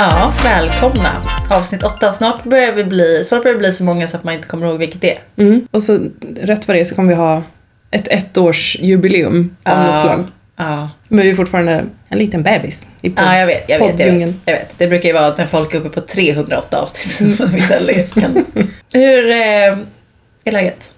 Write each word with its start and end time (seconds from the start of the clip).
Ja, 0.00 0.32
välkomna. 0.44 1.22
Avsnitt 1.50 1.82
åtta. 1.82 2.12
Snart 2.12 2.44
börjar 2.44 2.72
vi 2.72 2.84
bli, 2.84 3.24
snart 3.24 3.42
börjar 3.42 3.54
det 3.54 3.58
bli 3.58 3.72
så 3.72 3.84
många 3.84 4.08
så 4.08 4.16
att 4.16 4.24
man 4.24 4.34
inte 4.34 4.48
kommer 4.48 4.66
ihåg 4.66 4.78
vilket 4.78 5.00
det 5.00 5.12
är. 5.12 5.20
Mm. 5.36 5.68
Och 5.70 5.82
så 5.82 5.98
rätt 6.40 6.68
vad 6.68 6.76
det 6.76 6.80
är 6.80 6.84
så 6.84 6.94
kommer 6.94 7.08
vi 7.08 7.14
ha 7.14 7.42
ett 7.90 8.08
ettårsjubileum 8.08 9.56
av 9.64 9.84
något 9.84 10.00
slag. 10.00 10.24
Ja. 10.56 10.90
Men 11.08 11.20
vi 11.20 11.30
är 11.30 11.34
fortfarande 11.34 11.84
en 12.08 12.18
liten 12.18 12.42
bebis 12.42 12.86
i 13.00 13.10
podd, 13.10 13.24
ja, 13.26 13.38
jag 13.38 13.46
vet. 13.46 13.68
Jag 13.68 13.78
vet, 13.78 14.00
jag 14.00 14.12
vet, 14.12 14.36
jag 14.44 14.54
vet. 14.54 14.78
Det 14.78 14.86
brukar 14.86 15.08
ju 15.08 15.12
vara 15.12 15.34
när 15.36 15.46
folk 15.46 15.74
är 15.74 15.78
uppe 15.78 15.88
på 15.88 16.00
308 16.00 16.80
avsnitt. 16.80 17.36
som 17.38 17.48
de 17.50 17.56
inte 17.56 18.20
kan. 18.20 18.44
Hur 18.92 19.30
eh, 19.30 19.78
är 20.44 20.52
läget? 20.52 20.92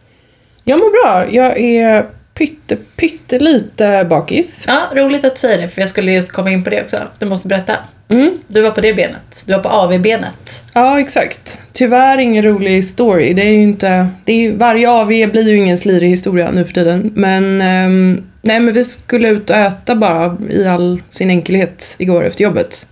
Jag 0.64 0.80
mår 0.80 1.02
bra. 1.02 1.30
Jag 1.30 1.60
är 1.60 2.06
pytte, 2.34 2.76
pyttelite 2.76 4.06
bakis. 4.10 4.64
Ja, 4.68 4.80
roligt 4.94 5.24
att 5.24 5.34
du 5.34 5.38
säger 5.38 5.62
det, 5.62 5.68
för 5.68 5.80
jag 5.80 5.88
skulle 5.88 6.12
just 6.12 6.32
komma 6.32 6.50
in 6.50 6.64
på 6.64 6.70
det 6.70 6.82
också. 6.82 6.98
Du 7.18 7.26
måste 7.26 7.48
berätta. 7.48 7.76
Mm. 8.10 8.38
Du 8.48 8.62
var 8.62 8.70
på 8.70 8.80
det 8.80 8.94
benet. 8.94 9.44
Du 9.46 9.52
var 9.52 9.60
på 9.60 9.68
AV-benet. 9.68 10.64
Ja, 10.72 11.00
exakt. 11.00 11.62
Tyvärr 11.72 12.18
ingen 12.18 12.44
rolig 12.44 12.84
story. 12.84 13.34
Det 13.34 13.42
är 13.42 13.54
inte... 13.54 14.08
Det 14.24 14.32
är 14.32 14.36
ju, 14.36 14.56
varje 14.56 14.90
AV 14.90 15.08
blir 15.08 15.48
ju 15.48 15.56
ingen 15.56 15.78
slirig 15.78 16.08
historia 16.08 16.50
nu 16.50 16.64
för 16.64 16.72
tiden. 16.72 17.12
Men... 17.14 17.60
ehm, 17.62 18.24
nej, 18.42 18.60
men 18.60 18.74
vi 18.74 18.84
skulle 18.84 19.28
ut 19.28 19.50
och 19.50 19.56
äta 19.56 19.94
bara 19.94 20.36
i 20.50 20.66
all 20.66 21.02
sin 21.10 21.30
enkelhet 21.30 21.96
igår 21.98 22.24
efter 22.24 22.44
jobbet. 22.44 22.86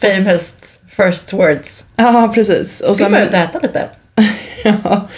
Famous 0.00 0.56
first 0.96 1.32
words. 1.32 1.84
Ja, 1.96 2.30
precis. 2.34 2.80
Och 2.80 2.96
sen, 2.96 3.12
bara 3.12 3.24
ut 3.24 3.34
och 3.34 3.40
äta 3.40 3.58
lite. 3.58 3.88
ja, 4.64 5.08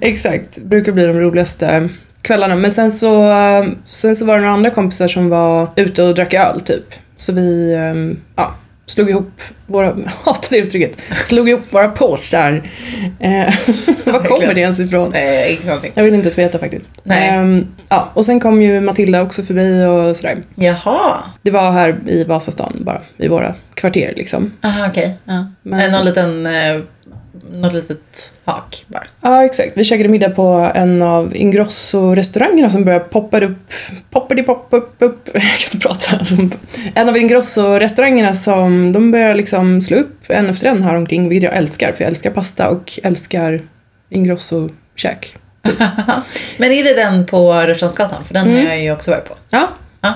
exakt. 0.00 0.58
Brukar 0.58 0.92
bli 0.92 1.06
de 1.06 1.20
roligaste 1.20 1.88
kvällarna. 2.22 2.56
Men 2.56 2.72
sen 2.72 2.90
så, 2.90 3.30
eh, 3.30 3.66
sen 3.86 4.16
så 4.16 4.24
var 4.24 4.34
det 4.34 4.40
några 4.40 4.54
andra 4.54 4.70
kompisar 4.70 5.08
som 5.08 5.28
var 5.28 5.70
ute 5.76 6.02
och 6.02 6.14
drack 6.14 6.34
öl 6.34 6.60
typ. 6.60 6.84
Så 7.16 7.32
vi 7.32 7.74
ehm, 7.74 8.20
ja, 8.36 8.54
slog 8.90 9.10
ihop 9.10 9.40
våra, 9.66 9.86
hatar 10.24 10.48
det 10.50 10.58
uttrycket, 10.58 10.98
slog 11.22 11.48
ihop 11.48 11.62
våra 11.70 11.88
påsar. 11.88 12.62
Eh, 13.20 13.30
var 14.04 14.24
kommer 14.24 14.54
det 14.54 14.60
ens 14.60 14.80
ifrån? 14.80 15.14
Eh, 15.14 15.52
ingen 15.52 15.78
aning. 15.78 15.92
Jag 15.94 16.04
vill 16.04 16.14
inte 16.14 16.26
ens 16.26 16.38
veta 16.38 16.58
faktiskt. 16.58 16.90
Nej. 17.02 17.28
Ehm, 17.28 17.66
ja, 17.88 18.10
och 18.14 18.24
sen 18.26 18.40
kom 18.40 18.62
ju 18.62 18.80
Matilda 18.80 19.22
också 19.22 19.42
förbi 19.42 19.84
och 19.84 20.16
sådär. 20.16 20.38
Jaha. 20.54 21.16
Det 21.42 21.50
var 21.50 21.70
här 21.70 21.96
i 22.06 22.24
Vasastan 22.24 22.76
bara, 22.80 23.02
i 23.16 23.28
våra 23.28 23.54
kvarter 23.74 24.12
liksom. 24.16 24.52
Aha, 24.62 24.86
okej. 24.88 25.16
Ja. 25.24 25.46
Men-. 25.62 25.92
Någon 25.92 26.04
liten, 26.04 26.46
eh, 26.46 26.80
något 27.52 27.72
litet 27.72 28.32
hak 28.44 28.84
bara. 28.88 29.04
Ja, 29.20 29.44
exakt. 29.44 29.72
Vi 29.74 29.84
käkade 29.84 30.08
middag 30.08 30.30
på 30.30 30.70
en 30.74 31.02
av 31.02 31.36
Ingrosso-restaurangerna 31.36 32.70
som 32.70 32.84
börjar 32.84 33.00
poppa 33.00 33.40
upp, 33.40 33.72
poppadi 34.10 34.42
pop 34.42 34.66
upp, 34.70 34.94
upp. 34.98 35.28
Jag 35.34 35.42
kan 35.42 35.74
inte 35.74 35.88
prata. 35.88 36.20
En 36.94 37.08
av 37.08 37.16
Ingrosso-restaurangerna 37.16 38.32
som, 38.32 38.92
de 38.92 39.10
börjar 39.10 39.34
liksom 39.34 39.82
slå 39.82 39.96
upp 39.96 40.14
en 40.28 40.46
efter 40.46 40.66
en 40.68 40.82
här 40.82 40.94
omkring, 40.94 41.28
vilket 41.28 41.50
jag 41.50 41.56
älskar, 41.58 41.92
för 41.92 42.04
jag 42.04 42.08
älskar 42.08 42.30
pasta 42.30 42.68
och 42.68 42.98
älskar 43.02 43.60
Ingrosso-käk. 44.10 45.36
Men 46.58 46.72
är 46.72 46.84
det 46.84 46.94
den 46.94 47.26
på 47.26 47.52
Rörstrandsgatan? 47.52 48.24
För 48.24 48.34
den 48.34 48.50
har 48.50 48.62
jag 48.62 48.82
ju 48.82 48.92
också 48.92 49.10
varit 49.10 49.24
på. 49.28 49.34
Ja, 49.50 49.68
Ja. 50.00 50.14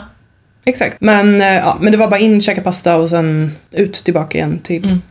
exakt. 0.65 0.97
Men, 1.01 1.41
eh, 1.41 1.47
ja, 1.55 1.79
men 1.81 1.93
det 1.93 1.99
var 1.99 2.09
bara 2.09 2.21
in, 2.21 2.41
käka 2.43 2.63
pasta 2.63 2.97
och 2.99 3.09
sen 3.09 3.53
ut 3.71 3.95
tillbaka 3.95 4.39
igen 4.39 4.59
till, 4.59 4.85
Mm. 4.85 5.03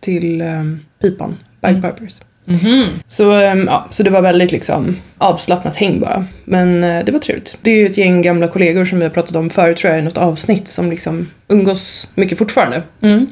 till 0.00 0.42
um, 0.42 0.80
pipan, 1.02 1.36
Bagpipers. 1.60 2.20
Mhm. 2.44 2.84
Så, 3.06 3.32
ehm, 3.32 3.66
ja, 3.66 3.86
så 3.90 4.02
det 4.02 4.10
var 4.10 4.22
väldigt 4.22 4.52
liksom 4.52 4.96
avslappnat 5.18 5.76
häng 5.76 6.00
bara. 6.00 6.26
Men 6.44 6.84
eh, 6.84 7.04
det 7.04 7.12
var 7.12 7.18
trevligt. 7.18 7.58
Det 7.60 7.70
är 7.70 7.74
ju 7.74 7.86
ett 7.86 7.98
gäng 7.98 8.22
gamla 8.22 8.48
kollegor 8.48 8.84
som 8.84 8.98
vi 8.98 9.04
har 9.04 9.10
pratat 9.10 9.36
om 9.36 9.50
förut 9.50 9.76
tror 9.76 9.92
jag 9.92 10.00
i 10.00 10.04
något 10.04 10.16
avsnitt 10.16 10.68
som 10.68 10.90
liksom 10.90 11.30
umgås 11.48 12.10
mycket 12.14 12.38
fortfarande. 12.38 12.82
Mm. 13.02 13.26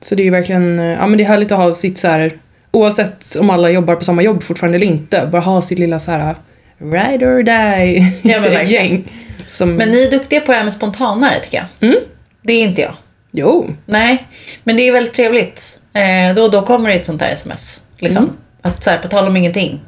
Så 0.00 0.14
det 0.14 0.26
är 0.26 0.30
verkligen, 0.30 0.78
eh, 0.78 0.84
ja 0.84 1.06
men 1.06 1.18
det 1.18 1.24
är 1.24 1.28
härligt 1.28 1.52
att 1.52 1.58
ha 1.58 1.74
sitt 1.74 1.98
så 1.98 2.08
här 2.08 2.32
oavsett 2.70 3.36
om 3.36 3.50
alla 3.50 3.70
jobbar 3.70 3.94
på 3.94 4.04
samma 4.04 4.22
jobb 4.22 4.42
fortfarande 4.42 4.78
eller 4.78 4.86
inte, 4.86 5.28
bara 5.32 5.42
ha 5.42 5.62
sitt 5.62 5.78
lilla 5.78 6.00
så 6.00 6.10
här 6.10 6.34
ride 6.78 7.26
or 7.26 7.42
die 7.42 8.12
Ja, 8.22 8.40
men 8.40 8.70
gäng. 8.70 9.12
Som, 9.46 9.74
Men 9.74 9.90
ni 9.90 10.06
är 10.06 10.10
duktiga 10.10 10.40
på 10.40 10.52
det 10.52 10.58
här 10.58 10.64
med 10.64 10.72
spontanare 10.72 11.40
tycker 11.40 11.56
jag. 11.58 11.88
Mm. 11.90 12.02
Det 12.42 12.52
är 12.52 12.62
inte 12.62 12.80
jag. 12.80 12.94
Jo, 13.38 13.70
Nej, 13.86 14.26
men 14.64 14.76
det 14.76 14.88
är 14.88 14.92
väldigt 14.92 15.14
trevligt. 15.14 15.80
Eh, 15.92 16.34
då 16.34 16.42
och 16.42 16.50
då 16.50 16.62
kommer 16.62 16.88
det 16.88 16.94
ett 16.94 17.04
sånt 17.06 17.22
här 17.22 17.32
sms. 17.32 17.82
Liksom. 17.98 18.24
Mm. 18.24 18.36
Att 18.62 18.82
så 18.82 18.90
här, 18.90 18.98
på 18.98 19.08
tal 19.08 19.28
om 19.28 19.36
ingenting. 19.36 19.80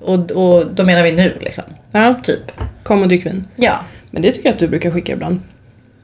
Och, 0.00 0.30
och 0.30 0.66
då 0.66 0.84
menar 0.84 1.02
vi 1.02 1.12
nu 1.12 1.38
liksom. 1.40 1.64
ja, 1.92 2.14
Typ. 2.22 2.52
kom 2.82 3.02
och 3.02 3.08
drick 3.08 3.26
vin. 3.26 3.48
Ja. 3.56 3.78
Men 4.10 4.22
det 4.22 4.30
tycker 4.30 4.48
jag 4.48 4.52
att 4.52 4.58
du 4.58 4.68
brukar 4.68 4.90
skicka 4.90 5.12
ibland. 5.12 5.40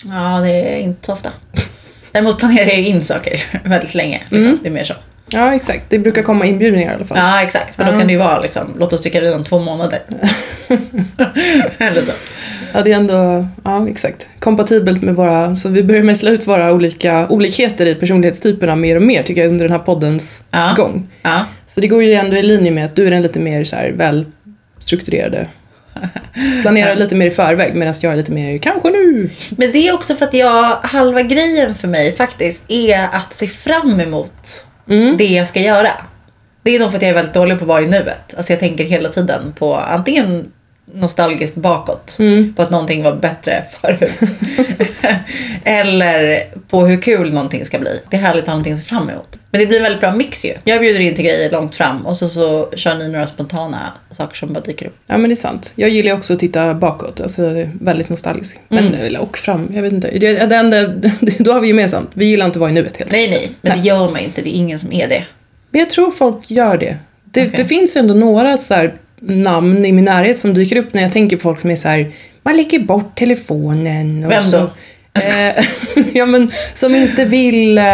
Ja, 0.05 0.41
det 0.41 0.51
är 0.51 0.79
inte 0.79 1.07
så 1.07 1.13
ofta. 1.13 1.31
Däremot 2.13 2.39
planerar 2.39 2.67
jag 2.67 2.79
in 2.79 3.05
saker 3.05 3.43
väldigt 3.65 3.95
länge. 3.95 4.23
Liksom. 4.29 4.51
Mm. 4.51 4.59
Det 4.63 4.69
är 4.69 4.73
mer 4.73 4.85
så. 4.85 4.95
Ja, 5.31 5.55
exakt. 5.55 5.85
Det 5.89 5.99
brukar 5.99 6.23
komma 6.23 6.47
inbjudningar 6.47 6.93
i 6.93 6.95
alla 6.95 7.05
fall. 7.05 7.19
Ja, 7.19 7.43
exakt. 7.43 7.79
Men 7.79 7.93
då 7.93 7.99
kan 7.99 8.07
det 8.07 8.13
ju 8.13 8.19
vara 8.19 8.41
liksom, 8.41 8.75
låt 8.79 8.93
oss 8.93 9.03
dricka 9.03 9.21
vin 9.21 9.35
om 9.35 9.45
två 9.45 9.59
månader. 9.59 10.03
Eller 11.79 12.03
så. 12.03 12.13
Ja, 12.75 12.83
det 12.83 12.93
är 12.93 12.97
ändå, 12.97 13.47
ja 13.65 13.89
exakt, 13.89 14.29
kompatibelt 14.41 15.03
med 15.03 15.15
våra, 15.15 15.57
så 15.57 15.69
vi 15.69 15.83
börjar 15.85 16.03
mejsla 16.03 16.31
ut 16.31 16.47
våra 16.47 16.73
olika 16.73 17.29
olikheter 17.29 17.87
i 17.87 17.95
personlighetstyperna 17.95 18.77
mer 18.77 18.97
och 18.97 19.03
mer 19.03 19.23
tycker 19.23 19.41
jag 19.43 19.51
under 19.51 19.65
den 19.65 19.73
här 19.73 19.85
poddens 19.85 20.43
Ja. 20.51 20.75
gång. 20.77 21.09
Ja. 21.23 21.45
Så 21.67 21.81
det 21.81 21.87
går 21.87 22.03
ju 22.03 22.13
ändå 22.15 22.37
i 22.37 22.43
linje 22.43 22.71
med 22.71 22.85
att 22.85 22.97
du 22.97 23.07
är 23.07 23.11
den 23.11 23.23
lite 23.23 23.41
mer 23.41 23.65
så 23.65 23.77
här 23.77 23.91
välstrukturerade, 23.91 25.47
planerar 26.63 26.97
lite 26.97 27.15
mer 27.15 27.27
i 27.27 27.31
förväg 27.31 27.75
medan 27.75 27.95
jag 28.03 28.13
är 28.13 28.17
lite 28.17 28.33
mer 28.33 28.59
kanske 28.59 28.91
nu. 28.91 29.31
Men 29.51 29.73
det 29.73 29.89
är 29.89 29.95
också 29.95 30.15
för 30.15 30.25
att 30.25 30.35
jag, 30.35 30.77
halva 30.83 31.23
grejen 31.23 31.75
för 31.75 31.89
mig 31.89 32.13
faktiskt 32.17 32.65
är 32.69 33.09
att 33.13 33.33
se 33.33 33.47
fram 33.47 34.01
emot 34.01 34.65
Mm. 34.91 35.17
det 35.17 35.25
jag 35.27 35.49
ska 35.49 35.61
göra. 35.61 35.91
Det 36.63 36.77
är 36.77 36.81
nog 36.81 36.91
för 36.91 36.97
att 36.97 37.03
jag 37.03 37.09
är 37.11 37.15
väldigt 37.15 37.35
dålig 37.35 37.59
på 37.59 37.65
att 37.65 37.69
vara 37.69 37.83
i 37.83 37.87
nuet. 37.87 38.35
Alltså 38.37 38.53
jag 38.53 38.61
tänker 38.61 38.85
hela 38.85 39.09
tiden 39.09 39.55
på 39.59 39.75
antingen 39.77 40.45
nostalgiskt 40.95 41.57
bakåt, 41.57 42.17
Mm. 42.19 42.55
på 42.55 42.63
att 42.63 42.71
någonting 42.71 43.03
var 43.03 43.13
bättre 43.17 43.65
förut. 43.81 44.21
Eller 45.65 46.45
på 46.69 46.87
hur 46.87 47.01
kul 47.03 47.33
någonting 47.33 47.65
ska 47.65 47.79
bli. 47.79 48.01
Det 48.11 48.17
är 48.17 48.21
härligt 48.21 48.43
att 48.45 48.49
ha 48.49 48.55
någonting 48.55 48.73
att 48.73 48.79
se 48.79 48.85
fram 48.85 49.11
emot. 49.11 49.39
Men 49.51 49.61
det 49.61 49.67
blir 49.67 49.77
en 49.77 49.83
väldigt 49.83 50.01
bra 50.01 50.15
mix 50.15 50.45
ju. 50.45 50.53
Jag 50.65 50.81
bjuder 50.81 51.01
in 51.01 51.15
till 51.15 51.25
grejer 51.25 51.51
långt 51.51 51.75
fram 51.75 52.07
och 52.07 52.17
så, 52.17 52.29
så 52.29 52.69
kör 52.77 52.95
ni 52.95 53.09
några 53.09 53.27
spontana 53.27 53.79
saker 54.11 54.37
som 54.37 54.53
bara 54.53 54.61
dyker 54.61 54.87
upp. 54.87 54.97
Ja 55.07 55.19
men 55.19 55.29
det 55.31 55.33
är 55.33 55.37
sant. 55.37 55.73
Jag 55.77 55.91
gillar 55.91 56.13
också 56.13 56.33
att 56.33 56.39
titta 56.39 56.75
bakåt, 56.75 57.21
alltså 57.21 57.67
väldigt 57.81 58.09
nostalgisk. 58.09 58.61
Men, 58.69 58.95
eller 58.95 59.21
och 59.21 59.39
fram, 59.39 59.69
jag 59.75 59.83
vet 59.83 59.93
inte. 59.93 60.11
Det, 60.19 60.47
det 60.47 60.57
enda, 60.57 60.87
då 61.39 61.53
har 61.53 61.61
vi 61.61 61.69
gemensamt, 61.69 62.11
vi 62.15 62.25
gillar 62.27 62.47
inte 62.47 62.57
att 62.57 62.61
vara 62.61 62.71
i 62.71 62.75
nuet 62.75 62.97
helt 62.97 63.13
Nej, 63.13 63.31
nej, 63.31 63.53
men 63.61 63.79
det 63.81 63.89
gör 63.89 64.11
man 64.11 64.19
inte. 64.19 64.43
Det 64.43 64.57
är 64.57 64.59
ingen 64.59 64.79
som 64.79 64.93
är 64.93 65.09
det. 65.09 65.25
Men 65.71 65.79
jag 65.79 65.91
tror 65.91 66.11
folk 66.11 66.51
gör 66.51 66.77
det. 66.79 66.97
Det, 67.25 67.41
Okej. 67.47 67.55
det 67.57 67.65
finns 67.65 67.97
ändå 67.97 68.15
några 68.15 68.59
så 68.59 68.75
här 68.75 68.95
namn 69.21 69.85
i 69.85 69.93
min 69.93 70.05
närhet 70.05 70.39
som 70.39 70.55
dyker 70.55 70.77
upp 70.77 70.95
när 70.95 71.03
jag 71.03 71.13
tänker 71.13 71.37
på 71.37 71.43
folk 71.43 71.61
som 71.61 71.71
är 71.71 71.77
så 71.77 71.89
här, 71.89 72.13
man 72.43 72.57
lägger 72.57 72.79
bort 72.79 73.19
telefonen 73.19 74.25
och 74.25 74.31
Vem 74.31 74.43
så. 74.43 74.57
då? 74.59 74.71
Eh, 75.39 75.65
ja 76.15 76.27
men 76.27 76.51
som 76.75 76.95
inte 76.95 77.25
vill, 77.25 77.79
eh, 77.79 77.85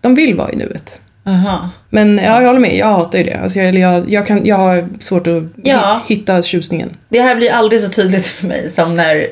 de 0.00 0.14
vill 0.14 0.34
vara 0.34 0.52
i 0.52 0.56
nuet. 0.56 1.00
Aha. 1.26 1.70
Men 1.90 2.18
ja, 2.18 2.40
jag 2.40 2.46
håller 2.46 2.60
med, 2.60 2.76
jag 2.76 2.86
hatar 2.86 3.18
ju 3.18 3.24
det. 3.24 3.34
Alltså 3.34 3.58
jag, 3.58 3.74
jag, 3.74 4.10
jag, 4.10 4.26
kan, 4.26 4.46
jag 4.46 4.56
har 4.56 4.88
svårt 5.00 5.26
att 5.26 5.42
Ja. 5.62 6.02
hi- 6.08 6.14
hitta 6.16 6.42
tjusningen. 6.42 6.96
Det 7.08 7.20
här 7.20 7.34
blir 7.36 7.50
aldrig 7.52 7.80
så 7.80 7.88
tydligt 7.88 8.26
för 8.26 8.46
mig 8.46 8.68
som 8.70 8.94
när, 8.94 9.26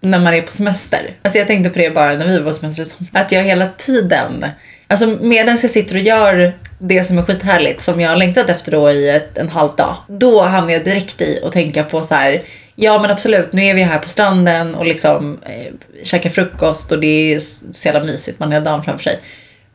när 0.00 0.18
man 0.18 0.34
är 0.34 0.42
på 0.42 0.52
semester. 0.52 1.00
Alltså 1.22 1.38
jag 1.38 1.46
tänkte 1.46 1.70
på 1.70 1.78
det 1.78 1.90
bara 1.94 2.12
när 2.12 2.26
vi 2.26 2.38
var 2.38 2.52
på 2.52 2.58
semester. 2.58 3.06
Att 3.12 3.32
jag 3.32 3.42
hela 3.42 3.66
tiden, 3.78 4.44
alltså 4.88 5.06
medan 5.20 5.58
jag 5.62 5.70
sitter 5.70 5.94
och 5.94 6.00
gör 6.02 6.52
det 6.78 7.04
som 7.04 7.18
är 7.18 7.22
skithärligt, 7.22 7.80
som 7.80 8.00
jag 8.00 8.10
har 8.10 8.16
längtat 8.16 8.50
efter 8.50 8.72
då 8.72 8.90
i 8.90 9.10
ett, 9.10 9.38
en 9.38 9.48
halv 9.48 9.76
dag. 9.76 9.96
Då 10.06 10.42
hamnar 10.42 10.72
jag 10.72 10.84
direkt 10.84 11.20
i 11.20 11.40
att 11.44 11.52
tänka 11.52 11.84
på 11.84 12.02
så 12.02 12.14
här. 12.14 12.42
Ja 12.74 12.98
men 13.02 13.10
absolut, 13.10 13.52
nu 13.52 13.64
är 13.64 13.74
vi 13.74 13.82
här 13.82 13.98
på 13.98 14.08
stranden 14.08 14.74
och 14.74 14.86
liksom 14.86 15.38
eh, 15.42 15.72
käkar 16.02 16.30
frukost 16.30 16.92
och 16.92 16.98
det 17.00 17.34
är 17.34 17.38
så 17.38 17.88
jävla 17.88 18.04
mysigt, 18.04 18.38
man 18.38 18.52
har 18.52 18.60
dagen 18.60 18.82
framför 18.82 19.04
sig. 19.04 19.18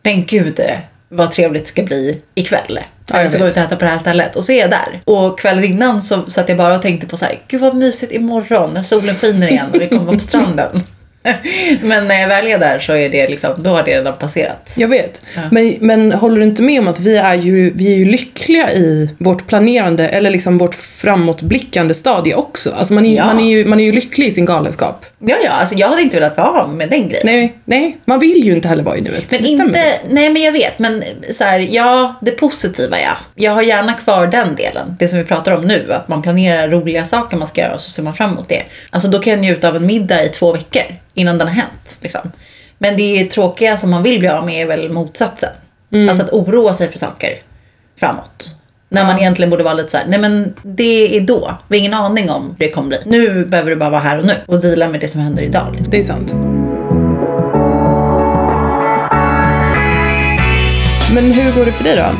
Men 0.03 0.25
gud 0.25 0.59
eh, 0.59 0.77
vad 1.09 1.31
trevligt 1.31 1.63
det 1.63 1.69
ska 1.69 1.83
bli 1.83 2.21
ikväll. 2.35 2.79
Ja, 3.07 3.19
jag 3.19 3.29
ska 3.29 3.39
gå 3.39 3.47
ut 3.47 3.57
och 3.57 3.63
äta 3.63 3.75
på 3.75 3.85
det 3.85 3.91
här 3.91 3.99
stället. 3.99 4.35
Och 4.35 4.45
så 4.45 4.51
är 4.51 4.59
jag 4.59 4.69
där. 4.69 5.01
Och 5.05 5.39
kvällen 5.39 5.63
innan 5.63 6.01
så 6.01 6.29
satt 6.29 6.49
jag 6.49 6.57
bara 6.57 6.75
och 6.75 6.81
tänkte 6.81 7.07
på 7.07 7.17
så 7.17 7.25
här, 7.25 7.39
gud 7.47 7.61
vad 7.61 7.75
mysigt 7.75 8.11
imorgon 8.11 8.73
när 8.73 8.81
solen 8.81 9.15
skiner 9.15 9.47
igen 9.47 9.69
och 9.73 9.81
vi 9.81 9.87
kommer 9.87 10.03
vara 10.03 10.17
på 10.17 10.23
stranden. 10.23 10.83
Men 11.81 12.07
när 12.07 12.21
jag 12.21 12.27
väl 12.27 12.47
är 12.47 12.57
där 12.59 12.79
så 12.79 12.95
är 12.95 13.09
det 13.09 13.27
liksom, 13.27 13.51
då 13.57 13.69
har 13.69 13.83
det 13.83 13.91
redan 13.97 14.17
passerat. 14.17 14.75
Jag 14.77 14.87
vet. 14.87 15.21
Ja. 15.35 15.41
Men, 15.51 15.75
men 15.79 16.11
håller 16.11 16.37
du 16.37 16.43
inte 16.43 16.61
med 16.61 16.79
om 16.79 16.87
att 16.87 16.99
vi 16.99 17.15
är, 17.17 17.33
ju, 17.35 17.71
vi 17.75 17.93
är 17.93 17.95
ju 17.97 18.05
lyckliga 18.05 18.71
i 18.71 19.09
vårt 19.17 19.47
planerande 19.47 20.07
eller 20.09 20.29
liksom 20.31 20.57
vårt 20.57 20.75
framåtblickande 20.75 21.93
stadie 21.93 22.33
också? 22.35 22.71
Alltså 22.73 22.93
man 22.93 23.05
är, 23.05 23.15
Ja. 23.17 23.25
man 23.25 23.39
är, 23.39 23.49
ju, 23.57 23.65
man 23.65 23.79
är 23.79 23.83
ju 23.83 23.91
lycklig 23.91 24.27
i 24.27 24.31
sin 24.31 24.45
galenskap. 24.45 25.05
Ja, 25.19 25.35
ja, 25.43 25.49
alltså 25.51 25.75
jag 25.75 25.87
hade 25.87 26.01
inte 26.01 26.17
velat 26.19 26.37
vara 26.37 26.67
med 26.67 26.89
den 26.89 27.07
grejen. 27.09 27.21
Nej, 27.25 27.53
nej, 27.65 27.97
man 28.05 28.19
vill 28.19 28.45
ju 28.45 28.53
inte 28.53 28.67
heller 28.67 28.83
vara 28.83 28.97
i 28.97 29.01
nuet. 29.01 29.31
Men 29.31 29.41
Det 29.43 29.47
inte, 29.49 29.63
faktiskt. 29.79 30.01
nej 30.09 30.29
men 30.29 30.41
jag 30.41 30.51
vet, 30.51 30.79
men 30.79 31.03
så 31.31 31.43
här, 31.43 31.59
ja, 31.71 32.15
det 32.21 32.31
positiva 32.31 32.99
ja. 32.99 33.17
Jag 33.35 33.51
har 33.51 33.61
gärna 33.61 33.93
kvar 33.93 34.27
den 34.27 34.55
delen, 34.55 34.95
det 34.99 35.07
som 35.07 35.19
vi 35.19 35.25
pratar 35.25 35.51
om 35.51 35.61
nu, 35.67 35.93
att 35.93 36.07
man 36.07 36.21
planerar 36.21 36.67
roliga 36.69 37.05
saker 37.05 37.37
man 37.37 37.47
ska 37.47 37.61
göra 37.61 37.73
och 37.73 37.81
så 37.81 37.89
ser 37.89 38.03
man 38.03 38.13
fram 38.13 38.31
emot 38.31 38.49
det. 38.49 38.63
Alltså 38.89 39.07
då 39.09 39.19
kan 39.19 39.31
jag 39.33 39.39
njuta 39.39 39.67
av 39.69 39.75
en 39.75 39.85
middag 39.85 40.23
i 40.23 40.29
två 40.29 40.51
veckor 40.53 40.83
innan 41.13 41.37
den 41.37 41.47
har 41.47 41.55
hänt. 41.55 41.97
Liksom. 42.01 42.31
Men 42.77 42.97
det 42.97 43.25
tråkiga 43.25 43.77
som 43.77 43.91
man 43.91 44.03
vill 44.03 44.19
bli 44.19 44.27
av 44.27 44.45
med 44.45 44.61
är 44.61 44.65
väl 44.65 44.93
motsatsen. 44.93 45.49
Alltså 46.09 46.23
att 46.23 46.33
oroa 46.33 46.73
sig 46.73 46.89
för 46.89 46.97
saker 46.97 47.37
framåt. 47.99 48.55
När 48.89 49.05
man 49.05 49.19
egentligen 49.19 49.49
borde 49.49 49.63
vara 49.63 49.73
lite 49.73 49.89
så 49.89 49.97
här, 49.97 50.05
nej 50.07 50.19
men 50.19 50.53
det 50.63 51.17
är 51.17 51.21
då. 51.21 51.57
Vi 51.67 51.77
har 51.77 51.79
ingen 51.79 51.93
aning 51.93 52.29
om 52.29 52.55
hur 52.57 52.65
det 52.65 52.71
kommer 52.71 52.87
bli. 52.87 52.97
Nu 53.05 53.45
behöver 53.45 53.69
du 53.69 53.75
bara 53.75 53.89
vara 53.89 54.01
här 54.01 54.19
och 54.19 54.25
nu 54.25 54.35
och 54.45 54.61
deala 54.61 54.87
med 54.87 54.99
det 54.99 55.07
som 55.07 55.21
händer 55.21 55.43
idag. 55.43 55.67
Liksom. 55.75 55.91
Det 55.91 55.97
är 55.97 56.03
sant. 56.03 56.33
Men 61.13 61.31
hur 61.31 61.51
går 61.51 61.65
det 61.65 61.71
för 61.71 61.83
dig 61.83 61.95
då? 61.95 62.01
Eh, 62.01 62.11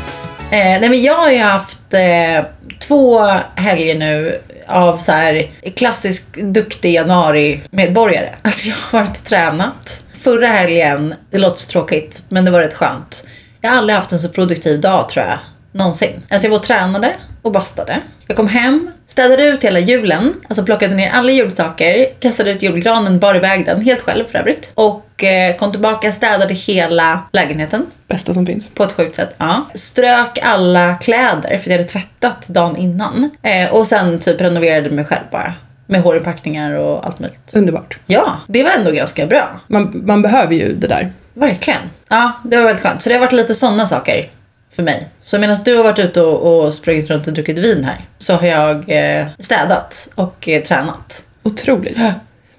nej 0.52 0.90
men 0.90 1.02
jag 1.02 1.16
har 1.16 1.32
ju 1.32 1.38
haft 1.38 1.94
eh, 1.94 2.46
två 2.80 3.20
helger 3.56 3.96
nu 3.96 4.40
av 4.68 4.98
så 4.98 5.12
här 5.12 5.52
klassisk 5.76 6.36
duktig 6.36 6.94
januari-medborgare. 6.94 8.36
Alltså 8.42 8.70
jag 8.70 8.76
har 8.76 9.00
varit 9.00 9.18
och 9.18 9.26
tränat. 9.26 10.04
Förra 10.20 10.48
helgen, 10.48 11.16
det 11.32 11.38
låter 11.38 11.58
så 11.58 11.72
tråkigt, 11.72 12.24
men 12.30 12.46
det 12.46 12.52
var 12.52 12.60
rätt 12.60 12.74
skönt. 12.74 13.26
Jag 13.62 13.70
har 13.70 13.78
aldrig 13.78 13.96
haft 13.96 14.12
en 14.12 14.20
så 14.20 14.30
produktiv 14.30 14.82
dag 14.82 15.10
tror 15.10 15.26
jag. 15.26 15.40
Någonsin. 15.72 16.24
Alltså 16.30 16.46
jag 16.46 16.52
var 16.52 16.58
och 16.58 16.64
tränade 16.64 17.16
och 17.42 17.52
bastade. 17.52 18.02
Jag 18.28 18.38
kom 18.38 18.48
hem, 18.48 18.92
städade 19.14 19.44
ut 19.44 19.64
hela 19.64 19.80
julen, 19.80 20.34
alltså 20.48 20.64
plockade 20.64 20.96
ner 20.96 21.12
alla 21.12 21.32
julsaker, 21.32 22.08
kastade 22.20 22.52
ut 22.52 22.62
julgranen, 22.62 23.20
bar 23.20 23.36
iväg 23.36 23.66
den, 23.66 23.82
helt 23.82 24.02
själv 24.02 24.26
för 24.26 24.40
övrigt. 24.40 24.72
Och 24.76 25.24
eh, 25.24 25.56
kom 25.56 25.72
tillbaka, 25.72 26.12
städade 26.12 26.54
hela 26.54 27.20
lägenheten 27.32 27.86
Bästa 28.08 28.34
som 28.34 28.46
finns. 28.46 28.70
på 28.70 28.84
ett 28.84 28.92
sjukt 28.92 29.16
sätt. 29.16 29.36
Ja. 29.38 29.66
Strök 29.74 30.40
alla 30.42 30.96
kläder 30.96 31.58
för 31.58 31.70
jag 31.70 31.78
hade 31.78 31.90
tvättat 31.90 32.48
dagen 32.48 32.78
innan. 32.78 33.30
Eh, 33.42 33.74
och 33.74 33.88
sen 33.88 34.20
typ 34.20 34.42
renoverade 34.42 34.90
mig 34.90 35.06
själv 35.06 35.24
bara. 35.32 35.54
Med 35.88 36.02
hårinpackningar 36.02 36.74
och 36.74 37.06
allt 37.06 37.20
möjligt. 37.20 37.52
Underbart. 37.56 37.98
Ja, 38.06 38.38
det 38.48 38.64
var 38.64 38.72
ändå 38.72 38.92
ganska 38.92 39.26
bra. 39.26 39.60
Man, 39.68 40.02
man 40.06 40.22
behöver 40.22 40.54
ju 40.56 40.74
det 40.76 40.88
där. 40.88 41.12
Verkligen. 41.34 41.80
Ja, 42.10 42.32
det 42.44 42.58
var 42.58 42.64
väldigt 42.64 42.84
skönt. 42.84 43.02
Så 43.02 43.10
det 43.10 43.16
har 43.16 43.20
varit 43.20 43.32
lite 43.34 43.54
sådana 43.56 43.86
saker 43.86 44.30
för 44.76 44.84
mig. 44.84 45.08
Så 45.22 45.40
medan 45.40 45.58
du 45.66 45.76
har 45.78 45.84
varit 45.84 46.00
ute 46.00 46.22
och, 46.22 46.66
och 46.66 46.74
sprungit 46.74 47.10
runt 47.10 47.28
och 47.28 47.34
druckit 47.34 47.58
vin 47.58 47.84
här 47.84 48.06
så 48.18 48.34
har 48.34 48.48
jag 48.48 48.86
eh, 48.88 49.26
städat 49.40 50.10
och 50.16 50.50
eh, 50.50 50.64
tränat. 50.64 51.24
Otroligt. 51.44 51.98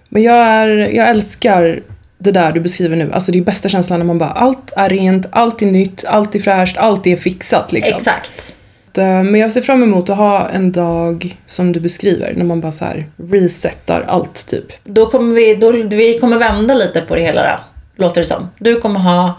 Men 0.09 0.23
jag, 0.23 0.37
är, 0.37 0.69
jag 0.69 1.09
älskar 1.09 1.81
det 2.19 2.31
där 2.31 2.53
du 2.53 2.61
beskriver 2.61 2.97
nu. 2.97 3.13
Alltså 3.13 3.33
det 3.33 3.39
är 3.39 3.43
bästa 3.43 3.69
känslan 3.69 3.99
när 3.99 4.07
man 4.07 4.19
bara 4.19 4.31
allt 4.31 4.73
är 4.77 4.89
rent, 4.89 5.27
allt 5.31 5.63
är 5.63 5.67
nytt, 5.67 6.05
allt 6.05 6.35
är 6.35 6.41
fräscht, 6.41 6.77
allt 6.77 7.07
är 7.07 7.17
fixat 7.17 7.73
liksom. 7.73 7.97
Exakt. 7.97 8.57
Eh, 8.97 9.23
Men 9.23 9.35
jag 9.35 9.53
ser 9.53 9.61
fram 9.61 9.83
emot 9.83 10.11
att 10.11 10.17
ha 10.17 10.49
en 10.49 10.73
dag 10.73 11.37
som 11.47 11.73
du 11.73 11.81
beskriver, 11.81 12.35
när 12.37 12.45
man 12.45 12.61
bara 12.61 12.73
så 12.73 12.85
här 12.85 13.07
resetar 13.31 14.05
allt 14.09 14.47
typ. 14.47 14.67
Då 14.85 15.11
kommer 15.11 15.35
vi, 15.35 15.55
då, 15.55 15.73
vi 15.73 16.19
kommer 16.19 16.39
vända 16.39 16.75
lite 16.75 17.01
på 17.01 17.15
det 17.15 17.23
hela 17.23 17.43
då, 17.43 17.59
låter 18.05 18.21
det 18.21 18.27
som. 18.27 18.49
Du 18.59 18.81
kommer 18.81 19.01
ha 19.01 19.35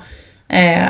eh, 0.49 0.83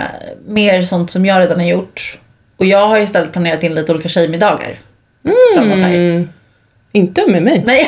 mer 0.48 0.82
sånt 0.82 1.12
som 1.12 1.26
jag 1.26 1.40
redan 1.40 1.60
har 1.60 1.68
gjort. 1.68 2.18
Och 2.58 2.66
jag 2.66 2.88
har 2.88 3.00
istället 3.00 3.32
planerat 3.32 3.64
in 3.64 3.76
lite 3.76 3.92
olika 3.94 4.10
tjejmiddagar. 4.10 4.78
Framåt 5.54 5.80
här. 5.80 5.90
Mm. 5.94 6.30
Inte 6.92 7.28
med 7.28 7.44
mig. 7.44 7.64
Nej, 7.66 7.88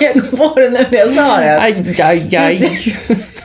jag 0.00 0.12
kom 0.30 0.38
på 0.38 0.60
det 0.60 0.70
nu 0.70 0.86
när 0.90 0.98
jag 0.98 1.12
sa 1.12 1.36
det. 1.40 1.60
Aj, 1.60 1.94
aj, 2.02 2.36
aj. 2.36 2.96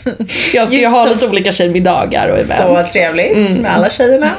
Jag 0.54 0.68
ska 0.68 0.78
ju 0.78 0.86
ha 0.88 1.06
det. 1.06 1.14
lite 1.14 1.28
olika 1.28 1.52
tjejmiddagar 1.52 2.28
och 2.30 2.40
events. 2.40 2.58
Så 2.58 2.94
trevligt 2.94 3.60
med 3.60 3.72
alla 3.76 3.90
tjejerna. 3.90 4.32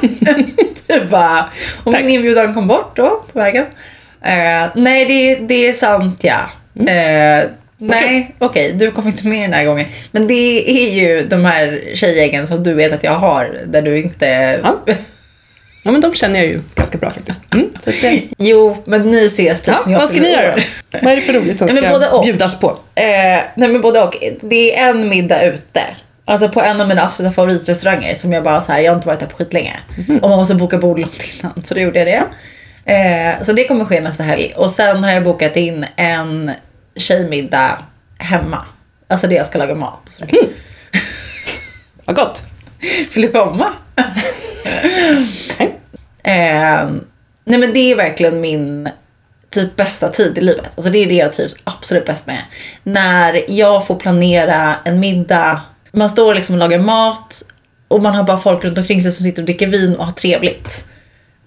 du 0.87 1.05
bara, 1.09 1.45
och 1.83 1.91
min 1.91 2.01
Tack. 2.01 2.11
inbjudan 2.11 2.53
kom 2.53 2.67
bort 2.67 2.95
då 2.95 3.23
på 3.33 3.39
vägen. 3.39 3.65
Eh, 4.21 4.69
nej, 4.75 5.05
det, 5.05 5.35
det 5.35 5.67
är 5.67 5.73
sant 5.73 6.23
ja. 6.23 6.39
Eh, 6.91 7.49
nej, 7.87 8.35
okej, 8.39 8.73
du 8.73 8.91
kom 8.91 9.07
inte 9.07 9.27
med 9.27 9.41
den 9.41 9.53
här 9.53 9.65
gången. 9.65 9.87
Men 10.11 10.27
det 10.27 10.69
är 10.69 10.91
ju 10.91 11.25
de 11.27 11.45
här 11.45 11.81
tjejgängen 11.93 12.47
som 12.47 12.63
du 12.63 12.73
vet 12.73 12.93
att 12.93 13.03
jag 13.03 13.11
har, 13.11 13.61
där 13.65 13.81
du 13.81 13.97
inte... 13.97 14.59
Ja. 14.63 14.79
Ja 15.85 15.91
men 15.91 16.01
de 16.01 16.13
känner 16.13 16.39
jag 16.39 16.47
ju 16.47 16.61
ganska 16.75 16.97
bra 16.97 17.11
faktiskt. 17.11 17.53
Mm, 17.53 17.69
så 17.79 17.91
det... 18.01 18.23
Jo, 18.37 18.77
men 18.85 19.11
ni 19.11 19.25
ses 19.25 19.61
typ 19.61 19.73
ja, 19.73 19.83
när 19.85 19.93
jag 19.93 19.99
vad 19.99 20.09
ska 20.09 20.21
ni 20.21 20.31
göra 20.31 20.55
då? 20.55 20.61
Vad 21.01 21.11
är 21.11 21.15
det 21.15 21.21
för 21.21 21.33
roligt 21.33 21.59
som 21.59 21.67
Nej, 21.67 21.77
ska 21.77 21.89
både 21.89 22.09
och. 22.09 22.23
bjudas 22.23 22.59
på? 22.59 22.69
Eh, 22.95 23.05
nej 23.55 23.69
men 23.69 23.81
både 23.81 24.01
och. 24.01 24.17
Det 24.41 24.79
är 24.79 24.89
en 24.89 25.09
middag 25.09 25.45
ute. 25.45 25.81
Alltså 26.25 26.49
på 26.49 26.61
en 26.61 26.81
av 26.81 26.87
mina 26.87 27.03
absoluta 27.03 27.33
favoritrestauranger 27.33 28.15
som 28.15 28.33
jag 28.33 28.43
bara 28.43 28.61
så 28.61 28.71
här, 28.71 28.79
jag 28.79 28.91
har 28.91 28.95
inte 28.95 29.07
varit 29.07 29.19
där 29.19 29.27
på 29.27 29.37
skitlänge. 29.37 29.73
Och 30.21 30.29
man 30.29 30.37
måste 30.39 30.55
boka 30.55 30.77
bord 30.77 30.99
långt 30.99 31.25
innan, 31.39 31.63
så 31.63 31.73
då 31.73 31.81
gjorde 31.81 31.99
jag 31.99 32.07
det. 32.07 32.23
Eh, 32.93 33.43
så 33.43 33.53
det 33.53 33.63
kommer 33.67 33.85
ske 33.85 34.01
nästa 34.01 34.23
helg. 34.23 34.53
Och 34.55 34.71
sen 34.71 35.03
har 35.03 35.11
jag 35.11 35.23
bokat 35.23 35.55
in 35.57 35.85
en 35.95 36.51
tjejmiddag 36.95 37.81
hemma. 38.17 38.65
Alltså 39.07 39.27
det 39.27 39.35
jag 39.35 39.45
ska 39.45 39.57
laga 39.57 39.75
mat 39.75 40.01
och 40.03 40.09
sådär. 40.09 40.49
Vad 42.05 42.15
gott. 42.15 42.45
Vill 43.13 43.21
du 43.25 43.31
komma? 43.31 43.65
eh, 46.23 46.89
nej 47.45 47.59
men 47.59 47.73
det 47.73 47.79
är 47.79 47.95
verkligen 47.95 48.41
min 48.41 48.89
typ 49.49 49.75
bästa 49.75 50.09
tid 50.09 50.37
i 50.37 50.41
livet. 50.41 50.71
Alltså 50.75 50.91
det 50.91 50.99
är 50.99 51.07
det 51.07 51.15
jag 51.15 51.31
trivs 51.31 51.55
absolut 51.63 52.05
bäst 52.05 52.27
med. 52.27 52.41
När 52.83 53.51
jag 53.51 53.87
får 53.87 53.95
planera 53.95 54.75
en 54.83 54.99
middag, 54.99 55.61
man 55.91 56.09
står 56.09 56.35
liksom 56.35 56.55
och 56.55 56.59
lagar 56.59 56.79
mat 56.79 57.41
och 57.87 58.03
man 58.03 58.15
har 58.15 58.23
bara 58.23 58.37
folk 58.37 58.63
runt 58.63 58.77
omkring 58.77 59.01
sig 59.01 59.11
som 59.11 59.23
sitter 59.23 59.41
och 59.41 59.45
dricker 59.45 59.67
vin 59.67 59.95
och 59.95 60.05
har 60.05 60.13
trevligt. 60.13 60.87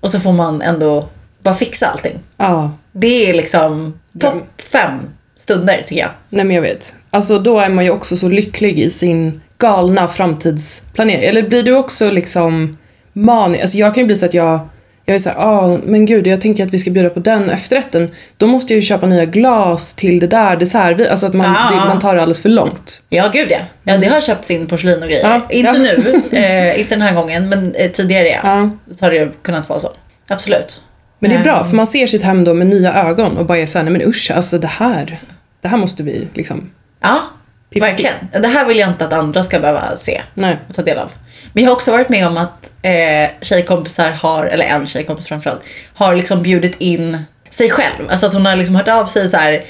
Och 0.00 0.10
så 0.10 0.20
får 0.20 0.32
man 0.32 0.62
ändå 0.62 1.08
bara 1.42 1.54
fixa 1.54 1.86
allting. 1.86 2.20
Ja, 2.36 2.70
Det 2.92 3.30
är 3.30 3.34
liksom 3.34 4.00
topp 4.20 4.62
fem 4.72 5.00
stunder 5.38 5.84
tycker 5.86 6.02
jag. 6.02 6.10
nej 6.28 6.44
men 6.44 6.54
jag 6.56 6.62
vet. 6.62 6.94
Alltså 7.10 7.38
då 7.38 7.58
är 7.58 7.68
man 7.68 7.84
ju 7.84 7.90
också 7.90 8.16
så 8.16 8.28
lycklig 8.28 8.78
i 8.78 8.90
sin 8.90 9.40
galna 9.58 10.08
framtidsplanering. 10.08 11.24
Eller 11.24 11.42
blir 11.42 11.62
du 11.62 11.72
också 11.76 12.10
liksom 12.10 12.78
manisk? 13.12 13.62
Alltså 13.62 13.78
jag 13.78 13.94
kan 13.94 14.00
ju 14.00 14.06
bli 14.06 14.16
så 14.16 14.26
att 14.26 14.34
jag 14.34 14.60
jag 15.08 15.14
är 15.14 15.18
såhär, 15.18 15.36
ah, 15.38 15.78
men 15.84 16.06
gud 16.06 16.26
jag 16.26 16.40
tänker 16.40 16.64
att 16.66 16.70
vi 16.74 16.78
ska 16.78 16.90
bjuda 16.90 17.10
på 17.10 17.20
den 17.20 17.50
efterrätten. 17.50 18.10
Då 18.36 18.46
måste 18.46 18.72
jag 18.72 18.76
ju 18.76 18.82
köpa 18.82 19.06
nya 19.06 19.24
glas 19.24 19.94
till 19.94 20.20
det 20.20 20.26
där 20.26 20.56
dessertvin. 20.56 21.06
Alltså 21.10 21.26
att 21.26 21.34
man, 21.34 21.56
Ah. 21.56 21.70
det, 21.70 21.76
man 21.76 21.98
tar 21.98 22.14
det 22.14 22.22
alldeles 22.22 22.42
för 22.42 22.48
långt. 22.48 23.02
Ja, 23.08 23.30
gud 23.32 23.46
ja. 23.50 23.58
ja 23.84 23.98
det 23.98 24.06
har 24.06 24.20
köpts 24.20 24.50
in 24.50 24.66
porslin 24.66 25.02
och 25.02 25.08
grejer. 25.08 25.28
Ja, 25.28 25.46
inte 25.50 25.70
ja. 25.70 25.92
nu, 26.32 26.38
eh, 26.38 26.80
inte 26.80 26.94
den 26.94 27.02
här 27.02 27.14
gången, 27.14 27.48
men 27.48 27.74
eh, 27.74 27.90
tidigare 27.90 28.28
ja. 28.28 28.40
Ja. 28.44 28.70
Så 28.94 29.04
har 29.04 29.10
det 29.12 29.28
kunnat 29.42 29.68
vara 29.68 29.80
så. 29.80 29.88
Absolut. 30.28 30.80
Men 31.18 31.30
det 31.30 31.36
är 31.36 31.42
bra, 31.42 31.56
Mm. 31.56 31.68
för 31.68 31.76
man 31.76 31.86
ser 31.86 32.06
sitt 32.06 32.22
hem 32.22 32.44
då 32.44 32.54
med 32.54 32.66
nya 32.66 32.94
ögon 32.94 33.36
och 33.36 33.46
bara 33.46 33.58
är 33.58 33.66
såhär, 33.66 33.84
nej 33.84 33.92
men 33.92 34.02
usch, 34.08 34.30
alltså 34.34 34.58
det 34.58 34.66
här, 34.66 35.18
det 35.60 35.68
här 35.68 35.76
måste 35.76 36.02
vi 36.02 36.28
liksom, 36.34 36.70
Ja, 37.00 37.20
Piffa 37.70 37.86
verkligen. 37.86 38.14
Det 38.42 38.48
här 38.48 38.64
vill 38.64 38.78
jag 38.78 38.88
inte 38.88 39.04
att 39.04 39.12
andra 39.12 39.42
ska 39.42 39.60
behöva 39.60 39.96
se 39.96 40.22
nej. 40.34 40.56
och 40.68 40.74
ta 40.74 40.82
del 40.82 40.98
av. 40.98 41.12
Men 41.52 41.64
jag 41.64 41.70
har 41.70 41.74
också 41.76 41.92
varit 41.92 42.08
med 42.08 42.26
om 42.26 42.36
att 42.36 42.70
eh, 42.82 43.30
tjejkompisar 43.40 44.10
har, 44.10 44.44
eller 44.46 44.64
en 44.64 44.86
tjejkompis 44.86 45.26
framförallt, 45.26 45.60
har 45.94 46.14
liksom 46.14 46.42
bjudit 46.42 46.74
in 46.78 47.18
sig 47.50 47.70
själv. 47.70 48.10
Alltså 48.10 48.26
att 48.26 48.34
hon 48.34 48.46
har 48.46 48.56
liksom 48.56 48.74
hört 48.76 48.88
av 48.88 49.06
sig 49.06 49.28
så 49.28 49.36
här. 49.36 49.64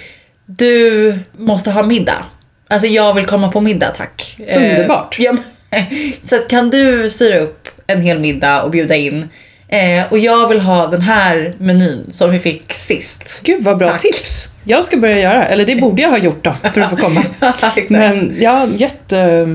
Du 0.46 1.18
måste 1.38 1.70
ha 1.70 1.82
middag. 1.82 2.24
Alltså 2.68 2.88
jag 2.88 3.14
vill 3.14 3.26
komma 3.26 3.48
på 3.52 3.60
middag 3.60 3.88
tack. 3.96 4.36
Eh, 4.46 4.70
Underbart. 4.70 5.16
ja, 5.18 5.32
men- 5.32 5.42
så 6.24 6.36
kan 6.36 6.70
du 6.70 7.10
styra 7.10 7.38
upp 7.38 7.68
en 7.86 8.00
hel 8.02 8.18
middag 8.18 8.62
och 8.62 8.70
bjuda 8.70 8.94
in. 8.94 9.28
Eh, 9.68 10.04
och 10.10 10.18
jag 10.18 10.48
vill 10.48 10.60
ha 10.60 10.86
den 10.86 11.00
här 11.00 11.54
menyn 11.58 12.10
som 12.12 12.30
vi 12.30 12.38
fick 12.38 12.72
sist. 12.72 13.40
Gud 13.44 13.64
vad 13.64 13.78
bra 13.78 13.88
Tack. 13.88 14.02
tips! 14.02 14.48
Jag 14.64 14.84
ska 14.84 14.96
börja 14.96 15.18
göra, 15.18 15.46
eller 15.46 15.66
det 15.66 15.76
borde 15.76 16.02
jag 16.02 16.10
ha 16.10 16.18
gjort 16.18 16.44
då 16.44 16.54
för 16.72 16.80
att 16.80 16.90
få 16.90 16.96
komma. 16.96 17.24
Exakt. 17.40 17.90
Men 17.90 18.36
ja, 18.38 18.66
jätte... 18.66 19.46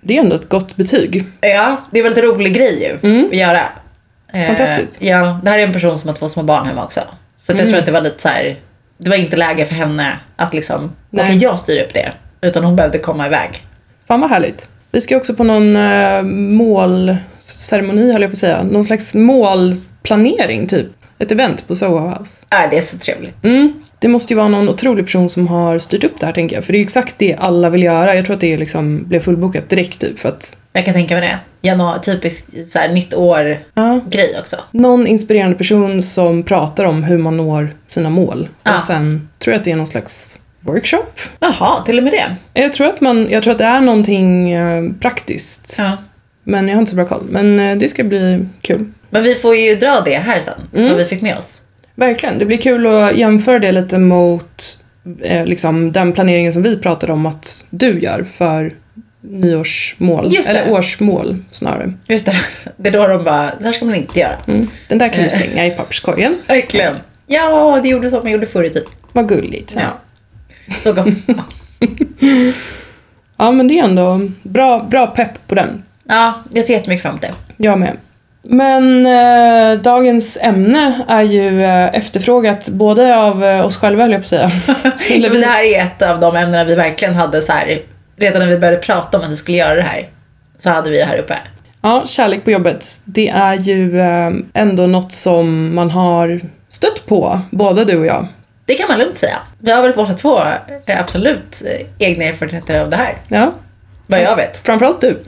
Det 0.00 0.16
är 0.16 0.20
ändå 0.20 0.36
ett 0.36 0.48
gott 0.48 0.76
betyg. 0.76 1.24
Ja, 1.40 1.76
det 1.90 1.98
är 1.98 2.02
väldigt 2.02 2.24
rolig 2.24 2.54
grej 2.54 2.98
ju 3.02 3.26
att 3.26 3.36
göra. 3.36 3.62
Eh, 4.32 4.46
Fantastiskt. 4.46 5.02
Ja, 5.02 5.40
det 5.42 5.50
här 5.50 5.58
är 5.58 5.62
en 5.62 5.72
person 5.72 5.98
som 5.98 6.08
har 6.08 6.16
två 6.16 6.28
små 6.28 6.42
barn 6.42 6.66
hemma 6.66 6.84
också. 6.84 7.00
Så 7.36 7.52
att 7.52 7.58
jag 7.58 7.68
tror 7.68 7.78
att 7.78 7.86
det 7.86 7.92
var 7.92 8.00
lite 8.00 8.22
så 8.22 8.28
här. 8.28 8.56
det 8.98 9.10
var 9.10 9.16
inte 9.16 9.36
läge 9.36 9.64
för 9.64 9.74
henne 9.74 10.18
att 10.36 10.54
liksom, 10.54 10.92
okej 11.12 11.36
jag 11.36 11.58
styr 11.58 11.82
upp 11.82 11.94
det. 11.94 12.12
Utan 12.40 12.64
hon 12.64 12.76
behövde 12.76 12.98
komma 12.98 13.26
iväg. 13.26 13.64
Fan 14.08 14.20
vad 14.20 14.30
härligt. 14.30 14.68
Vi 14.90 15.00
ska 15.00 15.16
också 15.16 15.34
på 15.34 15.44
någon 15.44 15.76
uh, 15.76 16.22
målceremoni 17.48 18.12
höll 18.12 18.22
jag 18.22 18.30
på 18.30 18.34
att 18.34 18.38
säga. 18.38 18.62
Någon 18.62 18.84
slags 18.84 19.14
målplanering 19.14 20.66
typ. 20.66 20.86
Ett 21.18 21.32
event 21.32 21.68
på 21.68 21.74
Soho 21.74 22.08
House. 22.08 22.46
Är 22.50 22.68
det 22.70 22.78
är 22.78 22.82
så 22.82 22.98
trevligt. 22.98 23.44
Mm. 23.44 23.72
Det 23.98 24.08
måste 24.08 24.32
ju 24.32 24.36
vara 24.36 24.48
någon 24.48 24.68
otrolig 24.68 25.04
person 25.04 25.28
som 25.28 25.48
har 25.48 25.78
styrt 25.78 26.04
upp 26.04 26.20
det 26.20 26.26
här 26.26 26.32
tänker 26.32 26.56
jag. 26.56 26.64
För 26.64 26.72
det 26.72 26.76
är 26.76 26.80
ju 26.80 26.84
exakt 26.84 27.18
det 27.18 27.34
alla 27.38 27.70
vill 27.70 27.82
göra. 27.82 28.14
Jag 28.14 28.24
tror 28.24 28.34
att 28.34 28.40
det 28.40 28.56
liksom 28.56 29.04
blev 29.08 29.20
fullbokat 29.20 29.68
direkt 29.68 30.00
typ 30.00 30.18
för 30.18 30.28
att 30.28 30.56
Jag 30.72 30.84
kan 30.84 30.94
tänka 30.94 31.14
mig 31.14 31.28
det. 31.28 31.38
Januari, 31.68 32.00
typisk 32.00 32.46
så 32.72 32.78
här, 32.78 32.88
nytt 32.88 33.14
år 33.14 33.58
ja, 33.74 34.00
grej 34.08 34.36
också. 34.40 34.56
någon 34.70 35.06
inspirerande 35.06 35.56
person 35.56 36.02
som 36.02 36.42
pratar 36.42 36.84
om 36.84 37.02
hur 37.02 37.18
man 37.18 37.36
når 37.36 37.70
sina 37.86 38.10
mål. 38.10 38.48
Ja. 38.62 38.74
Och 38.74 38.80
sen 38.80 39.28
tror 39.38 39.52
jag 39.52 39.58
att 39.58 39.64
det 39.64 39.72
är 39.72 39.76
någon 39.76 39.86
slags 39.86 40.40
workshop. 40.60 41.04
Jaha, 41.40 41.82
till 41.84 41.98
och 41.98 42.04
med 42.04 42.12
det. 42.12 42.36
Jag 42.62 42.72
tror 42.72 42.88
att, 42.88 43.00
man, 43.00 43.30
jag 43.30 43.42
tror 43.42 43.52
att 43.52 43.58
det 43.58 43.64
är 43.64 43.80
någonting 43.80 44.52
eh, 44.52 44.84
praktiskt. 45.00 45.76
Ja. 45.78 45.96
Men 46.48 46.68
jag 46.68 46.74
har 46.74 46.80
inte 46.80 46.90
så 46.90 46.96
bra 46.96 47.04
koll. 47.04 47.22
Men 47.30 47.60
eh, 47.60 47.76
det 47.76 47.88
ska 47.88 48.04
bli 48.04 48.44
kul. 48.60 48.84
Men 49.10 49.22
vi 49.22 49.34
får 49.34 49.56
ju 49.56 49.74
dra 49.74 50.00
det 50.04 50.16
här 50.16 50.40
sen, 50.40 50.88
vad 50.88 50.96
vi 50.96 51.04
fick 51.04 51.22
med 51.22 51.36
oss. 51.36 51.62
Verkligen. 51.94 52.38
Det 52.38 52.44
blir 52.46 52.56
kul 52.56 52.86
att 52.86 53.16
jämföra 53.16 53.58
det 53.58 53.72
lite 53.72 53.98
mot 53.98 54.78
eh, 55.22 55.46
liksom, 55.46 55.92
den 55.92 56.12
planeringen 56.12 56.52
som 56.52 56.62
vi 56.62 56.76
pratade 56.78 57.12
om 57.12 57.26
att 57.26 57.64
du 57.70 58.00
gör 58.00 58.22
för 58.32 58.72
nyårsmål. 59.20 60.32
Eller 60.50 60.70
årsmål 60.72 61.36
snarare. 61.50 61.92
Just 62.08 62.26
det. 62.26 62.34
Det 62.76 62.88
är 62.88 62.92
då 62.92 63.06
de 63.06 63.24
bara, 63.24 63.52
så 63.58 63.64
här 63.64 63.72
ska 63.72 63.84
man 63.84 63.94
inte 63.94 64.20
göra. 64.20 64.36
Mm. 64.46 64.68
Den 64.88 64.98
där 64.98 65.08
kan 65.08 65.20
du 65.22 65.26
Eh. 65.26 65.32
slänga 65.32 65.66
i 65.66 65.70
papperskorgen. 65.70 66.34
Verkligen. 66.46 66.94
Ja, 67.26 67.80
det 67.82 67.88
gjorde 67.88 68.10
som 68.10 68.22
man 68.22 68.32
gjorde 68.32 68.46
förr 68.46 68.64
i 68.64 68.68
tiden. 68.70 68.88
Vad 69.12 69.28
gulligt. 69.28 69.76
Ja. 69.76 69.98
Så 70.82 70.92
gott. 70.92 71.06
Ja, 73.40 73.50
men 73.50 73.68
det 73.68 73.78
är 73.78 73.84
ändå 73.84 74.20
bra, 74.42 74.86
bra 74.90 75.06
pepp 75.06 75.46
på 75.48 75.54
den. 75.54 75.82
Ja, 76.08 76.34
jag 76.52 76.64
ser 76.64 76.74
jättemycket 76.74 77.02
fram 77.02 77.10
emot 77.12 77.22
det. 77.22 77.32
Jag 77.56 77.78
med. 77.78 77.96
Men 78.42 79.06
eh, 79.06 79.80
dagens 79.82 80.38
ämne 80.40 81.02
är 81.08 81.22
ju 81.22 81.64
eh, 81.64 81.94
efterfrågat 81.94 82.68
både 82.68 83.16
av 83.16 83.44
eh, 83.44 83.66
oss 83.66 83.76
själva, 83.76 84.02
höll 84.02 84.12
jag 84.12 84.20
på 84.20 84.24
att 84.24 84.28
säga. 84.28 84.50
Eller 85.10 85.28
Men 85.28 85.32
vi, 85.32 85.40
det 85.40 85.46
här 85.46 85.62
är 85.64 85.82
ett 85.82 86.02
av 86.02 86.20
de 86.20 86.36
ämnena 86.36 86.64
vi 86.64 86.74
verkligen 86.74 87.14
hade 87.14 87.42
så 87.42 87.52
här, 87.52 87.80
redan 88.16 88.40
när 88.40 88.46
vi 88.48 88.58
började 88.58 88.78
prata 88.78 89.18
om 89.18 89.24
att 89.24 89.30
vi 89.30 89.36
skulle 89.36 89.56
göra 89.56 89.74
det 89.74 89.82
här, 89.82 90.08
så 90.58 90.70
hade 90.70 90.90
vi 90.90 90.98
det 90.98 91.04
här 91.04 91.18
uppe. 91.18 91.34
ja, 91.82 92.02
kärlek 92.06 92.44
på 92.44 92.50
jobbet. 92.50 92.86
Det 93.04 93.28
är 93.28 93.54
ju 93.54 94.00
eh, 94.00 94.30
ändå 94.54 94.86
något 94.86 95.12
som 95.12 95.74
man 95.74 95.90
har 95.90 96.40
stött 96.68 97.06
på, 97.06 97.40
både 97.50 97.84
du 97.84 97.98
och 97.98 98.06
jag. 98.06 98.26
Det 98.64 98.74
kan 98.74 98.88
man 98.88 98.98
lugnt 98.98 99.18
säga. 99.18 99.36
Vi 99.58 99.70
har 99.70 99.82
väl 99.82 99.92
båda 99.96 100.12
två 100.14 100.40
eh, 100.86 101.00
absolut 101.00 101.62
eh, 101.66 101.86
egna 101.98 102.24
erfarenheter 102.24 102.80
av 102.80 102.90
det 102.90 102.96
här, 102.96 103.14
Ja, 103.28 103.52
vad 104.06 104.20
jag 104.22 104.36
vet. 104.36 104.58
framförallt 104.58 105.00
du. 105.00 105.18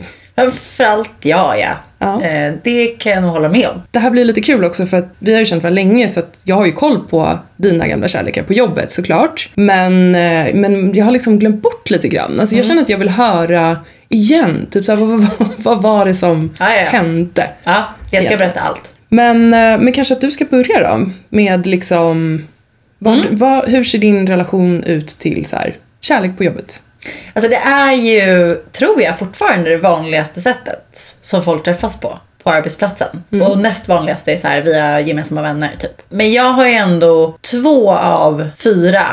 Framförallt 0.41 1.11
ja, 1.23 1.57
ja. 1.57 1.69
Ja. 1.99 2.23
Eh, 2.23 2.53
Det 2.63 2.87
kan 2.87 3.13
jag 3.13 3.23
nog 3.23 3.31
hålla 3.31 3.49
med 3.49 3.69
om. 3.69 3.83
Det 3.91 3.99
här 3.99 4.11
blir 4.11 4.25
lite 4.25 4.41
kul 4.41 4.65
också 4.65 4.87
för 4.87 4.97
att 4.97 5.15
vi 5.19 5.33
har 5.33 5.39
ju 5.39 5.45
känt 5.47 5.63
varandra 5.63 5.83
länge 5.83 6.09
så 6.09 6.21
att 6.21 6.41
jag 6.45 6.57
har 6.57 6.67
ju 6.67 6.73
koll 6.73 7.05
på 7.09 7.39
dina 7.57 7.89
gamla 7.89 8.09
kärlekar 8.09 8.43
på 8.43 8.53
jobbet 8.53 8.91
såklart. 8.93 9.49
Men, 9.55 10.15
eh, 10.15 10.55
men 10.55 10.95
jag 10.95 11.05
har 11.05 11.13
liksom 11.13 11.39
glömt 11.39 11.63
bort 11.63 11.91
lite 11.91 12.09
grann. 12.09 12.41
Alltså 12.41 12.57
jag 12.57 12.67
känner 12.67 12.83
att 12.83 12.89
jag 12.89 12.99
vill 12.99 13.09
höra 13.09 13.77
igen. 14.09 14.67
Typ 14.71 14.85
såhär, 14.85 15.01
vad, 15.05 15.21
vad, 15.39 15.49
vad 15.59 15.83
var 15.83 16.05
det 16.05 16.15
som 16.15 16.51
Ja, 16.61 16.75
ja. 16.75 16.85
hände? 16.91 17.51
Ja, 17.65 17.85
jag 18.11 18.25
ska 18.25 18.37
berätta 18.37 18.61
allt. 18.61 18.93
Men, 19.09 19.55
eh, 19.55 19.79
men 19.81 19.93
kanske 19.93 20.15
att 20.15 20.21
du 20.21 20.31
ska 20.31 20.45
börja 20.45 20.89
då 20.89 21.11
med 21.29 21.67
liksom 21.67 22.47
vad, 22.99 23.19
vad, 23.31 23.69
hur 23.69 23.85
ser 23.85 23.99
din 23.99 24.27
relation 24.27 24.83
ut 24.85 25.09
till 25.09 25.47
så 25.47 25.57
här, 25.57 25.77
kärlek 26.01 26.37
på 26.37 26.45
jobbet? 26.45 26.83
Alltså 27.33 27.51
det 27.51 27.57
är 27.57 27.93
ju, 27.93 28.57
tror 28.73 29.03
jag, 29.03 29.19
fortfarande 29.19 29.71
det 29.71 29.77
vanligaste 29.77 30.41
sättet 30.41 31.17
som 31.21 31.43
folk 31.45 31.65
träffas 31.65 32.01
på, 32.01 32.19
på 32.43 32.51
arbetsplatsen. 32.51 33.25
Och 33.43 33.59
näst 33.59 33.89
vanligaste 33.89 34.33
är 34.33 34.37
så 34.37 34.49
här 34.49 34.61
via 34.63 35.01
gemensamma 35.01 35.43
vänner 35.43 35.71
typ. 35.79 36.03
Men 36.09 36.33
jag 36.33 36.53
har 36.53 36.67
ju 36.67 36.75
ändå 36.75 37.39
två 37.41 37.93
av 37.93 38.49
fyra 38.57 39.07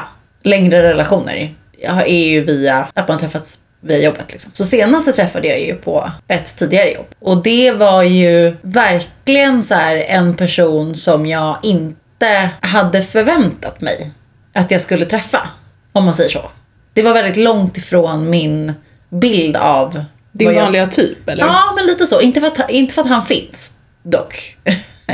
längre 0.43 0.81
relationer. 0.81 1.53
Jag 1.79 2.07
är 2.07 2.27
ju 2.27 2.41
via 2.41 2.87
att 2.93 3.07
man 3.07 3.17
träffats 3.17 3.59
via 3.81 3.97
jobbet 3.97 4.31
liksom. 4.31 4.51
Så 4.53 4.65
senaste 4.65 5.13
träffade 5.13 5.47
jag 5.47 5.59
ju 5.61 5.75
på 5.75 6.11
ett 6.27 6.57
tidigare 6.57 6.91
jobb. 6.91 7.05
Och 7.19 7.43
det 7.43 7.71
var 7.71 8.03
ju 8.03 8.55
verkligen 8.61 9.63
så 9.63 9.75
en 10.07 10.35
person 10.35 10.95
som 10.95 11.25
jag 11.25 11.57
inte 11.63 12.49
hade 12.59 13.01
förväntat 13.01 13.81
mig 13.81 14.11
att 14.53 14.71
jag 14.71 14.81
skulle 14.81 15.05
träffa. 15.05 15.47
Om 15.93 16.05
man 16.05 16.13
säger 16.13 16.29
så. 16.29 16.49
Det 16.97 17.03
var 17.03 17.13
väldigt 17.13 17.35
långt 17.43 17.77
ifrån 17.77 18.29
min 18.29 18.73
bild 19.09 19.57
av 19.57 20.03
Din 20.31 20.47
vad 20.47 20.55
jag- 20.55 20.61
vanliga 20.63 20.87
typ 20.87 21.29
eller? 21.29 21.43
Ja, 21.45 21.73
men 21.75 21.85
lite 21.85 22.05
så. 22.05 22.21
Inte 22.21 22.39
för 22.41 22.47
att, 22.47 22.69
inte 22.69 22.93
för 22.93 23.01
att 23.01 23.07
han 23.07 23.25
finns, 23.25 23.73
dock. 24.03 24.57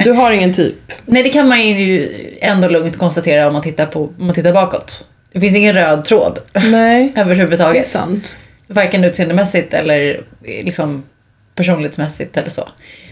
Du 0.03 0.11
har 0.11 0.31
ingen 0.31 0.53
typ? 0.53 0.75
Nej, 1.05 1.23
det 1.23 1.29
kan 1.29 1.47
man 1.47 1.61
ju 1.67 2.09
ändå 2.41 2.67
lugnt 2.67 2.97
konstatera 2.97 3.47
om 3.47 3.53
man 3.53 3.61
tittar, 3.61 3.85
på, 3.85 4.03
om 4.03 4.13
man 4.25 4.33
tittar 4.35 4.53
bakåt. 4.53 5.07
Det 5.31 5.39
finns 5.39 5.55
ingen 5.55 5.73
röd 5.73 6.05
tråd 6.05 6.39
Nej, 6.53 7.11
det 7.15 7.19
är 7.19 7.23
överhuvudtaget. 7.23 7.85
sant. 7.85 8.37
Varken 8.67 9.03
utseendemässigt 9.03 9.73
eller 9.73 10.21
liksom 10.43 11.03
personlighetsmässigt 11.55 12.37
eller 12.37 12.49
så. 12.49 12.69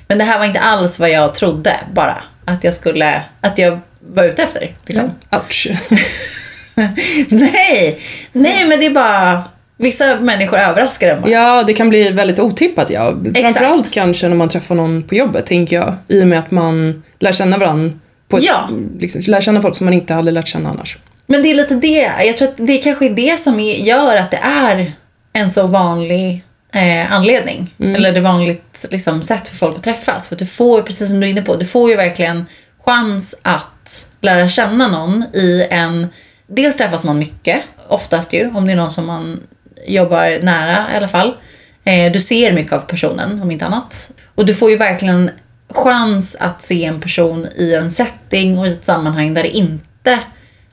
Men 0.08 0.18
det 0.18 0.24
här 0.24 0.40
var 0.40 0.46
inte 0.46 0.60
alls 0.60 1.00
vad 1.00 1.10
jag 1.10 1.34
trodde 1.36 1.76
bara. 1.94 2.24
Att 2.46 2.64
jag 2.64 2.74
skulle, 2.74 3.22
att 3.42 3.58
jag 3.58 3.80
var 4.00 4.24
ute 4.24 4.44
efter. 4.44 4.76
Liksom. 4.86 5.12
Ouch. 5.32 5.68
nej, 7.30 8.00
nej 8.32 8.66
men 8.68 8.80
det 8.80 8.86
är 8.86 8.90
bara, 8.90 9.44
vissa 9.78 10.20
människor 10.20 10.58
överraskar 10.58 11.08
en 11.08 11.22
bara. 11.22 11.32
Ja, 11.32 11.64
det 11.64 11.74
kan 11.74 11.90
bli 11.90 12.10
väldigt 12.10 12.40
otippat 12.40 12.90
ja. 12.90 13.14
Framförallt 13.36 13.80
Exakt. 13.80 13.94
kanske 13.94 14.28
när 14.28 14.36
man 14.36 14.50
träffar 14.50 14.76
någon 14.76 15.04
på 15.04 15.16
jobbet, 15.16 15.46
tänker 15.46 15.76
jag. 15.76 15.94
I 16.08 16.24
och 16.24 16.28
med 16.28 16.40
att 16.40 16.52
man 16.52 17.04
lär 17.20 17.32
känna 17.32 17.58
varandra 17.58 17.94
på 18.28 18.38
ett, 18.38 18.44
Ja. 18.44 18.70
liksom, 19.00 19.22
lär 19.28 19.42
känna 19.42 19.62
folk 19.62 19.76
som 19.76 19.86
man 19.86 19.94
inte 19.94 20.14
hade 20.14 20.32
lärt 20.32 20.48
känna 20.48 20.70
annars. 20.70 20.98
Men 21.28 21.44
det 21.44 21.52
är 21.52 21.56
lite 21.56 21.76
det. 21.76 22.12
Jag 22.26 22.38
tror 22.38 22.48
att 22.48 22.58
det 22.58 22.78
kanske 22.78 23.06
är 23.06 23.10
det 23.10 23.40
som 23.40 23.60
är, 23.60 23.76
gör 23.76 24.16
att 24.16 24.32
det 24.32 24.40
är 24.44 24.92
en 25.34 25.50
så 25.50 25.68
vanlig 25.68 26.44
eh, 26.74 27.14
anledning. 27.14 27.74
Eller 27.80 28.12
det 28.12 28.22
vanligt 28.22 28.86
liksom, 28.92 29.22
sätt 29.22 29.48
för 29.48 29.56
folk 29.56 29.76
att 29.76 29.84
träffas. 29.84 30.28
För 30.28 30.36
att 30.36 30.40
du 30.40 30.46
får, 30.46 30.82
precis 30.82 31.08
som 31.08 31.20
du 31.20 31.28
är 31.28 31.32
inne 31.32 31.42
på, 31.42 31.56
du 31.56 31.66
får 31.66 31.90
ju 31.90 31.96
verkligen 31.96 32.46
chans 32.86 33.40
att 33.42 34.08
lära 34.22 34.50
känna 34.50 34.88
någon 34.88 35.26
i 35.34 35.68
en... 35.70 36.08
Dels 36.54 36.78
träffas 36.78 37.04
man 37.04 37.20
mycket, 37.20 37.62
oftast 37.88 38.34
ju, 38.34 38.52
om 38.54 38.66
det 38.66 38.72
är 38.72 38.76
någon 38.76 38.92
som 38.92 39.06
man 39.06 39.40
jobbar 39.86 40.44
nära 40.44 40.94
i 40.94 40.98
alla 40.98 41.08
fall. 41.08 41.36
Eh, 41.84 42.12
du 42.12 42.20
ser 42.20 42.52
mycket 42.52 42.74
av 42.74 42.80
personen, 42.80 43.42
om 43.42 43.52
inte 43.52 43.66
annat. 43.66 44.12
Och 44.36 44.46
du 44.46 44.56
får 44.56 44.70
ju 44.70 44.76
verkligen 44.76 45.32
chans 45.70 46.36
att 46.40 46.62
se 46.62 46.86
en 46.86 47.02
person 47.02 47.48
i 47.56 47.74
en 47.74 47.92
setting 47.92 48.58
och 48.58 48.68
i 48.68 48.72
ett 48.72 48.86
sammanhang 48.86 49.34
där 49.34 49.44
det 49.44 49.58
inte 49.58 50.20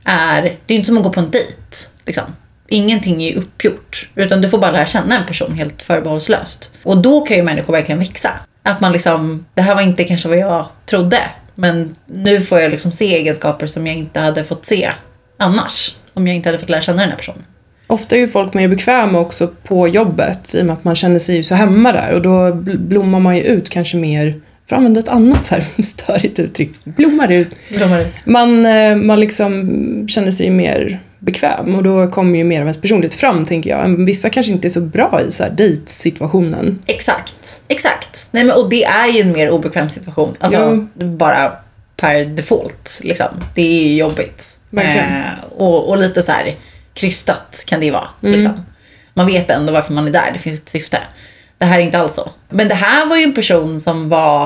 är... 0.04 0.42
Det 0.42 0.74
är 0.74 0.76
inte 0.76 0.86
som 0.86 0.98
att 0.98 1.04
gå 1.04 1.10
på 1.10 1.20
en 1.20 1.30
dejt. 1.30 1.56
Liksom. 2.06 2.24
Ingenting 2.68 3.22
är 3.22 3.30
ju 3.30 3.36
uppgjort. 3.36 4.08
Utan 4.14 4.40
du 4.40 4.48
får 4.48 4.58
bara 4.58 4.70
lära 4.70 4.86
känna 4.86 5.18
en 5.18 5.26
person 5.26 5.52
helt 5.52 5.82
förbehållslöst. 5.82 6.72
Och 6.82 6.96
då 6.96 7.20
kan 7.20 7.36
ju 7.36 7.42
människor 7.42 7.72
verkligen 7.72 7.98
växa. 7.98 8.30
Att 8.62 8.80
man 8.80 8.92
liksom, 8.92 9.46
det 9.54 9.62
här 9.62 9.74
var 9.74 9.82
inte 9.82 10.04
kanske 10.04 10.28
vad 10.28 10.38
jag 10.38 10.66
trodde. 10.86 11.20
Men 11.54 11.96
nu 12.06 12.40
får 12.40 12.60
jag 12.60 12.70
liksom 12.70 12.92
se 12.92 13.16
egenskaper 13.16 13.66
som 13.66 13.86
jag 13.86 13.96
inte 13.96 14.20
hade 14.20 14.44
fått 14.44 14.66
se 14.66 14.92
annars. 15.38 15.94
Om 16.14 16.26
jag 16.26 16.36
inte 16.36 16.48
hade 16.48 16.58
fått 16.58 16.68
lära 16.70 16.80
känna 16.80 17.00
den 17.00 17.10
här 17.10 17.16
personen. 17.16 17.42
Ofta 17.86 18.16
är 18.16 18.20
ju 18.20 18.28
folk 18.28 18.54
mer 18.54 18.68
bekväma 18.68 19.18
också 19.18 19.48
på 19.64 19.88
jobbet 19.88 20.54
i 20.54 20.62
och 20.62 20.66
med 20.66 20.72
att 20.72 20.84
man 20.84 20.94
känner 20.96 21.18
sig 21.18 21.36
ju 21.36 21.42
så 21.42 21.54
hemma 21.54 21.92
där 21.92 22.12
och 22.12 22.22
då 22.22 22.30
bl- 22.30 22.78
blommar 22.78 23.20
man 23.20 23.36
ju 23.36 23.42
ut 23.42 23.68
kanske 23.68 23.96
mer, 23.96 24.40
för 24.66 24.76
att 24.76 24.78
använda 24.78 25.00
ett 25.00 25.08
annat 25.08 25.44
så 25.44 25.54
här 25.54 25.64
störigt 25.82 26.38
uttryck, 26.38 26.70
blommar 26.84 27.32
ut. 27.32 27.48
Man, 28.24 28.66
eh, 28.66 28.96
man 28.96 29.20
liksom 29.20 30.08
känner 30.08 30.30
sig 30.30 30.50
mer 30.50 31.00
bekväm 31.18 31.74
och 31.74 31.82
då 31.82 32.10
kommer 32.10 32.38
ju 32.38 32.44
mer 32.44 32.56
av 32.60 32.66
ens 32.66 32.80
personlighet 32.80 33.14
fram 33.14 33.44
tänker 33.44 33.70
jag. 33.70 33.88
Vissa 33.88 34.30
kanske 34.30 34.52
inte 34.52 34.68
är 34.68 34.70
så 34.70 34.80
bra 34.80 35.20
i 35.28 35.32
så 35.32 35.42
här 35.42 35.50
dejtsituationen. 35.50 36.78
Exakt, 36.86 37.62
exakt. 37.68 38.28
Nej, 38.30 38.44
men, 38.44 38.56
och 38.56 38.68
det 38.70 38.84
är 38.84 39.08
ju 39.08 39.20
en 39.20 39.32
mer 39.32 39.50
obekväm 39.50 39.90
situation. 39.90 40.34
Alltså 40.38 40.86
bara 40.94 41.52
per 42.00 42.24
default. 42.24 43.00
Liksom. 43.04 43.26
Det 43.54 43.62
är 43.62 43.84
ju 43.88 43.96
jobbigt. 43.96 44.58
Eh, 44.88 45.32
och, 45.58 45.88
och 45.88 45.98
lite 45.98 46.22
så 46.22 46.32
här 46.32 46.56
krystat 46.94 47.64
kan 47.66 47.80
det 47.80 47.86
ju 47.86 47.92
vara. 47.92 48.08
Liksom. 48.20 48.66
Man 49.14 49.26
vet 49.26 49.50
ändå 49.50 49.72
varför 49.72 49.92
man 49.92 50.06
är 50.06 50.10
där, 50.10 50.30
det 50.32 50.38
finns 50.38 50.60
ett 50.60 50.68
syfte. 50.68 50.98
Det 51.58 51.64
här 51.64 51.78
är 51.78 51.82
inte 51.82 51.98
alls 51.98 52.14
så. 52.14 52.30
Men 52.48 52.68
det 52.68 52.74
här 52.74 53.06
var 53.06 53.16
ju 53.16 53.22
en 53.22 53.34
person 53.34 53.80
som 53.80 54.08
var 54.08 54.42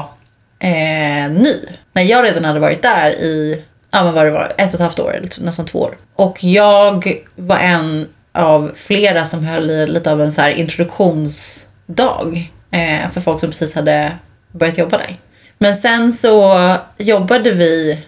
eh, 0.58 1.30
ny. 1.30 1.56
När 1.92 2.02
jag 2.02 2.24
redan 2.24 2.44
hade 2.44 2.60
varit 2.60 2.82
där 2.82 3.10
i, 3.10 3.62
ja 3.90 4.04
men 4.04 4.14
vad 4.14 4.26
det 4.26 4.30
var, 4.30 4.52
ett 4.58 4.68
och 4.68 4.74
ett 4.74 4.80
halvt 4.80 4.98
år, 5.00 5.14
eller 5.16 5.28
t- 5.28 5.42
nästan 5.44 5.66
två 5.66 5.78
år. 5.80 5.96
Och 6.16 6.44
jag 6.44 7.14
var 7.36 7.58
en 7.58 8.08
av 8.32 8.72
flera 8.74 9.26
som 9.26 9.44
höll 9.44 9.70
i 9.70 9.86
lite 9.86 10.12
av 10.12 10.22
en 10.22 10.32
så 10.32 10.48
introduktionsdag 10.48 12.48
eh, 12.70 13.10
för 13.10 13.20
folk 13.20 13.40
som 13.40 13.48
precis 13.50 13.74
hade 13.74 14.12
börjat 14.52 14.78
jobba 14.78 14.98
där. 14.98 15.16
Men 15.62 15.74
sen 15.74 16.12
så 16.12 16.76
jobbade 16.98 17.50
vi 17.50 17.98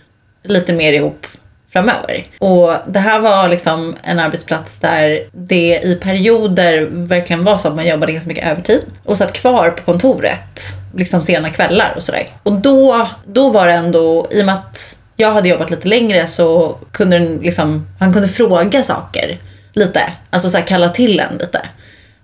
lite 0.44 0.72
mer 0.72 0.92
ihop 0.92 1.26
framöver. 1.72 2.26
Och 2.38 2.74
det 2.86 2.98
här 2.98 3.20
var 3.20 3.48
liksom 3.48 3.96
en 4.02 4.18
arbetsplats 4.18 4.80
där 4.80 5.20
det 5.32 5.80
i 5.84 5.94
perioder 5.94 6.88
verkligen 6.90 7.44
var 7.44 7.56
så 7.56 7.68
att 7.68 7.74
man 7.74 7.86
jobbade 7.86 8.12
ganska 8.12 8.28
mycket 8.28 8.46
övertid 8.46 8.82
och 9.04 9.16
satt 9.16 9.32
kvar 9.32 9.70
på 9.70 9.82
kontoret 9.82 10.60
liksom 10.94 11.22
sena 11.22 11.50
kvällar 11.50 11.92
och 11.96 12.02
sådär. 12.02 12.30
Och 12.42 12.52
då, 12.52 13.08
då 13.26 13.50
var 13.50 13.66
det 13.66 13.72
ändå, 13.72 14.28
i 14.30 14.42
och 14.42 14.46
med 14.46 14.54
att 14.54 14.98
jag 15.16 15.32
hade 15.32 15.48
jobbat 15.48 15.70
lite 15.70 15.88
längre 15.88 16.26
så 16.26 16.78
kunde 16.92 17.18
den 17.18 17.36
liksom, 17.36 17.86
han 18.00 18.12
kunde 18.12 18.28
fråga 18.28 18.82
saker 18.82 19.38
lite, 19.72 20.00
alltså 20.30 20.48
så 20.48 20.58
här 20.58 20.64
kalla 20.64 20.88
till 20.88 21.20
en 21.20 21.38
lite. 21.38 21.60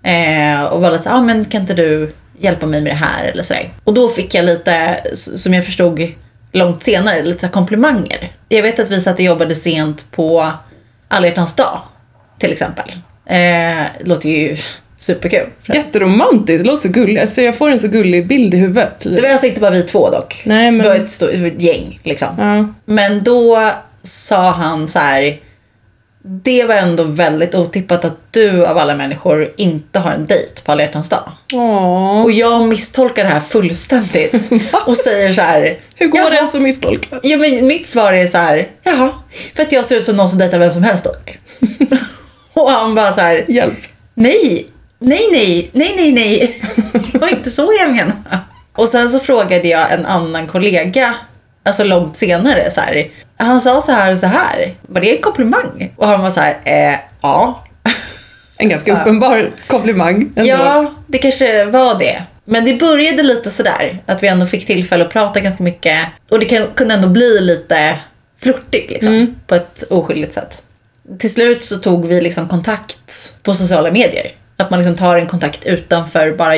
Eh, 0.03 0.63
och 0.63 0.81
var 0.81 0.91
lite 0.91 1.03
såhär, 1.03 1.17
ah, 1.17 1.21
men 1.21 1.45
kan 1.45 1.61
inte 1.61 1.73
du 1.73 2.13
hjälpa 2.43 2.65
mig 2.65 2.81
med 2.81 2.91
det 2.91 2.97
här 2.97 3.23
eller 3.25 3.43
sådär. 3.43 3.69
Och 3.83 3.93
då 3.93 4.07
fick 4.09 4.35
jag 4.35 4.45
lite, 4.45 5.01
som 5.13 5.53
jag 5.53 5.65
förstod 5.65 6.07
långt 6.51 6.83
senare, 6.83 7.23
lite 7.23 7.39
så 7.47 7.47
komplimanger. 7.47 8.31
Jag 8.49 8.63
vet 8.63 8.79
att 8.79 8.91
vi 8.91 9.01
satt 9.01 9.15
och 9.15 9.21
jobbade 9.25 9.55
sent 9.55 10.11
på 10.11 10.51
alla 11.07 11.27
hjärtans 11.27 11.55
dag, 11.55 11.79
till 12.39 12.51
exempel. 12.51 12.91
Eh, 13.25 13.83
låter 14.03 14.29
ju 14.29 14.57
superkul. 14.97 15.47
Jätteromantiskt, 15.73 16.67
låter 16.67 16.81
så 16.81 16.89
gulligt. 16.89 17.21
Alltså 17.21 17.41
jag 17.41 17.55
får 17.57 17.69
en 17.71 17.79
så 17.79 17.87
gullig 17.87 18.27
bild 18.27 18.53
i 18.53 18.57
huvudet. 18.57 19.03
Det 19.15 19.21
var 19.21 19.29
alltså 19.29 19.47
inte 19.47 19.61
bara 19.61 19.71
vi 19.71 19.81
två 19.83 20.09
dock. 20.09 20.41
Nej, 20.45 20.71
men- 20.71 20.83
Det 20.83 20.89
var 20.89 20.95
ett 20.95 21.09
stort 21.09 21.31
gäng 21.57 21.99
liksom. 22.03 22.27
Ja. 22.37 22.67
Men 22.85 23.23
då 23.23 23.71
sa 24.03 24.51
han 24.51 24.87
så 24.87 24.99
här. 24.99 25.37
Det 26.23 26.63
var 26.63 26.75
ändå 26.75 27.03
väldigt 27.03 27.55
otippat 27.55 28.05
att 28.05 28.17
du 28.31 28.65
av 28.65 28.77
alla 28.77 28.95
människor 28.95 29.53
inte 29.57 29.99
har 29.99 30.11
en 30.11 30.25
dejt 30.25 30.61
på 30.65 30.71
alla 30.71 30.83
hjärtans 30.83 31.09
dag. 31.09 31.31
Åh. 31.53 32.23
Och 32.23 32.31
jag 32.31 32.67
misstolkar 32.67 33.23
det 33.23 33.29
här 33.29 33.39
fullständigt 33.39 34.33
och 34.85 34.97
säger 34.97 35.33
så 35.33 35.41
här. 35.41 35.79
Hur 35.95 36.07
går 36.07 36.29
det 36.29 36.35
ens 36.35 36.55
att 36.55 36.61
misstolka? 36.61 37.19
Ja, 37.23 37.37
men 37.37 37.67
mitt 37.67 37.87
svar 37.87 38.13
är 38.13 38.27
så 38.27 38.37
här. 38.37 38.67
Jaha, 38.83 39.11
för 39.55 39.63
att 39.63 39.71
jag 39.71 39.85
ser 39.85 39.97
ut 39.97 40.05
som 40.05 40.15
någon 40.17 40.29
som 40.29 40.39
dejtar 40.39 40.59
vem 40.59 40.71
som 40.71 40.83
helst 40.83 41.03
då. 41.03 41.11
och 42.61 42.71
han 42.71 42.95
bara 42.95 43.13
så 43.13 43.21
här. 43.21 43.45
Hjälp. 43.47 43.79
Nej, 44.13 44.67
nej, 44.99 45.27
nej, 45.31 45.69
nej, 45.73 45.93
nej, 45.95 46.11
nej. 46.11 46.61
Det 47.11 47.17
var 47.17 47.27
inte 47.27 47.51
så 47.51 47.73
jag 47.79 47.91
menade. 47.91 48.39
Och 48.75 48.89
sen 48.89 49.09
så 49.09 49.19
frågade 49.19 49.67
jag 49.67 49.91
en 49.91 50.05
annan 50.05 50.47
kollega, 50.47 51.15
alltså 51.65 51.83
långt 51.83 52.17
senare 52.17 52.71
så 52.71 52.81
här. 52.81 53.07
Han 53.45 53.61
sa 53.61 53.81
så 53.81 53.91
här 53.91 54.11
och 54.11 54.17
så 54.17 54.25
här. 54.25 54.73
Var 54.81 55.01
det 55.01 55.15
en 55.15 55.21
komplimang? 55.21 55.93
Och 55.95 56.07
han 56.07 56.21
var 56.21 56.29
så 56.29 56.39
här, 56.39 56.57
eh, 56.63 56.99
ja. 57.21 57.63
En 58.57 58.69
ganska 58.69 59.01
uppenbar 59.01 59.51
komplimang 59.67 60.15
ändå. 60.35 60.49
Ja, 60.49 60.93
det 61.07 61.17
kanske 61.17 61.65
var 61.65 61.99
det. 61.99 62.23
Men 62.45 62.65
det 62.65 62.79
började 62.79 63.23
lite 63.23 63.49
sådär, 63.49 63.99
att 64.05 64.23
vi 64.23 64.27
ändå 64.27 64.45
fick 64.45 64.65
tillfälle 64.65 65.05
att 65.05 65.11
prata 65.11 65.39
ganska 65.39 65.63
mycket. 65.63 65.99
Och 66.29 66.39
det 66.39 66.45
kan, 66.45 66.67
kunde 66.75 66.93
ändå 66.93 67.07
bli 67.07 67.39
lite 67.41 67.99
flörtigt 68.41 68.91
liksom, 68.91 69.35
på 69.47 69.55
ett 69.55 69.83
oskyldigt 69.89 70.33
sätt. 70.33 70.63
Till 71.19 71.33
slut 71.33 71.63
så 71.63 71.77
tog 71.77 72.07
vi 72.07 72.21
liksom 72.21 72.47
kontakt 72.47 73.33
på 73.43 73.53
sociala 73.53 73.91
medier. 73.91 74.31
Att 74.57 74.69
man 74.69 74.79
liksom 74.79 74.97
tar 74.97 75.17
en 75.17 75.27
kontakt 75.27 75.65
utanför 75.65 76.31
bara 76.31 76.55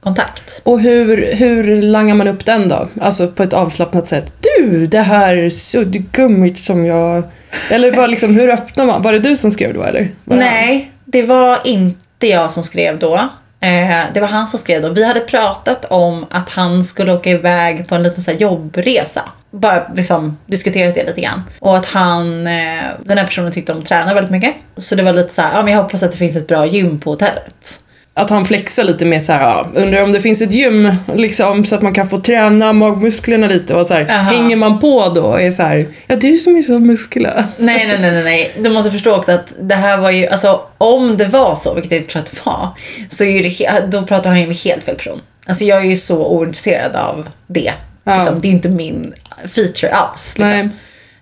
jobbkontakt. 0.00 0.62
Och 0.64 0.80
hur, 0.80 1.34
hur 1.34 1.82
langar 1.82 2.14
man 2.14 2.28
upp 2.28 2.46
den 2.46 2.68
då? 2.68 2.88
Alltså 3.00 3.28
på 3.28 3.42
ett 3.42 3.52
avslappnat 3.52 4.06
sätt. 4.06 4.34
Du, 4.40 4.86
det 4.86 5.00
här 5.00 5.48
suddgummit 5.48 6.58
som 6.58 6.86
jag... 6.86 7.22
Eller 7.70 7.92
var 7.92 8.08
liksom, 8.08 8.34
hur 8.34 8.50
öppnar 8.50 8.86
man? 8.86 9.02
Var 9.02 9.12
det 9.12 9.18
du 9.18 9.36
som 9.36 9.50
skrev 9.50 9.74
då 9.74 9.82
eller? 9.82 10.08
Var 10.24 10.36
det 10.36 10.44
han? 10.44 10.54
Nej, 10.54 10.92
det 11.04 11.22
var 11.22 11.58
inte 11.64 12.26
jag 12.26 12.50
som 12.50 12.62
skrev 12.62 12.98
då. 12.98 13.14
Eh, 13.62 14.04
det 14.14 14.20
var 14.20 14.28
han 14.28 14.46
som 14.46 14.58
skrev 14.58 14.82
då. 14.82 14.88
Vi 14.88 15.04
hade 15.04 15.20
pratat 15.20 15.84
om 15.84 16.26
att 16.30 16.48
han 16.48 16.84
skulle 16.84 17.12
åka 17.12 17.30
iväg 17.30 17.88
på 17.88 17.94
en 17.94 18.02
liten 18.02 18.22
så 18.22 18.30
jobbresa. 18.30 19.22
Bara 19.50 19.92
liksom 19.94 20.38
diskuterat 20.46 20.94
det 20.94 21.06
lite 21.06 21.20
grann. 21.20 21.42
Och 21.58 21.76
att 21.76 21.86
han, 21.86 22.46
eh, 22.46 22.84
den 23.04 23.18
här 23.18 23.24
personen 23.24 23.52
tyckte 23.52 23.72
om 23.72 23.78
att 23.78 23.86
träna 23.86 24.14
väldigt 24.14 24.30
mycket. 24.30 24.54
Så 24.76 24.94
det 24.94 25.02
var 25.02 25.12
lite 25.12 25.34
så 25.34 25.42
här, 25.42 25.56
ja 25.56 25.62
men 25.62 25.74
jag 25.74 25.82
hoppas 25.82 26.02
att 26.02 26.12
det 26.12 26.18
finns 26.18 26.36
ett 26.36 26.46
bra 26.46 26.66
gym 26.66 27.00
på 27.00 27.10
hotellet. 27.10 27.80
Att 28.14 28.30
han 28.30 28.44
flexar 28.44 28.84
lite 28.84 29.04
mer 29.04 29.20
så 29.20 29.32
här, 29.32 29.40
ja, 29.42 29.68
undrar 29.74 30.02
om 30.02 30.12
det 30.12 30.20
finns 30.20 30.42
ett 30.42 30.52
gym 30.52 30.94
liksom 31.14 31.64
så 31.64 31.74
att 31.74 31.82
man 31.82 31.94
kan 31.94 32.08
få 32.08 32.18
träna 32.18 32.72
magmusklerna 32.72 33.46
lite 33.46 33.74
och 33.74 33.86
så 33.86 33.94
här, 33.94 34.04
hänger 34.04 34.56
man 34.56 34.80
på 34.80 35.08
då 35.14 35.22
och 35.22 35.40
är 35.40 35.50
så 35.50 35.62
här, 35.62 35.88
ja 36.06 36.16
du 36.16 36.36
som 36.36 36.56
är 36.56 36.62
så 36.62 36.78
muskulös. 36.78 37.44
Nej, 37.58 37.86
nej, 37.86 37.98
nej, 38.00 38.10
nej, 38.12 38.24
nej. 38.24 38.52
Du 38.58 38.70
måste 38.70 38.90
förstå 38.90 39.16
också 39.16 39.32
att 39.32 39.54
det 39.60 39.74
här 39.74 39.96
var 39.98 40.10
ju, 40.10 40.26
alltså 40.26 40.60
om 40.78 41.16
det 41.16 41.26
var 41.26 41.56
så, 41.56 41.74
vilket 41.74 41.92
jag 41.92 42.08
tror 42.08 42.22
att 42.22 42.30
det 42.30 42.46
var, 42.46 42.68
så 43.08 43.24
är 43.24 43.28
ju 43.28 43.42
det, 43.42 43.82
då 43.88 44.02
pratar 44.02 44.30
han 44.30 44.40
ju 44.40 44.46
med 44.46 44.56
helt 44.56 44.84
fel 44.84 44.94
person. 44.96 45.20
Alltså 45.46 45.64
jag 45.64 45.78
är 45.78 45.84
ju 45.88 45.96
så 45.96 46.26
ointresserad 46.26 46.96
av 46.96 47.28
det. 47.46 47.72
Ja. 48.04 48.16
Liksom, 48.16 48.40
det 48.40 48.48
är 48.48 48.52
inte 48.52 48.68
min 48.68 49.14
feature 49.54 49.92
alls. 49.92 50.38
Liksom. 50.38 50.56
Nej, 50.58 50.68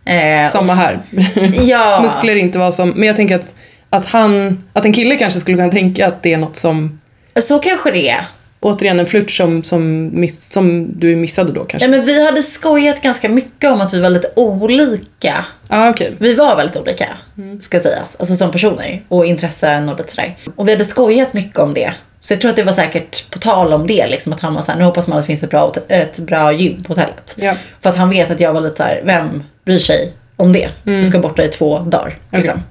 Eh, 0.08 0.48
samma 0.48 0.74
här. 0.74 0.98
ja. 1.62 2.00
Muskler 2.02 2.36
inte 2.36 2.58
var 2.58 2.70
som, 2.70 2.90
men 2.90 3.06
jag 3.08 3.16
tänker 3.16 3.36
att, 3.36 3.54
att 3.90 4.06
han, 4.06 4.62
att 4.72 4.84
en 4.84 4.92
kille 4.92 5.16
kanske 5.16 5.40
skulle 5.40 5.56
kunna 5.56 5.72
tänka 5.72 6.06
att 6.06 6.22
det 6.22 6.32
är 6.32 6.38
något 6.38 6.56
som, 6.56 7.00
Så 7.40 7.58
kanske 7.58 7.90
det 7.90 8.08
är. 8.08 8.26
återigen 8.60 9.00
en 9.00 9.06
flört 9.06 9.30
som, 9.30 9.62
som, 9.62 10.10
miss, 10.20 10.52
som 10.52 10.88
du 11.00 11.16
missade 11.16 11.52
då 11.52 11.64
kanske. 11.64 11.86
Ja, 11.86 11.90
men 11.90 12.04
vi 12.04 12.26
hade 12.26 12.42
skojat 12.42 13.02
ganska 13.02 13.28
mycket 13.28 13.70
om 13.70 13.80
att 13.80 13.94
vi 13.94 14.00
var 14.00 14.10
lite 14.10 14.30
olika. 14.36 15.44
Ja, 15.68 15.90
okej. 15.90 16.14
Vi 16.18 16.34
var 16.34 16.56
väldigt 16.56 16.76
olika, 16.76 17.06
ska 17.60 17.80
sägas. 17.80 18.16
Alltså 18.18 18.36
som 18.36 18.50
personer 18.50 19.02
och 19.08 19.26
intressen 19.26 19.88
och 19.88 19.98
lite 19.98 20.12
sådär. 20.12 20.36
Och 20.56 20.68
vi 20.68 20.72
hade 20.72 20.84
skojat 20.84 21.32
mycket 21.32 21.58
om 21.58 21.74
det. 21.74 21.92
Så 22.20 22.32
jag 22.32 22.40
tror 22.40 22.50
att 22.50 22.56
det 22.56 22.62
var 22.62 22.72
säkert 22.72 23.30
på 23.30 23.38
tal 23.38 23.72
om 23.72 23.86
det, 23.86 24.06
liksom, 24.06 24.32
att 24.32 24.40
han 24.40 24.54
var 24.54 24.60
såhär, 24.62 24.78
nu 24.78 24.84
hoppas 24.84 25.08
man 25.08 25.18
att 25.18 25.24
det 25.24 25.26
finns 25.26 25.42
ett 25.42 25.50
bra, 25.50 25.72
ett 25.88 26.18
bra 26.18 26.52
gym 26.52 26.82
på 26.84 26.92
hotellet. 26.92 27.36
Ja. 27.38 27.54
För 27.80 27.90
att 27.90 27.96
han 27.96 28.10
vet 28.10 28.30
att 28.30 28.40
jag 28.40 28.52
var 28.52 28.60
lite 28.60 28.76
såhär, 28.76 29.02
vem 29.04 29.42
bryr 29.64 29.78
sig 29.78 30.12
om 30.36 30.52
det? 30.52 30.68
Du 30.82 31.04
ska 31.04 31.18
borta 31.18 31.42
i 31.44 31.48
två 31.48 31.78
dagar. 31.78 32.14
Liksom. 32.32 32.62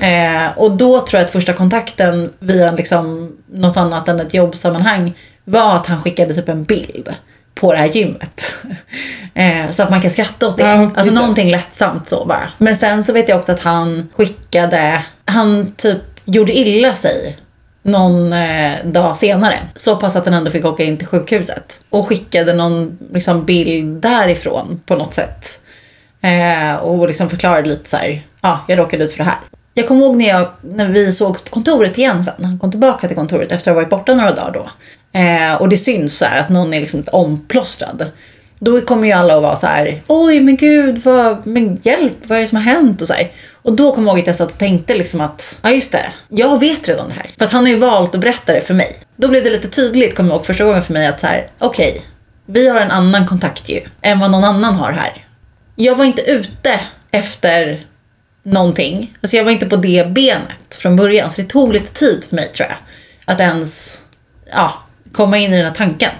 Eh, 0.00 0.58
och 0.58 0.70
då 0.70 1.00
tror 1.00 1.18
jag 1.20 1.24
att 1.24 1.32
första 1.32 1.52
kontakten 1.52 2.32
via 2.38 2.72
liksom 2.72 3.32
något 3.52 3.76
annat 3.76 4.08
än 4.08 4.20
ett 4.20 4.34
jobbsammanhang 4.34 5.14
var 5.44 5.76
att 5.76 5.86
han 5.86 6.02
skickade 6.02 6.34
typ 6.34 6.48
en 6.48 6.64
bild 6.64 7.14
på 7.54 7.72
det 7.72 7.78
här 7.78 7.88
gymmet. 7.88 8.54
Eh, 9.36 9.70
så 9.70 9.82
att 9.82 9.90
man 9.90 10.00
kan 10.00 10.10
skratta 10.10 10.46
åt 10.46 10.56
det. 10.56 10.62
Ja, 10.62 10.90
alltså 10.94 11.14
det. 11.14 11.20
någonting 11.20 11.50
lättsamt 11.50 12.08
så 12.08 12.24
bara. 12.24 12.50
Men 12.58 12.76
sen 12.76 13.04
så 13.04 13.12
vet 13.12 13.28
jag 13.28 13.38
också 13.38 13.52
att 13.52 13.60
han 13.60 14.08
skickade, 14.16 15.02
han 15.24 15.72
typ 15.76 15.98
gjorde 16.24 16.52
illa 16.52 16.94
sig 16.94 17.38
någon 17.82 18.32
eh, 18.32 18.72
dag 18.84 19.16
senare. 19.16 19.58
Så 19.74 19.96
pass 19.96 20.16
att 20.16 20.24
han 20.24 20.34
ändå 20.34 20.50
fick 20.50 20.64
åka 20.64 20.84
in 20.84 20.96
till 20.96 21.06
sjukhuset. 21.06 21.80
Och 21.90 22.08
skickade 22.08 22.54
någon 22.54 22.98
liksom, 23.12 23.44
bild 23.44 24.02
därifrån 24.02 24.80
på 24.86 24.96
något 24.96 25.14
sätt. 25.14 25.60
Eh, 26.20 26.74
och 26.74 27.08
liksom 27.08 27.30
förklarade 27.30 27.68
lite 27.68 27.90
så 27.90 27.96
här, 27.96 28.22
ja, 28.40 28.60
jag 28.68 28.78
råkade 28.78 29.04
ut 29.04 29.12
för 29.12 29.18
det 29.18 29.24
här. 29.24 29.38
Jag 29.74 29.88
kommer 29.88 30.00
ihåg 30.06 30.16
när, 30.16 30.28
jag, 30.28 30.48
när 30.60 30.88
vi 30.88 31.12
sågs 31.12 31.42
på 31.44 31.50
kontoret 31.50 31.98
igen 31.98 32.24
sen. 32.24 32.44
Han 32.44 32.58
kom 32.58 32.70
tillbaka 32.70 33.08
till 33.08 33.16
kontoret 33.16 33.52
efter 33.52 33.70
att 33.70 33.74
ha 33.74 33.80
varit 33.80 33.90
borta 33.90 34.14
några 34.14 34.34
dagar 34.34 34.52
då. 34.52 34.70
Eh, 35.18 35.54
och 35.54 35.68
det 35.68 35.76
syns 35.76 36.18
så 36.18 36.24
här 36.24 36.38
att 36.38 36.48
någon 36.48 36.74
är 36.74 36.80
liksom 36.80 37.04
omplåstrad. 37.12 38.10
Då 38.58 38.80
kommer 38.80 39.06
ju 39.06 39.12
alla 39.12 39.36
att 39.36 39.42
vara 39.42 39.56
så 39.56 39.66
här, 39.66 40.02
oj 40.06 40.40
men 40.40 40.56
gud, 40.56 40.98
vad, 40.98 41.46
men 41.46 41.80
hjälp, 41.82 42.16
vad 42.24 42.38
är 42.38 42.42
det 42.42 42.48
som 42.48 42.56
har 42.56 42.64
hänt? 42.64 43.02
Och, 43.02 43.08
så 43.08 43.14
här. 43.14 43.28
och 43.62 43.72
då 43.72 43.94
kommer 43.94 44.08
jag 44.08 44.12
ihåg 44.12 44.20
att 44.20 44.26
jag 44.26 44.36
satt 44.36 44.52
och 44.52 44.58
tänkte 44.58 44.94
liksom 44.94 45.20
att, 45.20 45.58
ja 45.62 45.70
just 45.70 45.92
det, 45.92 46.06
jag 46.28 46.60
vet 46.60 46.88
redan 46.88 47.08
det 47.08 47.14
här. 47.14 47.30
För 47.38 47.44
att 47.44 47.52
han 47.52 47.64
har 47.64 47.70
ju 47.70 47.76
valt 47.76 48.14
att 48.14 48.20
berätta 48.20 48.52
det 48.52 48.60
för 48.60 48.74
mig. 48.74 48.96
Då 49.16 49.28
blev 49.28 49.44
det 49.44 49.50
lite 49.50 49.68
tydligt, 49.68 50.14
kommer 50.14 50.30
jag 50.30 50.36
ihåg 50.36 50.46
första 50.46 50.64
gången 50.64 50.82
för 50.82 50.92
mig 50.92 51.06
att 51.06 51.20
så 51.20 51.26
här, 51.26 51.48
okej, 51.58 52.02
vi 52.46 52.68
har 52.68 52.80
en 52.80 52.90
annan 52.90 53.26
kontakt 53.26 53.68
ju, 53.68 53.80
än 54.02 54.20
vad 54.20 54.30
någon 54.30 54.44
annan 54.44 54.74
har 54.74 54.92
här. 54.92 55.24
Jag 55.76 55.94
var 55.94 56.04
inte 56.04 56.22
ute 56.22 56.80
efter 57.10 57.84
någonting. 58.44 59.16
Alltså 59.20 59.36
jag 59.36 59.44
var 59.44 59.52
inte 59.52 59.66
på 59.66 59.76
det 59.76 60.06
benet 60.12 60.76
från 60.78 60.96
början. 60.96 61.30
Så 61.30 61.40
det 61.40 61.48
tog 61.48 61.72
lite 61.72 61.92
tid 61.92 62.24
för 62.28 62.36
mig 62.36 62.52
tror 62.52 62.68
jag. 62.68 62.76
Att 63.24 63.40
ens 63.40 64.02
ja, 64.52 64.74
komma 65.12 65.38
in 65.38 65.52
i 65.52 65.56
den 65.56 65.66
här 65.66 65.74
tanken. 65.74 66.10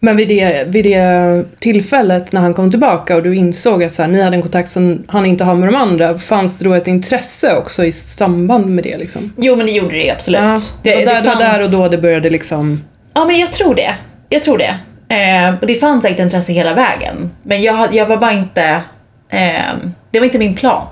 Men 0.00 0.16
vid 0.16 0.28
det, 0.28 0.64
vid 0.68 0.84
det 0.84 1.44
tillfället 1.58 2.32
när 2.32 2.40
han 2.40 2.54
kom 2.54 2.70
tillbaka 2.70 3.16
och 3.16 3.22
du 3.22 3.36
insåg 3.36 3.84
att 3.84 3.92
så 3.92 4.02
här, 4.02 4.08
ni 4.08 4.22
hade 4.22 4.36
en 4.36 4.42
kontakt 4.42 4.68
som 4.68 5.04
han 5.08 5.26
inte 5.26 5.44
har 5.44 5.54
med 5.54 5.68
de 5.68 5.74
andra, 5.74 6.18
fanns 6.18 6.58
det 6.58 6.64
då 6.64 6.74
ett 6.74 6.86
intresse 6.86 7.56
också 7.56 7.84
i 7.84 7.92
samband 7.92 8.66
med 8.66 8.84
det 8.84 8.98
liksom? 8.98 9.32
Jo 9.36 9.56
men 9.56 9.66
det 9.66 9.72
gjorde 9.72 9.96
det 9.96 10.10
absolut. 10.10 10.40
Ja, 10.40 10.56
det, 10.82 10.94
var 10.94 11.14
där, 11.14 11.22
det 11.22 11.28
var 11.28 11.36
där 11.36 11.64
och 11.64 11.70
då 11.70 11.88
det 11.88 11.98
började 11.98 12.30
liksom... 12.30 12.84
Ja 13.14 13.24
men 13.24 13.38
jag 13.38 13.52
tror 13.52 13.74
det. 13.74 13.94
Jag 14.28 14.42
tror 14.42 14.58
det. 14.58 14.78
Eh, 15.14 15.54
och 15.60 15.66
det 15.66 15.74
fanns 15.74 16.02
säkert 16.02 16.20
intresse 16.20 16.52
hela 16.52 16.74
vägen. 16.74 17.30
Men 17.42 17.62
jag, 17.62 17.94
jag 17.94 18.06
var 18.06 18.16
bara 18.16 18.32
inte... 18.32 18.80
Eh, 19.28 19.74
det 20.10 20.20
var 20.20 20.24
inte 20.24 20.38
min 20.38 20.54
plan. 20.54 20.86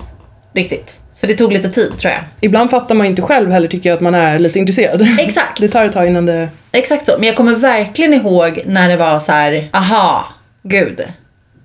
Riktigt. 0.55 1.01
Så 1.13 1.27
det 1.27 1.33
tog 1.35 1.53
lite 1.53 1.69
tid 1.69 1.97
tror 1.97 2.13
jag. 2.13 2.23
Ibland 2.41 2.69
fattar 2.69 2.95
man 2.95 3.07
inte 3.07 3.21
själv 3.21 3.51
heller 3.51 3.67
tycker 3.67 3.89
jag 3.89 3.95
att 3.95 4.01
man 4.01 4.15
är 4.15 4.39
lite 4.39 4.59
intresserad. 4.59 5.01
Exakt. 5.19 5.61
Det 5.61 5.67
tar 5.67 5.85
ett 5.85 5.91
tag 5.91 6.07
innan 6.07 6.25
det... 6.25 6.49
Exakt 6.71 7.05
så. 7.05 7.15
Men 7.17 7.27
jag 7.27 7.35
kommer 7.35 7.55
verkligen 7.55 8.13
ihåg 8.13 8.61
när 8.65 8.89
det 8.89 8.97
var 8.97 9.19
så 9.19 9.31
här, 9.31 9.69
aha, 9.73 10.33
gud. 10.63 11.01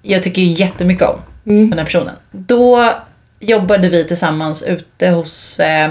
Jag 0.03 0.23
tycker 0.23 0.43
ju 0.43 0.49
jättemycket 0.49 1.09
om 1.09 1.21
den 1.45 1.79
här 1.79 1.85
personen. 1.85 2.15
Då 2.31 2.93
jobbade 3.41 3.89
vi 3.89 4.05
tillsammans 4.05 4.63
ute 4.63 5.09
hos, 5.09 5.61
eh, 5.61 5.91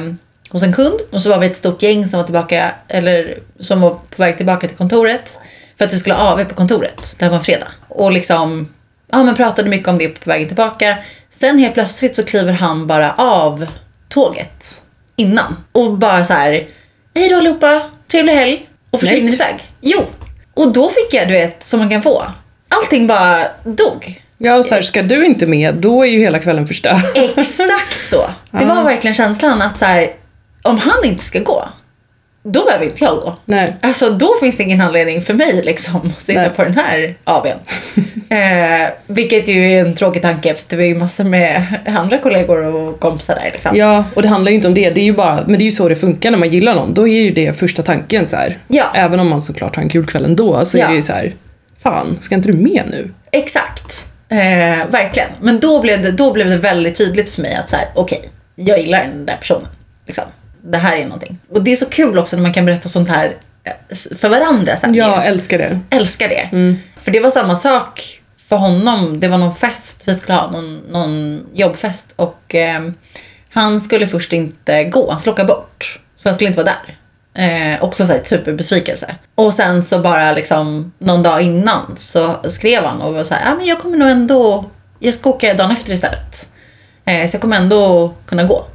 hos 0.50 0.64
en 0.64 0.74
kund. 0.74 1.00
Och 1.12 1.24
så 1.24 1.30
var 1.30 1.40
vi 1.40 1.48
ett 1.48 1.58
stort 1.58 1.84
gäng 1.84 2.08
som 2.08 2.18
var 2.18 2.26
tillbaka, 2.26 2.72
eller 2.88 3.40
som 3.60 3.82
var 3.82 3.90
på 3.90 4.22
väg 4.24 4.38
tillbaka 4.38 4.68
till 4.68 4.78
kontoret. 4.78 5.40
För 5.78 5.86
att 5.86 5.94
vi 5.94 5.98
skulle 5.98 6.16
AW 6.16 6.46
på 6.46 6.56
kontoret. 6.56 7.16
Det 7.20 7.26
här 7.26 7.30
var 7.30 7.38
en 7.38 7.44
fredag. 7.44 7.68
Och 7.88 8.12
liksom, 8.12 8.74
ja 9.12 9.24
men 9.24 9.36
pratade 9.36 9.70
mycket 9.70 9.88
om 9.88 9.98
det 9.98 10.08
på 10.08 10.30
vägen 10.30 10.48
tillbaka. 10.48 10.98
Sen 11.32 11.58
helt 11.58 11.74
plötsligt 11.74 12.16
så 12.16 12.24
kliver 12.26 12.54
han 12.54 12.88
bara 12.88 13.12
av 13.14 13.66
tåget 14.10 14.82
innan. 15.16 15.56
Och 15.72 15.98
bara 15.98 16.24
så 16.24 16.34
här, 16.34 16.68
hej 17.16 17.30
då 17.30 17.38
allihopa, 17.38 17.82
trevlig 18.12 18.34
helg. 18.34 18.66
Och 18.92 19.00
försvinner 19.00 19.34
iväg. 19.34 19.56
Jo. 19.82 20.06
Och 20.54 20.74
då 20.74 20.90
fick 20.90 21.14
jag, 21.14 21.28
du 21.28 21.34
vet, 21.34 21.64
som 21.64 21.80
man 21.80 21.90
kan 21.90 22.02
få. 22.02 22.26
Allting 22.70 23.08
bara 23.08 23.48
dog. 23.64 24.22
Ja, 24.38 24.56
och 24.56 24.66
så 24.66 24.76
här, 24.76 24.82
ska 24.82 25.02
du 25.02 25.26
inte 25.26 25.48
med, 25.48 25.76
då 25.76 26.04
är 26.06 26.10
ju 26.10 26.20
hela 26.20 26.40
kvällen 26.40 26.68
förstörd. 26.68 27.02
Exakt 27.16 28.10
så. 28.10 28.30
Det 28.52 28.66
var 28.66 28.84
verkligen 28.84 29.14
känslan 29.14 29.62
att 29.62 29.78
så 29.78 29.86
här, 29.86 30.14
om 30.64 30.78
han 30.78 31.04
inte 31.04 31.24
ska 31.24 31.40
gå, 31.40 31.70
då 32.44 32.66
behöver 32.66 32.86
inte 32.86 33.04
jag 33.04 33.16
gå. 33.16 33.36
Nej. 33.46 33.76
Alltså 33.82 34.10
då 34.10 34.36
finns 34.42 34.58
det 34.58 34.64
ingen 34.64 34.82
anledning 34.82 35.22
för 35.22 35.34
mig 35.34 35.62
liksom 35.64 36.12
att 36.18 36.22
sitta 36.22 36.42
Nej. 36.42 36.50
på 36.50 36.64
den 36.64 36.74
här 36.74 37.16
AWn. 37.24 37.58
eh, 38.30 38.88
vilket 39.08 39.48
ju 39.48 39.72
är 39.72 39.86
en 39.86 39.96
tråkig 39.96 40.22
tanke 40.22 40.54
för 40.54 40.64
det 40.70 40.76
var 40.76 40.84
ju 40.84 40.96
massor 40.96 41.24
med 41.24 41.64
andra 41.86 42.18
kollegor 42.18 42.64
och 42.64 43.00
kompisar 43.00 43.36
där 43.36 43.50
liksom. 43.52 43.76
Ja, 43.76 44.04
och 44.14 44.22
det 44.22 44.28
handlar 44.28 44.50
ju 44.50 44.56
inte 44.56 44.68
om 44.68 44.74
det. 44.74 44.90
Det 44.90 45.02
är 45.02 45.06
ju 45.06 45.14
bara, 45.14 45.36
men 45.48 45.58
det 45.58 45.64
är 45.64 45.66
ju 45.66 45.72
så 45.72 45.90
det 45.90 45.96
funkar 45.96 46.32
när 46.32 46.38
man 46.38 46.50
gillar 46.50 46.76
någon. 46.76 46.94
Då 46.94 47.08
är 47.08 47.22
ju 47.22 47.32
det 47.32 47.60
första 47.60 47.84
tanken 47.84 48.28
så 48.28 48.36
här. 48.36 48.58
Ja. 48.68 48.86
Även 48.96 49.20
om 49.20 49.30
man 49.30 49.42
såklart 49.42 49.76
har 49.76 49.84
en 49.84 49.90
kul 49.90 50.06
kväll 50.06 50.26
ändå 50.26 50.66
så 50.66 50.78
Ja. 50.78 50.86
är 50.86 50.90
det 50.90 50.96
ju 50.96 51.02
så 51.02 51.14
här. 51.14 51.34
Fan, 51.84 52.18
ska 52.20 52.36
inte 52.36 52.52
du 52.52 52.58
med 52.58 52.84
nu? 52.92 53.14
Exakt. 53.32 54.08
Eh, 54.30 54.88
verkligen. 54.90 55.30
Men 55.42 55.60
då 55.60 55.82
blev, 55.82 56.02
det, 56.02 56.12
då 56.12 56.34
blev 56.34 56.50
det 56.50 56.58
väldigt 56.58 56.98
tydligt 56.98 57.30
för 57.30 57.42
mig 57.42 57.56
att 57.56 57.70
så 57.70 57.76
här, 57.76 57.86
okej, 57.96 58.22
jag 58.56 58.80
gillar 58.80 59.04
den 59.04 59.26
där 59.26 59.38
personen. 59.38 59.68
Liksom. 60.06 60.24
Det 60.62 60.78
här 60.78 60.98
är 60.98 61.04
någonting. 61.04 61.40
Och 61.50 61.64
det 61.64 61.72
är 61.72 61.76
så 61.76 61.86
kul 61.86 62.18
också 62.18 62.36
när 62.36 62.44
man 62.44 62.54
kan 62.54 62.66
berätta 62.66 62.90
sånt 62.90 63.10
här 63.10 63.36
eh, 63.64 63.96
för 64.16 64.30
varandra 64.30 64.78
sen. 64.78 64.94
Jag 64.94 65.26
älskar 65.26 65.58
det. 65.58 65.80
älskar 65.90 66.30
det. 66.30 66.50
För 66.98 67.12
det 67.12 67.20
var 67.20 67.30
samma 67.30 67.56
sak 67.56 68.22
för 68.50 68.56
honom. 68.56 69.20
Det 69.20 69.28
var 69.28 69.38
någon 69.38 69.56
fest, 69.56 70.02
vi 70.06 70.14
skulle 70.14 70.38
ha 70.38 70.52
någon, 70.52 70.78
någon 70.78 71.46
jobbfest 71.54 72.14
och 72.16 72.56
eh, 72.56 72.82
han 73.50 73.82
skulle 73.82 74.08
först 74.08 74.34
inte 74.34 74.84
gå, 74.84 75.12
han 75.12 75.20
skulle 75.20 75.34
åka 75.34 75.44
bort. 75.46 76.00
Så 76.18 76.30
han 76.30 76.36
skulle 76.36 76.48
inte 76.48 76.64
vara 76.64 76.74
där. 76.74 76.96
Eh, 77.34 77.84
också 77.84 78.06
så 78.06 78.14
här, 78.14 78.22
superbesvikelse. 78.24 79.16
Och 79.36 79.54
sen 79.54 79.84
så 79.84 80.00
bara 80.00 80.32
liksom 80.32 80.92
någon 81.00 81.24
dag 81.24 81.42
innan 81.42 81.94
så 81.98 82.36
skrev 82.44 82.84
han 82.84 83.02
och 83.02 83.14
var 83.14 83.24
så 83.24 83.34
här, 83.34 83.52
ah, 83.52 83.56
men 83.56 83.66
jag 83.66 83.80
kommer 83.80 83.98
nog 83.98 84.10
ändå, 84.10 84.66
jag 85.00 85.14
ska 85.14 85.30
åka 85.30 85.54
dagen 85.54 85.72
efter 85.72 85.94
istället. 85.94 86.50
Eh, 87.06 87.28
så 87.28 87.36
jag 87.36 87.42
kommer 87.42 87.58
ändå 87.58 88.14
kunna 88.26 88.44
gå. 88.44 88.66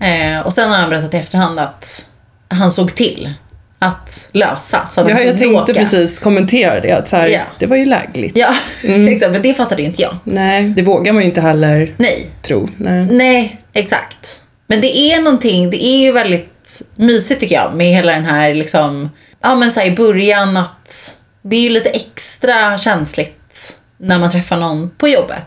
Eh, 0.00 0.40
och 0.40 0.52
sen 0.52 0.70
har 0.70 0.76
han 0.76 0.90
berättat 0.90 1.14
i 1.14 1.16
efterhand 1.16 1.58
att 1.60 2.04
han 2.48 2.70
såg 2.70 2.94
till 2.94 3.32
att 3.78 4.28
lösa. 4.32 4.88
Så 4.92 5.00
att 5.00 5.06
han 5.06 5.16
Ja, 5.16 5.22
jag 5.22 5.38
kunde 5.38 5.38
tänkte 5.56 5.72
åka. 5.72 5.80
precis 5.80 6.18
kommentera 6.18 6.80
det. 6.80 6.92
Att 6.92 7.08
så 7.08 7.16
här, 7.16 7.26
Ja. 7.28 7.40
Det 7.58 7.66
var 7.66 7.76
ju 7.76 7.84
lägligt. 7.84 8.36
Ja, 8.36 8.54
exakt. 9.08 9.32
Men 9.32 9.42
det 9.42 9.54
fattade 9.54 9.82
ju 9.82 9.88
inte 9.88 10.02
jag. 10.02 10.16
Nej, 10.24 10.62
det 10.64 10.82
vågar 10.82 11.12
man 11.12 11.22
ju 11.22 11.28
inte 11.28 11.40
heller 11.40 11.94
Nej, 11.96 12.26
tro. 12.42 12.68
Nej. 12.76 13.04
nej, 13.10 13.60
exakt. 13.72 14.42
Men 14.66 14.80
det 14.80 14.98
är 14.98 15.20
någonting, 15.22 15.70
det 15.70 15.84
är 15.84 15.98
ju 15.98 16.12
väldigt 16.12 16.82
mysigt 16.94 17.40
tycker 17.40 17.54
jag 17.54 17.76
med 17.76 17.86
hela 17.94 18.12
den 18.12 18.24
här 18.24 18.54
liksom, 18.54 19.10
ja 19.42 19.54
men 19.54 19.70
så 19.70 19.80
här, 19.80 19.86
i 19.86 19.90
början 19.90 20.56
att 20.56 21.16
det 21.42 21.56
är 21.56 21.60
ju 21.60 21.68
lite 21.70 21.88
extra 21.90 22.78
känsligt 22.78 23.76
när 23.98 24.18
man 24.18 24.30
träffar 24.30 24.56
någon 24.56 24.90
på 24.90 25.08
jobbet. 25.08 25.44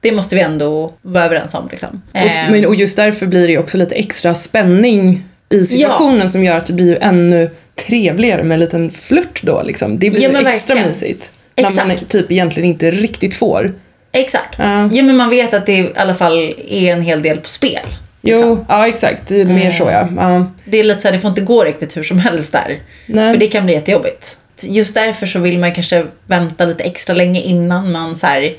Det 0.00 0.12
måste 0.12 0.34
vi 0.34 0.40
ändå 0.40 0.92
vara 1.02 1.24
överens 1.24 1.54
om 1.54 1.68
liksom. 1.70 2.02
Och, 2.12 2.16
Ehm, 2.20 2.52
men, 2.52 2.66
och 2.66 2.74
just 2.74 2.96
därför 2.96 3.26
blir 3.26 3.46
det 3.46 3.52
ju 3.52 3.58
också 3.58 3.78
lite 3.78 3.94
extra 3.94 4.34
spänning 4.34 5.24
i 5.48 5.64
situationen 5.64 6.28
som 6.28 6.44
gör 6.44 6.56
att 6.56 6.66
det 6.66 6.72
blir 6.72 6.86
ju 6.86 6.96
ännu 7.00 7.50
trevligare 7.86 8.42
med 8.42 8.54
en 8.54 8.60
liten 8.60 8.90
flört 8.90 9.42
då. 9.42 9.62
Liksom. 9.62 9.98
Det 9.98 10.10
blir 10.10 10.22
Ja, 10.22 10.28
extra 10.28 10.44
verkligen. 10.74 10.86
mysigt. 10.86 11.32
När 11.56 11.70
man 11.70 11.90
Exakt. 11.90 12.12
typ 12.12 12.30
egentligen 12.30 12.68
inte 12.68 12.90
riktigt 12.90 13.34
får. 13.34 13.74
Exakt. 14.12 14.58
Ja. 14.58 14.88
Ja 14.92 15.02
men 15.02 15.16
man 15.16 15.30
vet 15.30 15.54
att 15.54 15.66
det 15.66 15.72
i 15.72 15.90
alla 15.96 16.14
fall 16.14 16.54
är 16.68 16.92
en 16.92 17.02
hel 17.02 17.22
del 17.22 17.36
på 17.38 17.48
spel. 17.48 17.80
liksom. 18.22 18.48
Jo, 18.48 18.64
ja 18.68 18.88
exakt. 18.88 19.26
Det 19.26 19.36
är 19.36 19.40
Mm. 19.40 19.54
mer 19.54 19.70
så 19.70 19.84
ja. 19.84 20.08
ja. 20.16 20.46
Det 20.64 20.78
är 20.78 20.84
lite 20.84 21.00
så 21.00 21.08
här, 21.08 21.12
det 21.12 21.18
får 21.20 21.28
inte 21.28 21.40
gå 21.40 21.64
riktigt 21.64 21.96
hur 21.96 22.02
som 22.02 22.18
helst 22.18 22.52
där. 22.52 22.78
Nej. 23.06 23.32
För 23.32 23.40
det 23.40 23.46
kan 23.46 23.64
bli 23.64 23.74
jättejobbigt. 23.74 24.36
Just 24.62 24.94
därför 24.94 25.26
så 25.26 25.38
vill 25.38 25.58
man 25.58 25.74
kanske 25.74 26.06
vänta 26.26 26.64
lite 26.64 26.84
extra 26.84 27.14
länge 27.14 27.40
innan 27.40 27.92
man 27.92 28.16
så 28.16 28.26
här, 28.26 28.52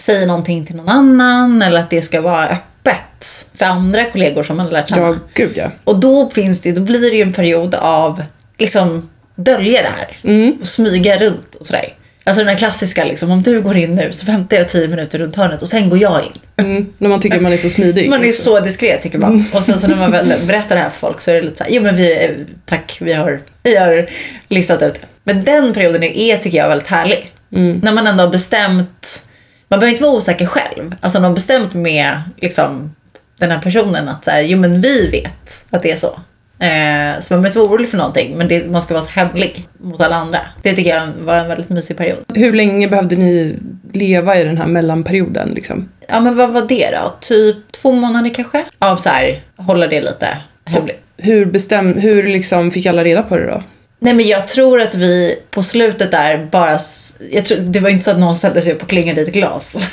säger 0.00 0.26
någonting 0.26 0.66
till 0.66 0.76
någon 0.76 0.88
annan 0.88 1.62
eller 1.62 1.80
att 1.80 1.90
det 1.90 2.02
ska 2.02 2.20
vara 2.20 2.48
öppet 2.48 3.48
för 3.54 3.64
andra 3.64 4.04
kollegor 4.04 4.42
som 4.42 4.56
man 4.56 4.66
har 4.66 4.72
lärt 4.72 4.88
känna. 4.88 5.06
Ja, 5.06 5.16
gud 5.34 5.52
ja. 5.54 5.70
Och 5.84 5.98
då 6.00 6.30
finns 6.30 6.60
det, 6.60 6.72
då 6.72 6.80
blir 6.80 7.10
det 7.10 7.16
ju 7.16 7.22
en 7.22 7.32
period 7.32 7.74
av 7.74 8.22
liksom 8.58 9.10
dölja 9.34 9.82
det 9.82 9.88
här 9.88 10.18
och 10.60 10.66
smyga 10.66 11.18
runt 11.18 11.54
och 11.54 11.66
sådär. 11.66 11.94
Alltså 12.24 12.40
den 12.40 12.48
här 12.48 12.56
klassiska 12.56 13.04
liksom, 13.04 13.30
om 13.30 13.42
du 13.42 13.60
går 13.60 13.76
in 13.76 13.94
nu 13.94 14.12
så 14.12 14.26
väntar 14.26 14.56
jag 14.56 14.68
tio 14.68 14.88
minuter 14.88 15.18
runt 15.18 15.36
hörnet 15.36 15.62
och 15.62 15.68
sen 15.68 15.88
går 15.88 15.98
jag 15.98 16.24
in. 16.24 16.66
Mm, 16.66 16.92
när 16.98 17.08
man 17.08 17.20
tycker 17.20 17.40
man 17.40 17.52
är 17.52 17.56
så 17.56 17.68
smidig. 17.68 18.10
Man 18.10 18.24
är 18.24 18.32
så 18.32 18.60
diskret 18.60 19.02
tycker 19.02 19.18
man. 19.18 19.44
Och 19.52 19.62
sen 19.62 19.78
så 19.78 19.86
när 19.88 19.96
man 19.96 20.10
väl 20.10 20.34
berättar 20.46 20.76
det 20.76 20.82
här 20.82 20.90
för 20.90 20.98
folk 20.98 21.20
så 21.20 21.30
är 21.30 21.34
det 21.34 21.42
lite 21.42 21.56
så 21.56 21.64
här, 21.64 21.70
jo 21.70 21.82
men 21.82 21.96
vi, 21.96 22.34
tack, 22.64 22.98
vi 23.00 23.12
har, 23.12 23.40
vi 23.62 23.76
har 23.76 24.10
listat 24.48 24.82
ut 24.82 24.94
det. 24.94 25.06
Men 25.24 25.44
den 25.44 25.74
perioden 25.74 26.02
är, 26.02 26.36
tycker 26.36 26.58
jag, 26.58 26.68
väldigt 26.68 26.88
härlig. 26.88 27.32
När 27.48 27.92
man 27.92 28.06
ändå 28.06 28.24
har 28.24 28.30
bestämt, 28.30 29.27
man 29.68 29.80
behöver 29.80 29.92
inte 29.92 30.04
vara 30.04 30.16
osäker 30.16 30.46
själv. 30.46 30.94
Alltså 31.00 31.18
har 31.18 31.30
bestämt 31.30 31.74
med 31.74 32.20
liksom, 32.36 32.94
den 33.38 33.50
här 33.50 33.58
personen 33.58 34.08
att 34.08 34.24
så 34.24 34.30
här, 34.30 34.40
jo 34.40 34.58
men 34.58 34.80
vi 34.80 35.08
vet 35.08 35.66
att 35.70 35.82
det 35.82 35.90
är 35.90 35.96
så. 35.96 36.20
Eh, 36.58 37.20
så 37.20 37.34
man 37.34 37.42
behöver 37.42 37.46
inte 37.46 37.58
vara 37.58 37.68
orolig 37.68 37.88
för 37.88 37.96
någonting, 37.96 38.38
men 38.38 38.48
det, 38.48 38.70
man 38.70 38.82
ska 38.82 38.94
vara 38.94 39.04
så 39.04 39.10
hemlig 39.10 39.68
mot 39.78 40.00
alla 40.00 40.16
andra. 40.16 40.40
Det 40.62 40.72
tycker 40.72 40.90
jag 40.90 41.06
var 41.06 41.36
en 41.36 41.48
väldigt 41.48 41.68
mysig 41.68 41.96
period. 41.96 42.18
Hur 42.34 42.52
länge 42.52 42.88
behövde 42.88 43.16
ni 43.16 43.58
leva 43.92 44.38
i 44.38 44.44
den 44.44 44.56
här 44.56 44.66
mellanperioden? 44.66 45.48
Liksom? 45.48 45.88
Ja 46.08 46.20
men 46.20 46.36
vad 46.36 46.50
var 46.50 46.62
det 46.62 46.90
då? 46.90 47.14
Typ 47.20 47.72
två 47.72 47.92
månader 47.92 48.34
kanske? 48.34 48.64
Av 48.78 48.96
så 48.96 49.08
här, 49.08 49.40
hålla 49.56 49.86
det 49.86 50.00
lite 50.00 50.38
hemligt. 50.64 51.00
Hur, 51.16 51.44
bestäm, 51.44 51.94
hur 51.94 52.22
liksom 52.22 52.70
fick 52.70 52.86
alla 52.86 53.04
reda 53.04 53.22
på 53.22 53.36
det 53.36 53.46
då? 53.46 53.62
Nej 54.00 54.12
men 54.14 54.26
jag 54.26 54.48
tror 54.48 54.80
att 54.80 54.94
vi 54.94 55.38
på 55.50 55.62
slutet 55.62 56.10
där 56.10 56.48
bara... 56.50 56.78
Jag 57.30 57.44
tror, 57.44 57.58
det 57.58 57.80
var 57.80 57.90
inte 57.90 58.04
så 58.04 58.10
att 58.10 58.18
någon 58.18 58.34
ställde 58.36 58.62
sig 58.62 58.72
upp 58.72 58.82
och 58.82 58.88
klingade 58.88 59.20
i 59.20 59.24
ett 59.24 59.32
glas. 59.32 59.88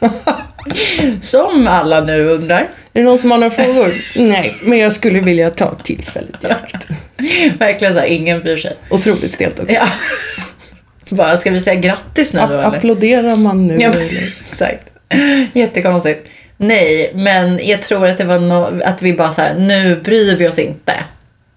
Som 1.20 1.68
alla 1.68 2.00
nu 2.00 2.28
undrar. 2.28 2.60
Är 2.60 3.00
det 3.00 3.02
någon 3.02 3.18
som 3.18 3.30
har 3.30 3.38
några 3.38 3.50
frågor? 3.50 3.94
Nej, 4.16 4.54
men 4.62 4.78
jag 4.78 4.92
skulle 4.92 5.20
vilja 5.20 5.50
ta 5.50 5.74
tillfället 5.74 6.44
i 6.44 6.46
akt. 6.46 6.88
Verkligen 7.58 7.94
så 7.94 8.00
här, 8.00 8.06
ingen 8.06 8.40
bryr 8.42 8.56
sig. 8.56 8.76
Otroligt 8.90 9.32
stelt 9.32 9.58
också. 9.60 9.74
Ja. 9.74 9.88
Bara, 11.16 11.36
ska 11.36 11.50
vi 11.50 11.60
säga 11.60 11.80
grattis 11.80 12.32
nu 12.32 12.40
App- 12.40 12.48
då 12.50 12.54
eller? 12.58 12.76
applåderar 12.76 13.36
man 13.36 13.66
nu? 13.66 13.78
Ja, 13.80 13.90
eller? 13.90 14.34
Exakt. 14.50 14.82
Jättekonstigt. 15.52 16.28
Nej, 16.56 17.10
men 17.14 17.60
jag 17.66 17.82
tror 17.82 18.06
att 18.06 18.18
det 18.18 18.24
var 18.24 18.38
no- 18.38 18.82
att 18.84 19.02
vi 19.02 19.12
bara 19.12 19.32
så 19.32 19.42
här, 19.42 19.54
nu 19.54 19.96
bryr 19.96 20.36
vi 20.36 20.48
oss 20.48 20.58
inte 20.58 20.92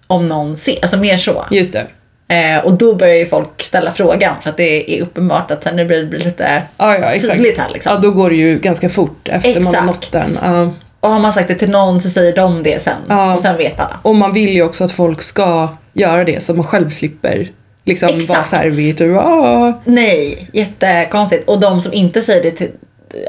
om 0.06 0.24
någon 0.28 0.56
ser. 0.56 0.78
Alltså 0.82 0.96
mer 0.96 1.16
så. 1.16 1.46
Just 1.50 1.72
det. 1.72 1.86
Eh, 2.28 2.64
och 2.64 2.72
då 2.72 2.94
börjar 2.94 3.14
ju 3.14 3.26
folk 3.26 3.62
ställa 3.62 3.92
frågan 3.92 4.34
för 4.42 4.50
att 4.50 4.56
det 4.56 4.98
är 4.98 5.02
uppenbart 5.02 5.50
att 5.50 5.62
sen 5.62 5.76
blir 5.76 5.98
det 5.98 6.04
blir 6.06 6.20
lite 6.20 6.62
Ja, 6.76 6.98
ja, 6.98 7.06
exakt. 7.06 7.32
tydligt 7.34 7.58
här 7.58 7.68
liksom. 7.72 7.92
Ja, 7.92 7.98
då 7.98 8.10
går 8.10 8.30
det 8.30 8.36
ju 8.36 8.58
ganska 8.58 8.88
fort 8.88 9.28
efter 9.28 9.60
man 9.60 9.74
har 9.74 9.82
nått 9.82 10.04
Exakt. 10.04 10.40
den. 10.42 10.54
Ja. 10.54 10.70
Och 11.00 11.10
har 11.10 11.18
man 11.20 11.32
sagt 11.32 11.48
det 11.48 11.54
till 11.54 11.70
någon 11.70 12.00
så 12.00 12.10
säger 12.10 12.36
de 12.36 12.62
det 12.62 12.82
sen. 12.82 12.96
Ja. 13.08 13.34
Och 13.34 13.40
sen 13.40 13.56
vet 13.56 13.80
alla. 13.80 14.00
Och 14.02 14.14
man 14.16 14.32
vill 14.32 14.50
ju 14.54 14.62
också 14.62 14.84
att 14.84 14.92
folk 14.92 15.22
ska 15.22 15.68
göra 15.92 16.24
det 16.24 16.42
så 16.42 16.52
att 16.52 16.56
man 16.58 16.66
själv 16.66 16.88
slipper 16.88 17.48
liksom 17.84 18.06
vara 18.08 18.18
Exakt. 18.18 18.48
så 18.48 18.56
här, 18.56 18.70
vet 18.70 18.98
du, 18.98 19.18
ah. 19.18 19.80
Nej, 19.84 20.48
jättekonstigt. 20.52 21.48
Och 21.48 21.60
de 21.60 21.80
som 21.80 21.92
inte 21.92 22.22
säger 22.22 22.42
det 22.42 22.50
till... 22.50 22.70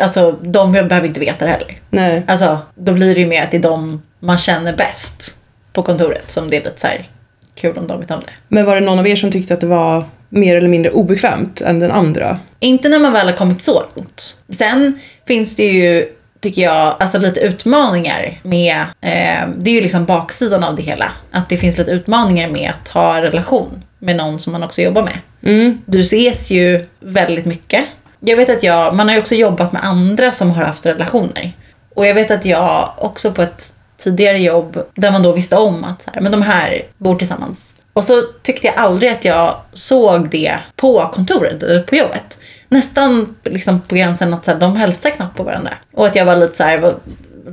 Alltså, 0.02 0.32
de 0.32 0.72
behöver 0.72 1.06
inte 1.06 1.20
veta 1.20 1.46
det 1.46 1.52
heller. 1.52 1.78
Nej. 1.90 2.24
Alltså, 2.28 2.58
då 2.76 2.92
blir 2.94 3.16
det 3.16 3.20
ju 3.22 3.28
mer 3.28 3.44
att 3.44 3.52
det 3.52 3.58
är 3.58 3.62
de 3.62 4.02
man 4.20 4.38
känner 4.38 4.74
bäst 4.74 5.38
på 5.76 5.82
kontoret 5.82 6.32
som 6.32 6.50
det 6.50 6.58
är 6.58 6.64
lite 6.64 6.80
så 6.82 6.88
här 6.88 7.10
kul 7.56 7.78
om 7.78 7.88
de 7.88 8.00
vet 8.00 8.12
om 8.12 8.20
det. 8.20 8.32
Men 8.48 8.66
var 8.66 8.76
det 8.76 8.82
någon 8.82 9.00
av 9.00 9.08
er 9.08 9.16
som 9.16 9.32
tyckte 9.32 9.54
att 9.54 9.62
det 9.62 9.68
var 9.68 10.06
mer 10.30 10.58
eller 10.58 10.68
mindre 10.68 10.92
obekvämt 10.92 11.62
än 11.62 11.80
den 11.80 11.92
andra? 11.92 12.40
Inte 12.60 12.90
när 12.90 13.00
man 13.00 13.14
väl 13.14 13.28
har 13.28 13.34
kommit 13.34 13.62
så 13.62 13.84
långt. 13.96 14.38
Sen 14.50 15.00
finns 15.28 15.56
det 15.56 15.64
ju, 15.64 16.06
tycker 16.40 16.62
jag, 16.62 16.96
alltså 17.00 17.18
lite 17.18 17.40
utmaningar 17.40 18.40
med, 18.44 18.76
eh, 19.02 19.48
det 19.58 19.72
är 19.72 19.76
ju 19.76 19.82
liksom 19.82 20.06
baksidan 20.06 20.64
av 20.64 20.76
det 20.76 20.82
hela. 20.82 21.12
Att 21.32 21.50
det 21.50 21.58
finns 21.58 21.78
lite 21.78 21.92
utmaningar 21.92 22.48
med 22.50 22.72
att 22.72 22.88
ha 22.88 23.22
relation 23.22 23.84
med 24.00 24.16
någon 24.16 24.40
som 24.40 24.54
man 24.54 24.64
också 24.64 24.82
jobbar 24.82 25.04
med. 25.04 25.18
Mm. 25.44 25.82
Du 25.86 26.02
ses 26.02 26.52
ju 26.52 26.86
väldigt 27.00 27.46
mycket. 27.46 27.86
Jag 28.20 28.38
vet 28.38 28.50
att 28.50 28.64
jag, 28.64 28.96
man 28.96 29.08
har 29.08 29.16
ju 29.16 29.22
också 29.22 29.36
jobbat 29.36 29.72
med 29.72 29.86
andra 29.86 30.32
som 30.32 30.52
har 30.52 30.64
haft 30.64 30.86
relationer. 30.86 31.52
Och 31.96 32.06
jag 32.06 32.14
vet 32.14 32.32
att 32.32 32.46
jag 32.46 32.94
också 32.98 33.32
på 33.32 33.42
ett 33.42 33.74
tidigare 34.06 34.38
jobb 34.40 34.84
där 34.96 35.12
man 35.12 35.24
då 35.24 35.32
visste 35.32 35.56
om 35.56 35.84
att 35.84 36.02
så 36.02 36.10
här, 36.14 36.22
men 36.22 36.32
de 36.32 36.42
här 36.42 36.82
bor 36.98 37.16
tillsammans. 37.16 37.74
Och 37.94 38.04
så 38.04 38.22
tyckte 38.44 38.68
jag 38.68 38.76
aldrig 38.76 39.12
att 39.12 39.26
jag 39.26 39.56
såg 39.74 40.30
det 40.30 40.58
på 40.76 41.12
kontoret 41.14 41.64
eller 41.64 41.84
på 41.84 41.96
jobbet. 41.96 42.40
Nästan 42.70 43.36
liksom 43.44 43.82
på 43.82 43.96
gränsen 43.96 44.34
att 44.34 44.46
så 44.46 44.52
här, 44.52 44.60
de 44.60 44.76
hälsar 44.76 45.10
knappt 45.10 45.38
på 45.38 45.44
varandra. 45.44 45.74
Och 45.94 46.06
att 46.06 46.16
jag 46.16 46.26
var 46.26 46.36
lite 46.36 46.58
så 46.58 46.64
här, 46.64 46.78
var, 46.78 46.96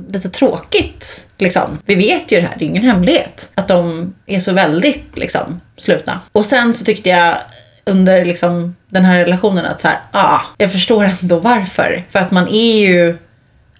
lite 0.09 0.29
tråkigt. 0.29 1.27
Liksom. 1.37 1.79
Vi 1.85 1.95
vet 1.95 2.31
ju 2.31 2.41
det 2.41 2.47
här, 2.47 2.55
det 2.59 2.65
är 2.65 2.69
ingen 2.69 2.83
hemlighet. 2.83 3.51
Att 3.55 3.67
de 3.67 4.13
är 4.25 4.39
så 4.39 4.53
väldigt 4.53 5.17
liksom, 5.17 5.61
slutna. 5.77 6.19
Och 6.31 6.45
sen 6.45 6.73
så 6.73 6.85
tyckte 6.85 7.09
jag 7.09 7.37
under 7.85 8.25
liksom, 8.25 8.75
den 8.89 9.05
här 9.05 9.19
relationen 9.19 9.65
att 9.65 9.81
så 9.81 9.87
här, 9.87 9.99
ah, 10.11 10.41
jag 10.57 10.71
förstår 10.71 11.03
ändå 11.21 11.39
varför. 11.39 12.03
För 12.09 12.19
att 12.19 12.31
man 12.31 12.47
är 12.47 12.79
ju, 12.79 13.17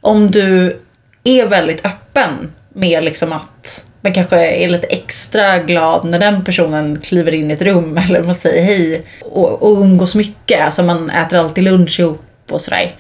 om 0.02 0.32
du 0.32 0.80
är 1.24 1.46
väldigt 1.46 1.86
öppen 1.86 2.52
med 2.74 3.04
liksom 3.04 3.34
att 3.34 3.86
man 4.02 4.14
kanske 4.14 4.48
är 4.48 4.70
lite 4.70 4.88
extra 4.88 5.58
glad 5.58 6.06
när 6.06 6.20
den 6.20 6.44
personen 6.46 7.02
kliver 7.02 7.34
in 7.34 7.52
i 7.52 7.54
ett 7.54 7.62
rum 7.62 7.98
eller 8.08 8.24
man 8.24 8.36
säger 8.36 8.64
hej 8.64 9.02
och, 9.22 9.64
och 9.64 9.82
umgås 9.82 10.16
mycket, 10.16 10.62
alltså 10.62 10.84
man 10.84 11.10
äter 11.10 11.40
alltid 11.40 11.64
lunch 11.64 12.00
ihop 12.00 12.22
och 12.50 12.62
sådär. 12.62 12.96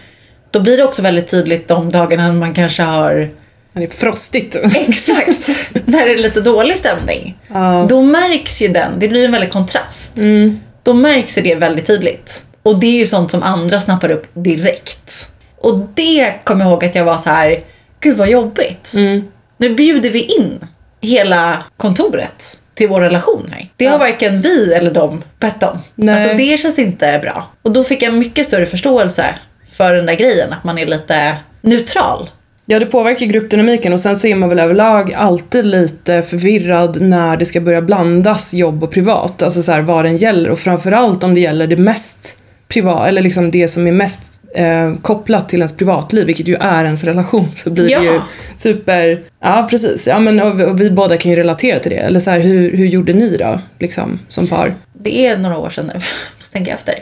Då 0.51 0.59
blir 0.59 0.77
det 0.77 0.83
också 0.83 1.01
väldigt 1.01 1.27
tydligt 1.27 1.67
de 1.67 1.91
dagarna 1.91 2.33
man 2.33 2.53
kanske 2.53 2.83
har 2.83 3.29
Det 3.73 3.83
är 3.83 3.87
frostigt. 3.87 4.55
Exakt! 4.75 5.49
När 5.85 6.05
det 6.05 6.11
är 6.11 6.17
lite 6.17 6.41
dålig 6.41 6.77
stämning. 6.77 7.37
Ja. 7.47 7.85
Då 7.89 8.01
märks 8.01 8.61
ju 8.61 8.67
den, 8.67 8.99
det 8.99 9.07
blir 9.07 9.25
en 9.25 9.31
väldig 9.31 9.51
kontrast. 9.51 10.17
Mm. 10.17 10.59
Då 10.83 10.93
märks 10.93 11.37
ju 11.37 11.41
det 11.41 11.55
väldigt 11.55 11.85
tydligt. 11.85 12.43
Och 12.63 12.79
det 12.79 12.87
är 12.87 12.97
ju 12.99 13.05
sånt 13.05 13.31
som 13.31 13.43
andra 13.43 13.79
snappar 13.79 14.11
upp 14.11 14.27
direkt. 14.33 15.29
Och 15.57 15.79
det 15.93 16.33
kommer 16.43 16.65
jag 16.65 16.71
ihåg 16.71 16.85
att 16.85 16.95
jag 16.95 17.05
var 17.05 17.17
så 17.17 17.29
här, 17.29 17.59
gud 17.99 18.17
vad 18.17 18.29
jobbigt. 18.29 18.93
Mm. 18.95 19.23
Nu 19.63 19.75
bjuder 19.75 20.09
vi 20.09 20.19
in 20.19 20.65
hela 21.01 21.63
kontoret 21.77 22.59
till 22.73 22.87
vår 22.87 23.01
relation 23.01 23.47
här. 23.51 23.71
Det 23.77 23.85
har 23.85 23.99
varken 23.99 24.41
vi 24.41 24.73
eller 24.73 24.91
de 24.91 25.23
bett 25.39 25.63
om. 25.63 25.79
Nej. 25.95 26.15
Alltså 26.15 26.37
det 26.37 26.57
känns 26.57 26.79
inte 26.79 27.19
bra. 27.21 27.47
Och 27.61 27.71
då 27.71 27.83
fick 27.83 28.03
jag 28.03 28.13
mycket 28.13 28.45
större 28.45 28.65
förståelse 28.65 29.25
för 29.71 29.95
den 29.95 30.05
där 30.05 30.13
grejen, 30.13 30.53
att 30.53 30.63
man 30.63 30.77
är 30.77 30.85
lite 30.85 31.35
neutral. 31.61 32.29
Ja, 32.65 32.79
det 32.79 32.85
påverkar 32.85 33.25
gruppdynamiken 33.25 33.93
och 33.93 33.99
sen 33.99 34.15
så 34.15 34.27
är 34.27 34.35
man 34.35 34.49
väl 34.49 34.59
överlag 34.59 35.13
alltid 35.13 35.65
lite 35.65 36.21
förvirrad 36.21 37.01
när 37.01 37.37
det 37.37 37.45
ska 37.45 37.61
börja 37.61 37.81
blandas 37.81 38.53
jobb 38.53 38.83
och 38.83 38.91
privat. 38.91 39.43
Alltså 39.43 39.61
så 39.61 39.71
här, 39.71 39.81
vad 39.81 40.05
den 40.05 40.17
gäller 40.17 40.49
och 40.49 40.59
framförallt 40.59 41.23
om 41.23 41.33
det 41.33 41.41
gäller 41.41 41.67
det 41.67 41.77
mest 41.77 42.37
privat, 42.67 43.07
eller 43.07 43.21
liksom 43.21 43.51
det 43.51 43.67
som 43.67 43.87
är 43.87 43.91
mest 43.91 44.42
eh, 44.55 44.93
kopplat 45.01 45.49
till 45.49 45.59
ens 45.59 45.77
privatliv, 45.77 46.25
vilket 46.27 46.47
ju 46.47 46.55
är 46.59 46.85
ens 46.85 47.03
relation, 47.03 47.51
så 47.55 47.69
blir 47.69 47.89
Ja. 47.89 47.99
det 47.99 48.05
ju 48.05 48.21
super... 48.55 49.21
Ja, 49.41 49.67
precis. 49.69 50.07
Ja, 50.07 50.19
men 50.19 50.39
och, 50.41 50.61
och 50.61 50.81
vi 50.81 50.91
båda 50.91 51.17
kan 51.17 51.31
ju 51.31 51.37
relatera 51.37 51.79
till 51.79 51.91
det. 51.91 51.97
Eller 51.97 52.19
så 52.19 52.31
här, 52.31 52.39
hur, 52.39 52.77
hur 52.77 52.85
gjorde 52.85 53.13
ni 53.13 53.37
då, 53.37 53.59
liksom, 53.79 54.19
som 54.29 54.47
par? 54.47 54.73
Det 54.93 55.27
är 55.27 55.37
några 55.37 55.57
år 55.57 55.69
sedan 55.69 55.85
nu, 55.93 55.93
måste 56.39 56.53
tänka 56.53 56.73
efter. 56.73 56.95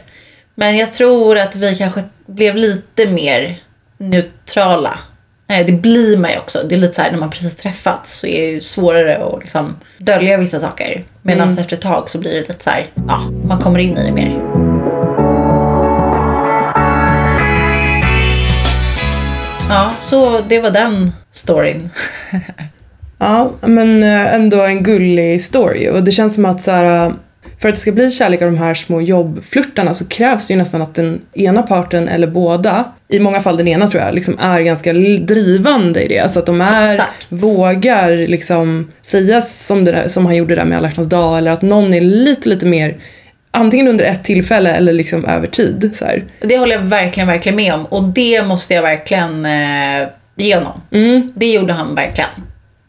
Men 0.56 0.78
jag 0.78 0.92
tror 0.94 1.38
att 1.38 1.56
vi 1.56 1.76
kanske 1.76 2.04
blev 2.26 2.56
lite 2.56 3.06
mer 3.08 3.58
neutrala. 3.98 5.00
Det 5.66 5.72
blir 5.82 6.18
man 6.18 6.32
ju 6.32 6.38
också. 6.38 6.60
Det 6.70 6.76
är 6.76 6.80
lite 6.80 6.94
så 6.94 7.02
här 7.02 7.12
när 7.12 7.20
man 7.20 7.30
precis 7.30 7.56
träffats 7.56 8.20
så 8.20 8.28
är 8.28 8.42
det 8.42 8.52
ju 8.52 8.62
svårare 8.62 9.18
att 9.26 9.40
liksom 9.40 9.76
dölja 9.98 10.38
vissa 10.38 10.60
saker. 10.60 11.04
Medan 11.22 11.58
efter 11.58 11.76
ett 11.76 11.82
tag 11.82 12.10
så 12.10 12.18
blir 12.20 12.32
det 12.34 12.40
lite 12.40 12.64
så 12.64 12.70
här, 12.70 12.86
ja, 13.08 13.20
man 13.48 13.60
kommer 13.60 13.80
in 13.80 13.98
i 13.98 14.04
det 14.04 14.12
mer. 14.12 14.61
Ja, 19.72 19.94
så 20.00 20.42
det 20.48 20.60
var 20.60 20.72
den 20.72 21.12
storyn. 21.32 21.90
Ja, 23.24 23.52
men 23.62 24.04
eh, 24.04 24.34
ändå 24.34 24.62
en 24.62 24.84
gullig 24.84 25.42
story. 25.42 25.90
Och 25.90 26.04
det 26.04 26.12
känns 26.12 26.34
som 26.36 26.46
att 26.46 26.62
så 26.62 26.72
här, 26.72 27.08
eh, 27.08 27.14
för 27.60 27.70
att 27.70 27.76
det 27.76 27.82
ska 27.82 27.92
bli 27.92 28.12
kärlek 28.12 28.42
av 28.42 28.52
de 28.52 28.58
här 28.58 28.74
små 28.74 29.02
jobbflörtarna 29.02 29.94
så 29.94 30.08
krävs 30.08 30.48
det 30.48 30.54
ju 30.54 30.58
nästan 30.58 30.82
att 30.82 30.96
den 30.96 31.22
ena 31.34 31.62
parten 31.62 32.08
eller 32.08 32.28
båda, 32.28 32.86
i 33.08 33.20
många 33.20 33.42
fall 33.42 33.58
den 33.58 33.68
ena 33.68 33.88
tror 33.88 34.04
jag, 34.04 34.16
liksom 34.16 34.40
är 34.40 34.60
ganska 34.60 34.94
drivande 34.94 36.02
i 36.04 36.08
det. 36.08 36.20
Alltså 36.20 36.40
att 36.40 36.46
de 36.46 36.62
är, 36.62 36.92
Exakt. 36.92 37.28
vågar 37.30 38.28
liksom 38.28 38.92
säga 39.02 39.42
som, 39.42 39.86
det 39.86 39.92
där, 39.92 40.08
som 40.08 40.26
han 40.26 40.36
gjorde 40.36 40.56
där 40.56 40.66
med 40.66 40.78
alla 40.78 40.88
hjärtans 40.88 41.10
dag 41.10 41.38
eller 41.38 41.52
att 41.52 41.62
någon 41.62 41.94
är 41.94 42.02
lite, 42.02 42.50
lite 42.50 42.66
mer 42.66 42.98
antingen 43.52 43.88
under 43.88 44.06
ett 44.06 44.24
tillfälle 44.24 44.72
eller 44.72 44.94
liksom 44.94 45.26
över 45.26 45.48
tid. 45.48 45.92
Så 45.94 46.06
här. 46.06 46.24
Det 46.40 46.58
håller 46.58 46.76
jag 46.76 46.82
verkligen, 46.82 47.28
verkligen 47.28 47.56
med 47.56 47.74
om. 47.74 47.86
Och 47.86 48.04
det 48.04 48.44
måste 48.44 48.74
jag 48.74 48.82
verkligen 48.82 49.46
eh, 49.46 50.08
ge 50.36 50.56
honom. 50.56 50.82
Mm. 50.92 51.32
Det 51.36 51.52
gjorde 51.52 51.74
han 51.74 51.96
verkligen. 51.96 52.30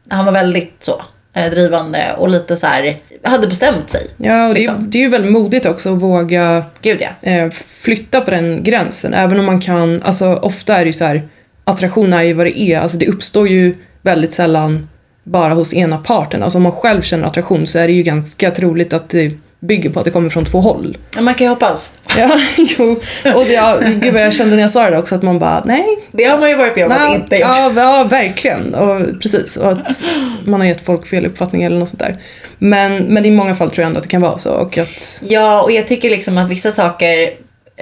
Han 0.08 0.24
var 0.24 0.32
väldigt 0.32 0.76
så 0.80 1.02
eh, 1.34 1.50
drivande 1.50 2.14
och 2.18 2.28
lite 2.28 2.56
så 2.56 2.66
här, 2.66 2.96
hade 3.22 3.46
bestämt 3.46 3.90
sig. 3.90 4.06
Ja, 4.16 4.48
och 4.48 4.54
det, 4.54 4.60
är, 4.60 4.62
Liksom. 4.62 4.90
det 4.90 4.98
är 4.98 5.02
ju 5.02 5.08
väldigt 5.08 5.32
modigt 5.32 5.66
också 5.66 5.94
att 5.94 6.02
våga 6.02 6.64
Gud 6.82 7.00
ja. 7.00 7.30
eh, 7.30 7.50
flytta 7.50 8.20
på 8.20 8.30
den 8.30 8.62
gränsen. 8.62 9.14
Även 9.14 9.40
om 9.40 9.46
man 9.46 9.60
kan, 9.60 10.02
alltså 10.02 10.34
ofta 10.34 10.76
är 10.76 10.80
det 10.80 10.86
ju 10.86 10.92
så 10.92 11.04
här, 11.04 11.22
attraktion 11.64 12.12
är 12.12 12.22
ju 12.22 12.32
vad 12.32 12.46
det 12.46 12.60
är. 12.60 12.80
Alltså 12.80 12.98
det 12.98 13.06
uppstår 13.06 13.48
ju 13.48 13.74
väldigt 14.02 14.32
sällan 14.32 14.88
bara 15.24 15.54
hos 15.54 15.74
ena 15.74 15.98
parten. 15.98 16.42
Alltså 16.42 16.58
om 16.58 16.62
man 16.62 16.72
själv 16.72 17.02
känner 17.02 17.26
attraktion 17.26 17.66
så 17.66 17.78
är 17.78 17.86
det 17.86 17.92
ju 17.92 18.02
ganska 18.02 18.50
troligt 18.50 18.92
att 18.92 19.08
det 19.08 19.32
bygger 19.66 19.90
på 19.90 19.98
att 19.98 20.04
det 20.04 20.10
kommer 20.10 20.30
från 20.30 20.44
två 20.44 20.60
håll. 20.60 20.96
Men 21.14 21.24
man 21.24 21.34
kan 21.34 21.44
ju 21.44 21.48
hoppas. 21.48 21.90
Ja, 22.16 22.30
jo. 22.56 23.00
Och 23.34 23.44
det, 23.44 23.52
ja, 23.52 23.78
gud 23.94 24.12
vad 24.12 24.22
jag 24.22 24.34
kände 24.34 24.56
när 24.56 24.62
jag 24.62 24.70
sa 24.70 24.90
det 24.90 24.98
också 24.98 25.14
att 25.14 25.22
man 25.22 25.38
bara, 25.38 25.62
nej. 25.64 25.98
Det 26.12 26.24
har 26.24 26.38
man 26.38 26.48
ju 26.48 26.56
varit 26.56 26.76
med 26.76 26.86
om 26.86 26.92
att 26.92 27.14
inte 27.14 27.36
gjort. 27.36 27.48
ja, 27.48 27.72
ja, 27.76 28.04
verkligen. 28.04 28.74
Och, 28.74 29.20
precis. 29.22 29.56
Och 29.56 29.72
att 29.72 30.02
man 30.44 30.60
har 30.60 30.68
gett 30.68 30.84
folk 30.84 31.06
fel 31.06 31.26
uppfattning 31.26 31.62
eller 31.62 31.78
något 31.78 31.88
sånt 31.88 32.00
där. 32.00 32.16
Men, 32.58 32.96
men 33.04 33.24
i 33.24 33.30
många 33.30 33.54
fall 33.54 33.70
tror 33.70 33.82
jag 33.82 33.86
ändå 33.86 33.98
att 33.98 34.04
det 34.04 34.10
kan 34.10 34.20
vara 34.22 34.38
så. 34.38 34.52
Och 34.52 34.78
att, 34.78 35.22
Ja, 35.28 35.62
och 35.62 35.72
jag 35.72 35.86
tycker 35.86 36.10
liksom 36.10 36.38
att 36.38 36.48
vissa 36.48 36.72
saker, 36.72 37.30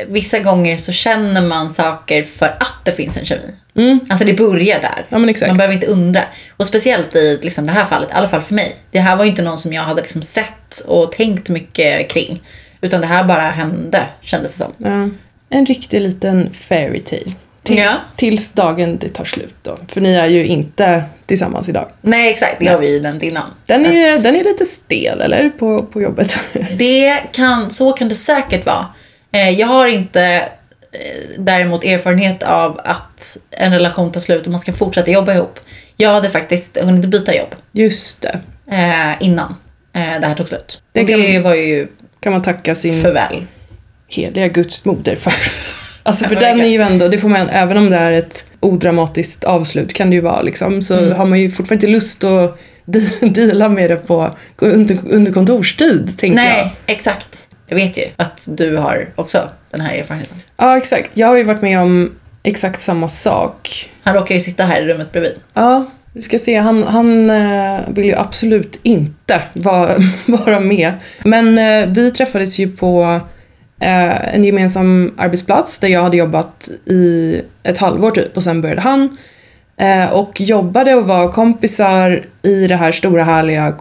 vissa 0.09 0.39
gånger 0.39 0.77
så 0.77 0.93
känner 0.93 1.43
man 1.43 1.71
saker 1.71 2.23
för 2.23 2.47
att 2.47 2.85
det 2.85 2.93
finns 2.93 3.17
en 3.17 3.25
kemi. 3.25 3.55
Alltså 4.09 4.25
det 4.27 4.33
börjar 4.33 4.81
där. 4.81 5.07
ja. 5.09 5.19
Man 5.19 5.57
behöver 5.57 5.75
inte 5.75 5.87
undra. 5.87 6.23
Och 6.57 6.67
speciellt 6.67 7.17
i 7.17 7.39
liksom 7.43 7.67
det 7.67 7.73
här 7.73 7.85
fallet, 7.85 8.11
i 8.11 8.13
alla 8.13 8.29
fall 8.29 8.41
för 8.41 8.55
mig. 8.55 8.77
Det 8.91 9.01
här 9.01 9.17
var 9.17 9.25
ju 9.25 9.31
inte 9.31 9.43
någon 9.43 9.59
som 9.59 9.73
jag 9.73 9.83
hade 9.83 10.03
liksom 10.03 10.23
sett 10.23 10.81
och 10.87 11.13
tänkt 11.13 11.49
mycket 11.49 12.11
kring. 12.11 12.43
Utan 12.81 13.01
det 13.01 13.07
här 13.07 13.25
bara 13.25 13.43
hände, 13.43 14.07
kändes 14.21 14.53
det 14.53 14.59
som. 14.59 14.73
Ja, 14.79 15.09
en 15.59 15.67
riktig 15.67 16.01
liten 16.01 16.53
fairy 16.53 17.01
tale. 17.01 17.33
Till, 17.63 17.79
Ja. 17.79 17.95
Tills 18.17 18.53
dagen 18.53 18.99
det 18.99 19.09
tar 19.09 19.25
slut 19.25 19.55
då. 19.63 19.79
För 19.89 20.01
ni 20.01 20.15
är 20.15 20.27
ju 20.27 20.47
inte 20.47 21.03
tillsammans 21.27 21.69
idag. 21.69 21.89
Nej, 22.01 22.31
exakt. 22.31 22.57
Det 22.61 22.67
har 22.69 22.79
vi 22.79 22.95
ju 22.95 23.01
nämnt 23.03 23.23
innan. 23.23 23.51
Den 23.67 23.87
är, 23.87 24.19
den 24.23 24.37
är 24.37 24.45
lite 24.45 24.65
stel, 24.65 25.21
eller? 25.21 25.49
På, 25.51 25.83
på 25.83 26.03
jobbet. 26.03 26.41
Det 26.79 27.19
kan, 27.33 27.71
så 27.71 27.93
kan 27.93 28.09
det 28.09 28.15
säkert 28.15 28.67
vara. 28.67 28.87
Eh, 29.33 29.51
Jag 29.51 29.67
har 29.67 29.87
inte 29.87 30.49
däremot 31.39 31.85
erfarenhet 31.85 32.43
av 32.43 32.81
att 32.85 33.37
en 33.51 33.73
relation 33.73 34.13
tar 34.13 34.21
slut 34.21 34.45
och 34.47 34.51
man 34.53 34.61
ska 34.61 34.73
fortsätta 34.73 35.11
jobba 35.11 35.35
ihop. 35.35 35.61
Jag 35.97 36.11
hade 36.15 36.31
faktiskt 36.31 36.79
hunnit 36.81 37.05
byta 37.05 37.35
jobb 37.37 37.55
Just 37.73 38.23
det. 38.23 38.41
eh, 38.73 39.27
innan 39.27 39.55
eh, 39.95 40.21
det 40.21 40.27
här 40.27 40.35
tog 40.35 40.49
slut. 40.49 40.83
Det 40.93 41.01
och 41.01 41.07
det 41.07 41.39
var 41.39 41.55
ju 41.55 41.89
Kan 42.21 42.33
man 42.33 42.43
tacka 42.43 42.75
sin 42.75 43.03
för 43.03 43.13
väl. 43.13 43.47
heliga 44.09 44.49
Guds 44.49 44.85
moder 44.85 45.17
för. 45.17 45.33
Alltså 46.03 46.25
för 46.29 46.35
Ja, 46.35 46.41
den 46.41 46.61
är 46.61 46.69
ju 46.69 46.81
ändå, 46.81 47.09
det 47.09 47.19
får 47.19 47.29
man, 47.29 47.49
även 47.49 47.77
om 47.77 47.91
det 47.91 47.97
är 47.97 48.13
ett 48.13 48.45
odramatiskt 48.61 49.45
avslut 49.45 49.93
kan 49.93 50.11
det 50.11 50.15
ju 50.17 50.21
vara 50.23 50.43
liksom, 50.43 50.83
så 50.83 50.99
Mm. 50.99 51.13
har 51.19 51.27
man 51.27 51.41
ju 51.41 51.51
fortfarande 51.51 51.87
inte 51.87 51.93
lust 51.93 52.25
att 52.25 52.61
de- 52.85 53.29
deala 53.33 53.69
med 53.69 53.91
det 53.91 53.97
på, 53.97 54.31
under, 54.57 54.99
under 55.11 55.33
kontorstid, 55.33 56.19
tänker 56.19 56.39
jag. 56.39 56.47
Nej, 56.57 56.73
exakt. 56.87 57.49
Jag 57.71 57.77
vet 57.77 57.99
ju 57.99 58.05
att 58.17 58.49
du 58.49 58.77
har 58.77 59.09
också 59.15 59.49
den 59.71 59.81
här 59.81 59.95
erfarenheten. 59.95 60.37
Ja, 60.57 60.77
exakt. 60.77 61.17
Jag 61.17 61.27
har 61.27 61.37
ju 61.37 61.45
varit 61.45 61.63
med 61.63 61.81
om 61.81 62.11
exakt 62.43 62.81
samma 62.81 63.09
sak. 63.09 63.91
Han 64.03 64.15
råkar 64.15 64.35
ju 64.35 64.41
sitta 64.41 64.65
här 64.65 64.83
i 64.83 64.87
rummet 64.87 65.13
bredvid. 65.13 65.35
Ja, 65.55 65.91
vi 66.13 66.23
ska 66.23 66.39
se. 66.39 66.57
Han, 66.57 66.83
han 66.83 67.31
eh, 67.31 67.81
vill 67.89 68.05
ju 68.05 68.15
absolut 68.15 68.81
inte 68.83 69.43
vara, 69.53 69.97
vara 70.27 70.61
med. 70.61 70.93
Men 71.25 71.59
eh, 71.59 71.89
vi 71.89 72.11
träffades 72.11 72.59
ju 72.59 72.77
på 72.77 73.21
eh, 73.81 74.35
en 74.35 74.45
gemensam 74.45 75.15
arbetsplats 75.17 75.79
där 75.79 75.89
jag 75.89 76.03
hade 76.03 76.17
jobbat 76.17 76.69
i 76.85 77.41
ett 77.63 77.79
halvår 77.79 78.11
typ 78.11 78.37
och 78.37 78.43
sen 78.43 78.61
började 78.61 78.81
han. 78.81 79.17
Och 80.13 80.41
jobbade 80.41 80.95
och 80.95 81.07
var 81.07 81.33
kompisar 81.33 82.25
i 82.43 82.67
det 82.67 82.77
här 82.77 82.93
stora 82.93 83.25
härliga 83.25 83.73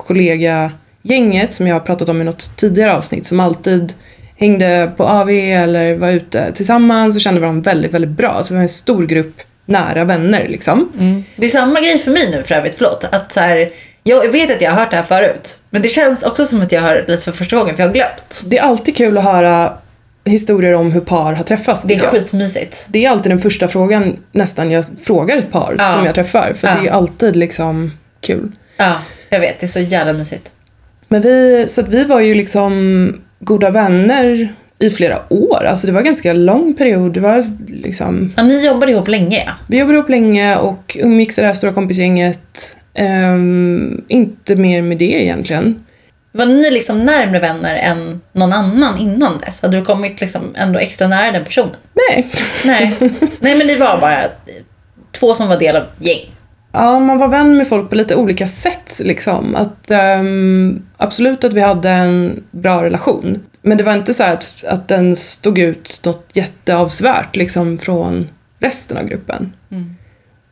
kollegagänget 1.03 1.53
som 1.53 1.67
jag 1.67 1.75
har 1.75 1.79
pratat 1.79 2.09
om 2.09 2.21
i 2.21 2.23
något 2.23 2.51
tidigare 2.55 2.95
avsnitt 2.95 3.25
som 3.27 3.39
alltid 3.39 3.93
hängde 4.37 4.91
på 4.97 5.03
AV 5.07 5.29
eller 5.29 5.95
var 5.95 6.09
ute 6.09 6.51
tillsammans 6.53 7.15
och 7.15 7.21
kände 7.21 7.41
varandra 7.41 7.61
väldigt, 7.71 7.93
väldigt 7.93 8.11
bra. 8.11 8.43
Så 8.43 8.53
vi 8.53 8.55
var 8.55 8.61
en 8.61 8.69
stor 8.69 9.05
grupp 9.05 9.41
nära 9.65 10.03
vänner 10.03 10.47
liksom. 10.47 10.89
Det 11.35 11.45
är 11.45 11.49
samma 11.49 11.79
grej 11.79 11.99
för 11.99 12.11
mig 12.11 12.31
nu 12.31 12.43
för 12.43 12.55
övrigt, 12.55 12.75
förlåt. 12.75 13.03
Att 13.11 13.31
så 13.31 13.39
här, 13.39 13.69
jag 14.03 14.31
vet 14.31 14.51
att 14.55 14.61
jag 14.61 14.71
har 14.71 14.79
hört 14.79 14.91
det 14.91 14.95
här 14.97 15.03
förut. 15.03 15.57
Men 15.69 15.81
det 15.81 15.87
känns 15.87 16.23
också 16.23 16.45
som 16.45 16.61
att 16.61 16.71
jag 16.71 16.81
hör 16.81 16.95
det 16.95 17.11
lite 17.11 17.23
för 17.23 17.31
första 17.31 17.55
gången 17.57 17.75
för 17.75 17.83
jag 17.83 17.87
har 17.89 17.93
glömt. 17.93 18.43
Det 18.45 18.57
är 18.57 18.61
alltid 18.63 18.95
kul 18.95 19.17
att 19.17 19.23
höra 19.23 19.73
historier 20.25 20.73
om 20.73 20.91
hur 20.91 21.01
par 21.01 21.33
har 21.33 21.43
träffats. 21.43 21.83
Det 21.83 21.93
är 21.93 21.97
jag. 21.97 22.11
skitmysigt. 22.11 22.85
det 22.89 23.05
är 23.05 23.09
alltid 23.09 23.31
den 23.31 23.39
första 23.39 23.67
frågan 23.67 24.17
nästan 24.31 24.71
jag 24.71 24.85
frågar 25.03 25.37
ett 25.37 25.51
par 25.51 25.75
Ja. 25.77 25.93
som 25.93 26.05
jag 26.05 26.15
träffar. 26.15 26.53
För 26.53 26.67
Ja. 26.67 26.75
det 26.81 26.87
är 26.87 26.91
alltid 26.91 27.35
liksom 27.35 27.91
kul. 28.21 28.51
Ja, 28.77 28.93
jag 29.29 29.39
vet. 29.39 29.59
Det 29.59 29.65
är 29.65 29.67
så 29.67 29.79
jävla 29.79 30.13
mysigt. 30.13 30.51
Men 31.09 31.21
vi, 31.21 31.65
så 31.67 31.81
vi 31.81 32.03
var 32.03 32.19
ju 32.19 32.33
liksom 32.33 33.13
goda 33.39 33.69
vänner 33.69 34.53
i 34.79 34.89
flera 34.89 35.19
år. 35.29 35.63
Alltså 35.65 35.87
det 35.87 35.93
var 35.93 35.99
en 35.99 36.05
ganska 36.05 36.33
lång 36.33 36.73
period. 36.73 37.13
Det 37.13 37.19
var 37.19 37.45
liksom, 37.67 38.33
Ja, 38.37 38.43
ni 38.43 38.65
jobbade 38.65 38.91
ihop 38.91 39.07
länge 39.07 39.49
vi 39.67 39.79
jobbade 39.79 39.97
ihop 39.97 40.09
länge 40.09 40.55
och 40.57 40.97
umgicks 40.99 41.37
i 41.37 41.41
det 41.41 41.47
här 41.47 41.53
stora 41.53 41.73
kompisgänget. 41.73 42.77
Ehm, 42.93 44.01
inte 44.07 44.55
mer 44.55 44.81
med 44.81 44.97
det 44.97 45.23
egentligen. 45.23 45.85
Var 46.31 46.45
ni 46.45 46.71
liksom 46.71 47.05
närmre 47.05 47.39
vänner 47.39 47.75
än 47.75 48.21
någon 48.33 48.53
annan 48.53 48.99
innan 48.99 49.37
dess? 49.37 49.61
Hade 49.61 49.77
du 49.77 49.85
kommit 49.85 50.21
liksom 50.21 50.41
ändå 50.55 50.79
extra 50.79 51.07
nära 51.07 51.31
den 51.31 51.45
personen? 51.45 51.75
Nej. 52.09 52.27
Nej. 52.65 52.95
Nej, 53.39 53.55
men 53.55 53.67
ni 53.67 53.75
var 53.75 53.97
bara 54.01 54.23
två 55.11 55.33
som 55.33 55.47
var 55.47 55.59
del 55.59 55.75
av 55.75 55.83
gäng. 55.99 56.35
Ja, 56.71 56.99
man 56.99 57.17
var 57.17 57.27
vän 57.27 57.57
med 57.57 57.67
folk 57.67 57.89
på 57.89 57.95
lite 57.95 58.15
olika 58.15 58.47
sätt 58.47 59.01
liksom. 59.03 59.55
Att, 59.55 59.91
ehm, 59.91 60.81
absolut 60.97 61.43
att 61.43 61.53
vi 61.53 61.61
hade 61.61 61.89
en 61.89 62.43
bra 62.51 62.83
relation. 62.83 63.39
Men 63.61 63.77
det 63.77 63.83
var 63.83 63.93
inte 63.93 64.13
så 64.13 64.23
att, 64.23 64.63
att 64.67 64.87
den 64.87 65.15
stod 65.15 65.59
ut 65.59 66.01
något 66.05 66.29
jätteavsvärt 66.33 67.35
liksom 67.35 67.77
från 67.77 68.27
resten 68.59 68.97
av 68.97 69.03
gruppen. 69.03 69.53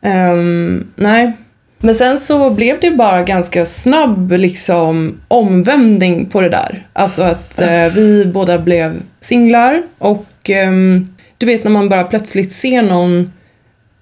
Ehm, 0.01 0.87
nej. 0.95 1.33
Men 1.79 1.95
sen 1.95 2.19
så 2.19 2.49
blev 2.49 2.79
det 2.79 2.91
bara 2.91 3.23
ganska 3.23 3.65
snabb 3.65 4.31
liksom 4.31 5.19
omvändning 5.27 6.25
på 6.25 6.41
det 6.41 6.49
där. 6.49 6.87
Alltså 6.93 7.23
att 7.23 7.59
eh, 7.59 7.87
vi 7.93 8.25
båda 8.25 8.59
blev 8.59 9.01
singlar 9.19 9.83
och 9.97 10.49
ehm, 10.49 11.15
du 11.37 11.45
vet 11.45 11.63
när 11.63 11.71
man 11.71 11.89
bara 11.89 12.03
plötsligt 12.03 12.51
ser 12.51 12.81
någon 12.81 13.31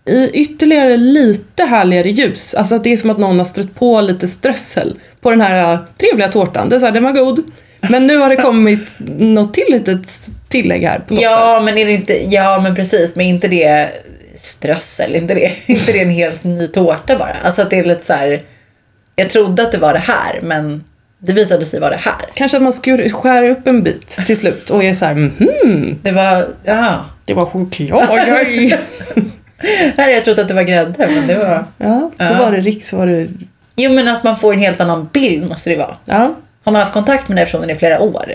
i 0.05 0.29
ytterligare 0.33 0.97
lite 0.97 1.63
härligare 1.63 2.09
ljus. 2.09 2.53
Alltså 2.53 2.75
att 2.75 2.83
det 2.83 2.93
är 2.93 2.97
som 2.97 3.09
att 3.09 3.17
någon 3.17 3.37
har 3.37 3.45
strött 3.45 3.75
på 3.75 4.01
lite 4.01 4.27
strössel 4.27 4.99
på 5.21 5.31
den 5.31 5.41
här 5.41 5.73
äh, 5.73 5.79
trevliga 5.97 6.27
tårtan. 6.27 6.69
Det 6.69 6.75
är 6.75 6.79
så 6.79 6.85
här, 6.85 6.93
den 6.93 7.03
var 7.03 7.11
god. 7.11 7.43
Men 7.89 8.07
nu 8.07 8.17
har 8.17 8.29
det 8.29 8.35
kommit 8.35 8.95
något 9.17 9.53
till 9.53 9.65
litet 9.69 10.07
tillägg 10.49 10.83
här 10.83 10.99
på 10.99 11.07
toppen. 11.07 11.23
Ja, 11.23 11.61
men 11.65 11.77
är 11.77 11.85
det 11.85 11.91
inte... 11.91 12.33
Ja, 12.33 12.59
men 12.63 12.75
precis. 12.75 13.15
Men 13.15 13.25
inte 13.25 13.47
det 13.47 13.89
strössel, 14.35 15.15
inte 15.15 15.33
det, 15.33 15.51
inte 15.65 15.91
det 15.91 15.99
en 15.99 16.09
helt 16.09 16.43
ny 16.43 16.67
tårta 16.67 17.17
bara? 17.17 17.35
Alltså 17.43 17.61
att 17.61 17.69
det 17.69 17.79
är 17.79 17.85
lite 17.85 18.05
så 18.05 18.13
här, 18.13 18.41
jag 19.15 19.29
trodde 19.29 19.63
att 19.63 19.71
det 19.71 19.77
var 19.77 19.93
det 19.93 19.99
här 19.99 20.39
men 20.41 20.83
det 21.19 21.33
visade 21.33 21.65
sig 21.65 21.79
vara 21.79 21.91
det 21.91 22.01
här. 22.01 22.25
Kanske 22.33 22.57
att 22.57 22.63
man 22.63 22.73
skur, 22.73 23.09
skär 23.09 23.49
upp 23.49 23.67
en 23.67 23.83
bit 23.83 24.07
till 24.25 24.37
slut 24.37 24.69
och 24.69 24.83
är 24.83 24.93
så 24.93 25.05
här, 25.05 25.13
mhm, 25.13 25.99
Det 26.01 26.11
var, 26.11 26.47
ja. 26.63 27.05
det 27.25 27.33
var 27.33 27.45
choklad. 27.45 28.09
Här 29.97 29.97
hade 29.97 30.11
jag 30.11 30.23
trott 30.23 30.39
att 30.39 30.47
det 30.47 30.53
var 30.53 30.63
grädde 30.63 31.07
men 31.07 31.27
det 31.27 31.35
var... 31.35 31.65
ja, 31.77 32.11
så 32.19 32.33
Ja. 32.33 32.37
var 32.39 32.51
det 32.51 32.57
rikt, 32.59 32.85
så 32.85 32.97
var 32.97 33.07
det, 33.07 33.27
Jo 33.75 33.91
men 33.91 34.07
att 34.07 34.23
man 34.23 34.37
får 34.37 34.53
en 34.53 34.59
helt 34.59 34.81
annan 34.81 35.09
bild 35.13 35.49
måste 35.49 35.69
det 35.69 35.75
vara. 35.75 35.95
ja. 36.05 36.35
Har 36.63 36.71
man 36.71 36.81
haft 36.81 36.93
kontakt 36.93 37.27
med 37.29 37.35
den 37.35 37.37
här 37.37 37.45
personen 37.45 37.69
i 37.69 37.75
flera 37.75 37.99
år 37.99 38.25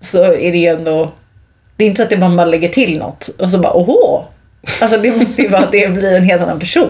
så 0.00 0.22
är 0.24 0.52
det 0.52 0.58
ju 0.58 0.66
ändå... 0.68 1.12
Det 1.76 1.84
är 1.84 1.88
inte 1.88 1.96
så 1.96 2.02
att 2.02 2.10
det 2.10 2.16
man 2.16 2.36
bara 2.36 2.46
lägger 2.46 2.68
till 2.68 2.98
något 2.98 3.28
och 3.38 3.50
så 3.50 3.58
bara 3.58 3.72
åhå! 3.72 4.24
Alltså 4.80 4.98
det 4.98 5.16
måste 5.16 5.42
ju 5.42 5.48
vara 5.48 5.62
att 5.62 5.72
det 5.72 5.88
blir 5.88 6.16
en 6.16 6.22
helt 6.22 6.42
annan 6.42 6.58
person. 6.58 6.88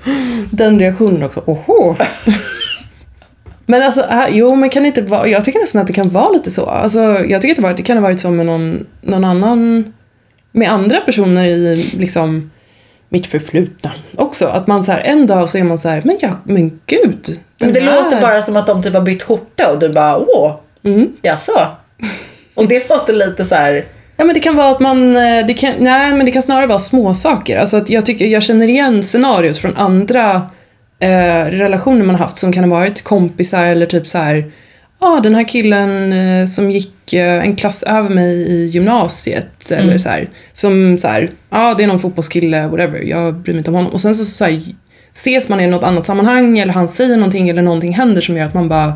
Den 0.50 0.78
reaktionen 0.78 1.22
också, 1.22 1.42
oho. 1.46 1.96
Men 3.66 3.82
alltså, 3.82 4.00
äh, 4.00 4.24
jo 4.30 4.54
men 4.54 4.70
kan 4.70 4.82
det 4.82 4.86
inte 4.86 5.02
vara, 5.02 5.28
jag 5.28 5.44
tycker 5.44 5.58
nästan 5.60 5.80
att 5.80 5.86
det 5.86 5.92
kan 5.92 6.08
vara 6.08 6.28
lite 6.28 6.50
så. 6.50 6.66
Alltså, 6.66 6.98
jag 7.00 7.40
tycker 7.42 7.52
att 7.52 7.56
det, 7.56 7.62
var, 7.62 7.74
det 7.74 7.82
kan 7.82 7.96
ha 7.96 8.02
varit 8.02 8.20
så 8.20 8.30
med 8.30 8.46
någon, 8.46 8.86
någon 9.00 9.24
annan, 9.24 9.92
med 10.52 10.70
andra 10.70 11.00
personer 11.00 11.44
i 11.44 11.76
liksom 11.98 12.50
mitt 13.12 13.26
förflutna 13.26 13.92
också. 14.16 14.46
Att 14.46 14.66
man 14.66 14.82
så 14.82 14.92
här, 14.92 14.98
en 15.00 15.26
dag 15.26 15.48
så 15.48 15.58
är 15.58 15.64
man 15.64 15.78
så 15.78 15.88
här, 15.88 16.02
men 16.04 16.18
ja, 16.20 16.30
men 16.44 16.80
gud. 16.86 17.38
Men 17.60 17.72
det 17.72 17.80
här- 17.80 18.02
låter 18.04 18.20
bara 18.20 18.42
som 18.42 18.56
att 18.56 18.66
de 18.66 18.82
typ 18.82 18.94
har 18.94 19.00
bytt 19.00 19.22
skjorta 19.22 19.72
och 19.72 19.78
du 19.78 19.88
bara 19.88 20.18
åh, 20.18 20.56
Mm. 20.84 21.12
jaså? 21.22 21.66
Och 22.54 22.68
det 22.68 22.88
låter 22.88 23.12
lite 23.12 23.44
så 23.44 23.54
här... 23.54 23.84
Ja 24.16 24.24
men 24.24 24.34
det 24.34 24.40
kan 24.40 24.56
vara 24.56 24.68
att 24.70 24.80
man, 24.80 25.16
eh, 25.16 25.46
det 25.46 25.54
kan, 25.54 25.72
nej 25.78 26.12
men 26.12 26.26
det 26.26 26.32
kan 26.32 26.42
snarare 26.42 26.66
vara 26.66 26.78
små 26.78 27.14
saker. 27.14 27.58
Alltså 27.58 27.76
att 27.76 27.90
jag 27.90 28.06
tycker, 28.06 28.26
jag 28.26 28.42
känner 28.42 28.68
igen 28.68 29.02
scenariot 29.02 29.58
från 29.58 29.76
andra 29.76 30.42
eh, 30.98 31.44
relationer 31.46 32.04
man 32.04 32.14
haft 32.16 32.38
som 32.38 32.52
kan 32.52 32.64
ha 32.64 32.70
varit 32.78 33.02
kompisar 33.02 33.66
eller 33.66 33.86
typ 33.86 34.06
så 34.06 34.18
här. 34.18 34.44
Ja 35.00 35.16
ah, 35.16 35.20
den 35.20 35.34
här 35.34 35.48
killen 35.48 36.12
eh, 36.12 36.46
som 36.46 36.70
gick 36.70 37.12
eh, 37.12 37.44
en 37.44 37.56
klass 37.56 37.82
över 37.82 38.08
mig 38.08 38.34
i 38.34 38.66
gymnasiet 38.66 39.70
eller 39.70 39.98
så 39.98 40.08
här. 40.08 40.28
Som 40.52 40.98
så 40.98 41.08
här, 41.08 41.30
ja 41.50 41.70
ah, 41.70 41.74
det 41.74 41.84
är 41.84 41.88
någon 41.88 42.00
fotbollskille, 42.00 42.66
whatever, 42.68 43.00
jag 43.00 43.34
bryr 43.34 43.54
mig 43.54 43.58
inte 43.58 43.70
om 43.70 43.74
honom. 43.74 43.92
Och 43.92 44.00
sen 44.00 44.14
så, 44.14 44.24
så 44.24 44.44
här, 44.44 44.62
ses 45.10 45.48
man 45.48 45.60
i 45.60 45.66
något 45.66 45.84
annat 45.84 46.06
sammanhang 46.06 46.58
eller 46.58 46.72
han 46.72 46.88
säger 46.88 47.16
någonting 47.16 47.48
eller 47.48 47.62
någonting 47.62 47.92
händer 47.92 48.20
som 48.20 48.36
gör 48.36 48.46
att 48.46 48.54
man 48.54 48.68
bara 48.68 48.94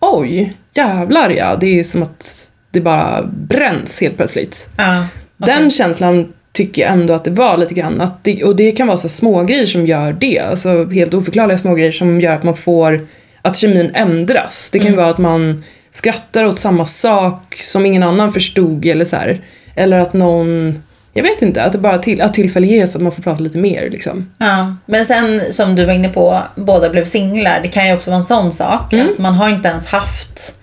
Oj, 0.00 0.56
jävlar 0.74 1.30
ja. 1.30 1.56
Det 1.60 1.80
är 1.80 1.84
som 1.84 2.02
att 2.02 2.50
det 2.70 2.80
bara 2.80 3.22
bränns 3.22 4.00
helt 4.00 4.16
plötsligt. 4.16 4.68
Ja, 4.76 5.06
Den 5.36 5.70
känslan 5.70 6.32
tycker 6.52 6.82
jag 6.82 6.92
ändå 6.92 7.14
att 7.14 7.24
det 7.24 7.30
var 7.30 7.56
lite 7.56 7.74
grann. 7.74 8.00
Att 8.00 8.24
det, 8.24 8.44
och 8.44 8.56
det 8.56 8.72
kan 8.72 8.86
vara 8.86 8.96
så 8.96 9.08
små 9.08 9.42
grejer 9.42 9.66
som 9.66 9.86
gör 9.86 10.12
det. 10.12 10.38
Alltså 10.38 10.90
helt 10.90 11.14
oförklarliga 11.14 11.58
små 11.58 11.74
grejer 11.74 11.92
som 11.92 12.20
gör 12.20 12.34
att 12.34 12.42
man 12.42 12.56
får 12.56 13.06
att 13.42 13.56
kemin 13.56 13.90
ändras. 13.94 14.68
Det 14.72 14.78
kan 14.78 14.90
ju 14.90 14.96
vara 14.96 15.08
att 15.08 15.18
man 15.18 15.64
skrattar 15.90 16.44
åt 16.44 16.58
samma 16.58 16.84
sak 16.84 17.56
som 17.62 17.86
ingen 17.86 18.02
annan 18.02 18.32
förstod 18.32 18.86
eller 18.86 19.04
så 19.04 19.16
här. 19.16 19.40
Eller 19.74 19.98
att 19.98 20.12
någon, 20.12 20.82
jag 21.12 21.22
vet 21.22 21.42
inte, 21.42 21.62
att 21.62 21.72
det 21.72 21.78
bara 21.78 21.98
till, 21.98 22.20
att 22.20 22.34
tillfälle 22.34 22.66
ges 22.66 22.96
att 22.96 23.02
man 23.02 23.12
får 23.12 23.22
prata 23.22 23.42
lite 23.42 23.58
mer 23.58 23.90
liksom. 23.90 24.30
Ja, 24.38 24.74
men 24.86 25.04
sen 25.04 25.42
som 25.52 25.76
du 25.76 25.84
var 25.84 25.92
inne 25.92 26.08
på, 26.08 26.42
båda 26.54 26.90
blev 26.90 27.04
singlar. 27.04 27.60
Det 27.60 27.68
kan 27.68 27.86
ju 27.86 27.94
också 27.94 28.10
vara 28.10 28.18
en 28.18 28.24
sån 28.24 28.52
sak. 28.52 28.92
Mm. 28.92 29.08
Att 29.08 29.18
man 29.18 29.34
har 29.34 29.48
inte 29.48 29.68
ens 29.68 29.86
haft 29.86 30.54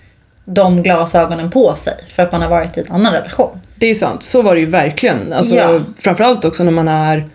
de 0.44 0.82
glasögonen 0.82 1.50
på 1.50 1.74
sig 1.74 1.94
för 2.08 2.22
att 2.22 2.32
man 2.32 2.42
har 2.42 2.48
varit 2.48 2.76
i 2.76 2.80
en 2.80 2.92
annan 2.92 3.12
relation. 3.12 3.60
Det 3.74 3.86
är 3.86 3.94
sant, 3.94 4.22
så 4.22 4.42
var 4.42 4.54
det 4.54 4.60
ju 4.60 4.66
verkligen. 4.66 5.32
Alltså, 5.32 5.54
Ja. 5.54 5.80
Framförallt 5.98 6.44
också 6.44 6.64
när 6.64 6.72
man 6.72 6.88
är 6.88 7.28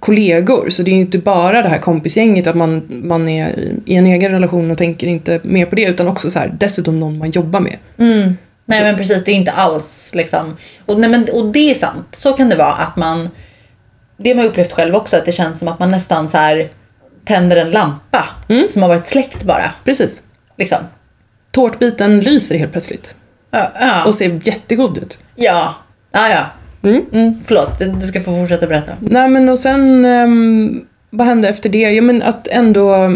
kollegor. 0.00 0.70
Så 0.70 0.82
det 0.82 0.90
är 0.90 0.94
inte 0.94 1.18
bara 1.18 1.62
det 1.62 1.68
här 1.68 1.78
kompisgänget 1.78 2.46
att 2.46 2.56
man, 2.56 2.86
man 2.88 3.28
är 3.28 3.58
i- 3.86 3.94
en 3.96 4.06
egen 4.06 4.32
relation 4.32 4.70
och 4.70 4.78
tänker 4.78 5.06
inte 5.06 5.40
mer 5.42 5.66
på 5.66 5.74
det 5.76 5.82
utan 5.84 6.08
också 6.08 6.30
så 6.30 6.38
här, 6.38 6.54
dessutom 6.58 7.00
någon 7.00 7.18
man 7.18 7.30
jobbar 7.30 7.60
med. 7.60 7.76
Nej 8.66 8.82
men 8.82 8.96
precis, 8.96 9.24
det 9.24 9.32
är 9.32 9.34
inte 9.36 9.52
alls 9.52 10.12
liksom. 10.14 10.56
Och, 10.86 11.00
nej, 11.00 11.10
men, 11.10 11.28
och 11.32 11.52
det 11.52 11.70
är 11.70 11.74
sant, 11.74 12.06
så 12.10 12.32
kan 12.32 12.48
det 12.48 12.56
vara 12.56 12.72
att 12.72 12.96
man... 12.96 13.28
Det 14.16 14.30
har 14.30 14.36
man 14.36 14.46
upplevt 14.46 14.72
själv 14.72 14.94
också, 14.94 15.16
att 15.16 15.24
det 15.24 15.32
känns 15.32 15.58
som 15.58 15.68
att 15.68 15.78
man 15.78 15.90
nästan 15.90 16.28
så 16.28 16.36
här 16.36 16.68
tänder 17.24 17.56
en 17.56 17.70
lampa 17.70 18.28
som 18.68 18.82
har 18.82 18.88
varit 18.88 19.06
släckt 19.06 19.42
bara. 19.44 19.70
Precis. 19.84 20.22
Liksom. 20.58 20.78
Tårtbiten 21.52 22.20
lyser 22.20 22.58
helt 22.58 22.72
plötsligt 22.72 23.14
Ja, 23.50 23.72
ja. 23.80 24.04
och 24.04 24.14
ser 24.14 24.40
jättegod 24.44 24.98
ut. 24.98 25.18
ja. 25.36 25.74
ja, 26.12 26.28
ja. 26.28 26.46
Mm. 26.82 27.02
Mm, 27.12 27.34
förlåt, 27.46 27.78
du 28.00 28.06
ska 28.06 28.20
få 28.20 28.36
fortsätta 28.36 28.66
berätta. 28.66 28.92
Nej 29.00 29.28
men 29.28 29.48
och 29.48 29.58
sen, 29.58 30.04
ehm, 30.04 30.84
vad 31.10 31.26
hände 31.26 31.48
efter 31.48 31.68
det? 31.68 31.78
Ja 31.78 32.02
men 32.02 32.22
att 32.22 32.46
ändå 32.46 33.14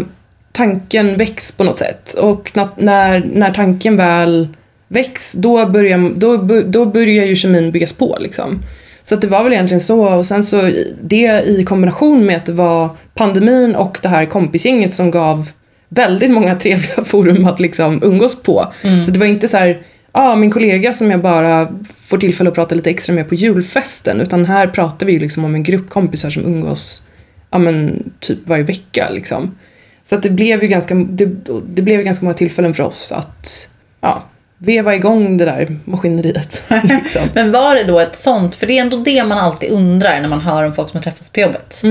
tanken 0.51 1.17
väcks 1.17 1.51
på 1.51 1.63
något 1.63 1.77
sätt. 1.77 2.13
Och 2.13 2.51
när, 2.77 3.29
när 3.33 3.51
tanken 3.51 3.95
väl 3.95 4.47
väcks, 4.87 5.33
då 5.33 5.65
börjar, 5.65 6.11
då, 6.15 6.37
då 6.61 6.85
börjar 6.85 7.25
ju 7.25 7.35
kemin 7.35 7.71
byggas 7.71 7.93
på 7.93 8.17
liksom. 8.19 8.63
Så 9.03 9.15
det 9.15 9.27
var 9.27 9.43
väl 9.43 9.53
egentligen 9.53 9.81
så. 9.81 10.13
Och 10.13 10.25
sen 10.25 10.43
så 10.43 10.71
det 11.01 11.43
i 11.45 11.63
kombination 11.63 12.25
med 12.25 12.37
att 12.37 12.45
det 12.45 12.51
var 12.51 12.89
pandemin 13.15 13.75
och 13.75 13.97
det 14.01 14.07
här 14.07 14.25
kompisgänget 14.25 14.93
som 14.93 15.11
gav 15.11 15.49
väldigt 15.89 16.31
många 16.31 16.55
trevliga 16.59 17.03
forum 17.05 17.45
att 17.45 17.59
liksom 17.59 17.99
umgås 18.03 18.43
på. 18.43 18.73
Så 19.05 19.11
det 19.11 19.19
var 19.19 19.25
inte 19.25 19.47
så 19.47 19.57
här, 19.57 19.81
ah, 20.17 20.35
min 20.35 20.51
kollega 20.51 20.93
som 20.93 21.11
jag 21.11 21.21
bara 21.21 21.67
får 21.97 22.17
tillfälle 22.17 22.49
att 22.49 22.55
prata 22.55 22.75
lite 22.75 22.89
extra 22.89 23.15
med 23.15 23.29
på 23.29 23.35
julfesten. 23.35 24.21
Utan 24.21 24.45
här 24.45 24.67
pratar 24.67 25.05
vi 25.05 25.13
ju 25.13 25.19
liksom 25.19 25.45
om 25.45 25.55
en 25.55 25.63
grupp 25.63 25.89
kompisar 25.89 26.29
som 26.29 26.45
umgås 26.45 27.05
ja, 27.51 27.57
men, 27.57 28.03
typ 28.19 28.47
varje 28.47 28.63
vecka. 28.63 29.09
Liksom. 29.09 29.55
Så 30.03 30.15
att 30.15 30.23
det 30.23 30.29
blev 30.29 30.63
ju 30.63 30.67
ganska, 30.67 30.95
det, 30.95 31.25
det 31.67 31.81
blev 31.81 31.99
ju 31.99 32.03
ganska 32.03 32.25
många 32.25 32.37
tillfällen 32.37 32.73
för 32.73 32.83
oss 32.83 33.11
att 33.11 33.69
ja, 34.01 34.23
veva 34.57 34.95
igång 34.95 35.37
det 35.37 35.45
där 35.45 35.77
maskineriet. 35.85 36.63
liksom. 36.83 37.21
Men 37.33 37.51
var 37.51 37.75
det 37.75 37.83
då 37.83 37.99
ett 37.99 38.15
sånt, 38.15 38.55
för 38.55 38.67
det 38.67 38.77
är 38.77 38.81
ändå 38.81 38.97
det 38.97 39.23
man 39.23 39.37
alltid 39.37 39.71
undrar 39.71 40.21
när 40.21 40.29
man 40.29 40.41
hör 40.41 40.63
om 40.63 40.73
folk 40.73 40.89
som 40.89 40.97
har 40.97 41.03
träffats 41.03 41.29
på 41.29 41.39
jobbet. 41.39 41.81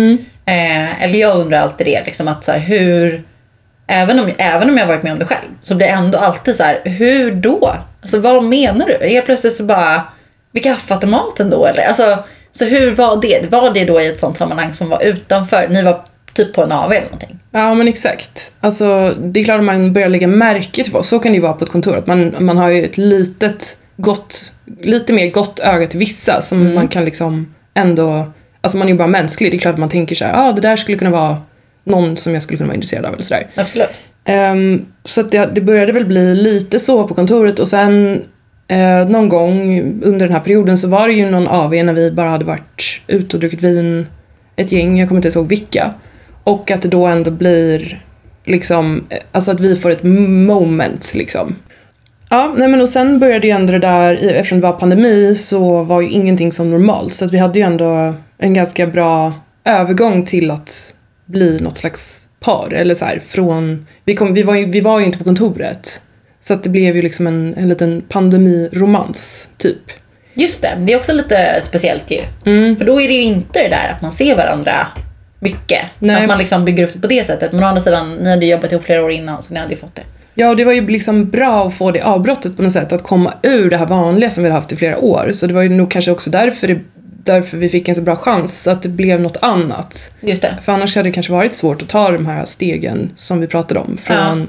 Eh, 0.45 1.03
eller 1.03 1.19
jag 1.19 1.39
undrar 1.39 1.59
alltid 1.59 1.87
det, 1.87 2.05
liksom 2.05 2.29
att 2.29 2.45
så 2.45 2.53
här, 2.53 2.59
hur, 2.59 3.23
även 3.87 4.21
om, 4.21 4.31
även 4.39 4.71
om 4.71 4.79
jag 4.79 4.87
varit 4.87 5.03
med 5.03 5.13
om 5.13 5.19
det 5.19 5.25
själv, 5.25 5.49
så 5.63 5.75
blir 5.75 5.87
jag 5.87 5.99
ändå 5.99 6.19
alltid 6.19 6.57
så 6.57 6.63
här, 6.63 6.81
hur 6.85 7.31
då? 7.35 7.75
Alltså 8.03 8.19
vad 8.19 8.45
menar 8.45 8.87
du? 8.87 9.07
Helt 9.07 9.27
plötsligt 9.27 9.55
så 9.55 9.65
bara, 9.65 10.03
vid 10.53 10.63
kaffeautomaten 10.63 11.51
då 11.51 11.67
eller? 11.67 11.83
Alltså, 11.83 12.19
så 12.53 12.65
hur 12.65 12.95
var 12.95 13.23
det? 13.23 13.51
Var 13.51 13.71
det 13.75 13.85
då 13.85 14.01
i 14.01 14.07
ett 14.07 14.21
sånt 14.21 14.37
sammanhang 14.37 14.73
som 14.73 14.89
var 14.89 15.03
utanför? 15.03 15.69
Ni 15.69 15.83
var 15.83 16.01
typ 16.33 16.53
på 16.53 16.63
en 16.63 16.73
AW 16.73 16.97
eller 16.97 17.07
någonting? 17.07 17.39
Ja 17.51 17.75
men 17.75 17.89
exakt. 17.89 18.53
Alltså 18.61 19.15
det 19.19 19.41
är 19.41 19.45
klart 19.45 19.59
att 19.59 19.65
man 19.65 19.93
börjar 19.93 20.09
lägga 20.09 20.27
märke 20.27 20.85
till 20.85 20.93
vad. 20.93 21.07
Så 21.07 21.19
kan 21.19 21.33
det 21.33 21.37
ju 21.37 21.43
vara 21.43 21.53
på 21.53 21.65
ett 21.65 21.71
kontor. 21.71 21.97
Att 21.97 22.07
man, 22.07 22.35
man 22.39 22.59
har 22.59 22.69
ju 22.69 22.85
ett 22.85 22.99
litet, 22.99 23.77
gott, 23.97 24.55
lite 24.81 25.13
mer 25.13 25.31
gott 25.31 25.59
öga 25.59 25.87
till 25.87 25.99
vissa 25.99 26.41
som 26.41 26.75
man 26.75 26.89
kan 26.89 27.05
liksom 27.05 27.55
ändå, 27.75 28.33
alltså 28.61 28.79
man 28.79 28.89
är 28.89 28.93
ju 28.93 28.99
bara 28.99 29.09
mänsklig. 29.09 29.51
Det 29.51 29.57
är 29.57 29.59
klart 29.59 29.75
att 29.75 29.81
man 29.81 29.89
tänker 29.89 30.15
så 30.15 30.25
här, 30.25 30.33
ja 30.33 30.49
ah, 30.49 30.53
det 30.53 30.61
där 30.61 30.77
skulle 30.77 30.99
kunna 30.99 31.11
vara 31.11 31.37
någon 31.85 32.17
som 32.17 32.35
jag 32.35 32.43
skulle 32.43 32.57
kunna 32.57 32.67
vara 32.67 32.75
intresserad 32.75 33.05
av 33.05 33.13
eller 33.13 33.23
sådär. 33.23 33.47
Absolut. 33.55 34.01
Ehm, 34.25 34.87
så 35.05 35.21
att 35.21 35.31
det, 35.31 35.51
det 35.55 35.61
började 35.61 35.93
väl 35.93 36.07
bli 36.07 36.35
lite 36.35 36.79
så 36.79 37.09
på 37.09 37.15
kontoret 37.15 37.59
och 37.59 37.69
sen 37.69 38.23
eh, 38.69 39.09
någon 39.09 39.29
gång 39.29 39.79
under 40.03 40.27
den 40.27 40.33
här 40.33 40.41
perioden 40.41 40.79
så 40.79 40.89
var 40.89 41.09
det 41.09 41.15
ju 41.15 41.31
någon 41.31 41.49
AV 41.49 41.71
när 41.71 41.93
vi 41.93 42.11
bara 42.11 42.29
hade 42.29 42.45
varit 42.45 43.01
ute 43.07 43.37
och 43.37 43.41
druckit 43.41 43.63
vin, 43.63 44.07
ett 44.57 44.73
gäng, 44.73 44.99
jag 44.99 45.09
kommer 45.09 45.19
inte 45.19 45.27
ens 45.27 45.37
ihåg 45.37 45.49
vilka. 45.49 45.95
Och 46.45 46.71
att 46.71 46.83
det 46.83 46.89
då 46.89 47.07
ändå 47.07 47.31
blir 47.31 48.05
liksom, 48.45 49.05
eh, 49.09 49.19
alltså 49.33 49.51
att 49.51 49.61
vi 49.61 49.77
får 49.77 49.91
ett 49.91 50.03
moment 50.03 51.15
liksom. 51.15 51.57
Ja, 52.29 52.55
nej 52.57 52.69
men 52.69 52.81
och 52.81 52.89
sen 52.89 53.19
började 53.19 53.47
ju 53.47 53.53
ändå 53.53 53.73
det 53.73 53.79
där, 53.79 54.15
eftersom 54.15 54.61
det 54.61 54.67
var 54.67 54.79
pandemi 54.79 55.35
så 55.37 55.83
var 55.83 56.01
ju 56.01 56.11
ingenting 56.11 56.53
som 56.53 56.71
normalt 56.71 57.15
så 57.15 57.25
att 57.25 57.33
vi 57.33 57.39
hade 57.39 57.59
ju 57.59 57.65
ändå 57.65 58.15
en 58.39 58.55
ganska 58.55 58.87
bra 58.87 59.33
övergång 59.65 60.25
till 60.25 60.51
att 60.51 60.94
bli 61.27 61.59
något 61.61 61.77
slags 61.77 62.29
par 62.41 62.73
eller 62.75 62.95
så 62.95 63.05
här 63.05 63.23
från, 63.27 63.87
vi, 64.05 64.15
kom, 64.15 64.35
vi, 64.35 64.43
var, 64.43 64.55
ju, 64.55 64.67
vi 64.67 64.81
var 64.81 65.01
ju 65.01 65.07
inte 65.07 65.19
på 65.19 65.25
kontoret 65.25 66.01
så 66.41 66.55
att 66.55 66.63
det 66.63 66.69
blev 66.69 66.97
ju 66.97 67.03
liksom 67.03 67.27
en, 67.27 67.55
en 67.57 67.69
liten 67.69 68.03
pandemiromans 68.09 69.49
typ. 69.57 69.83
Just 70.35 70.63
det, 70.63 70.77
det 70.79 70.93
är 70.93 70.97
också 70.97 71.13
lite 71.13 71.61
speciellt 71.63 72.11
ju. 72.11 72.21
Mm. 72.45 72.77
För 72.77 72.85
då 72.85 73.01
är 73.01 73.09
det 73.09 73.15
ju 73.15 73.23
inte 73.23 73.63
det 73.63 73.69
där 73.69 73.93
att 73.97 74.03
man 74.03 74.13
ser 74.13 74.37
varandra 74.37 74.87
mycket. 75.39 75.83
Nej. 75.99 76.23
Att 76.23 76.29
man 76.29 76.39
liksom 76.39 76.65
bygger 76.65 76.85
upp 76.85 76.93
det 76.93 77.01
på 77.01 77.07
det 77.07 77.27
sättet. 77.27 77.53
Men 77.53 77.65
å 77.65 77.67
andra 77.67 77.81
sidan, 77.81 78.15
ni 78.15 78.31
hade 78.31 78.47
jobbat 78.47 78.73
ihop 78.73 78.85
flera 78.85 79.05
år 79.05 79.11
innan 79.11 79.43
så 79.43 79.55
ni 79.55 79.61
hade 79.61 79.71
ju 79.71 79.77
fått 79.77 79.95
det. 79.95 80.03
Ja, 80.35 80.49
och 80.49 80.57
det 80.57 80.65
var 80.65 80.73
ju 80.73 80.87
liksom 80.87 81.31
bra 81.31 81.67
att 81.67 81.75
få 81.75 81.91
det 81.91 82.01
avbrottet 82.01 82.57
på 82.57 82.63
något 82.63 82.73
sätt, 82.73 82.93
att 82.93 83.03
komma 83.03 83.35
ur 83.43 83.71
det 83.71 83.77
här 83.77 83.87
vanliga 83.87 84.31
som 84.31 84.43
vi 84.43 84.51
hade 84.51 84.61
haft 84.61 84.73
i 84.73 84.77
flera 84.77 84.99
år. 84.99 85.31
Så 85.33 85.47
det 85.47 85.55
var 85.55 85.63
ju 85.63 85.69
nog 85.69 85.91
kanske 85.91 86.11
också 86.11 86.31
därför, 86.31 86.69
det, 86.69 86.81
därför 87.25 87.57
vi 87.57 87.69
fick 87.69 87.89
en 87.89 87.95
så 87.95 88.03
bra 88.03 88.17
chans, 88.17 88.69
att 88.69 88.83
det 88.83 88.89
blev 88.89 89.21
något 89.21 89.37
annat. 89.41 90.11
Just 90.21 90.43
det. 90.43 90.59
För 90.63 90.73
annars 90.73 90.97
hade 90.97 91.09
det 91.09 91.13
kanske 91.13 91.33
varit 91.33 91.55
svårt 91.55 91.83
att 91.83 91.89
ta 91.89 92.11
de 92.11 92.27
här 92.27 92.45
stegen 92.45 93.11
som 93.17 93.41
vi 93.41 93.47
pratade 93.47 93.81
om. 93.81 93.97
Från 93.97 94.49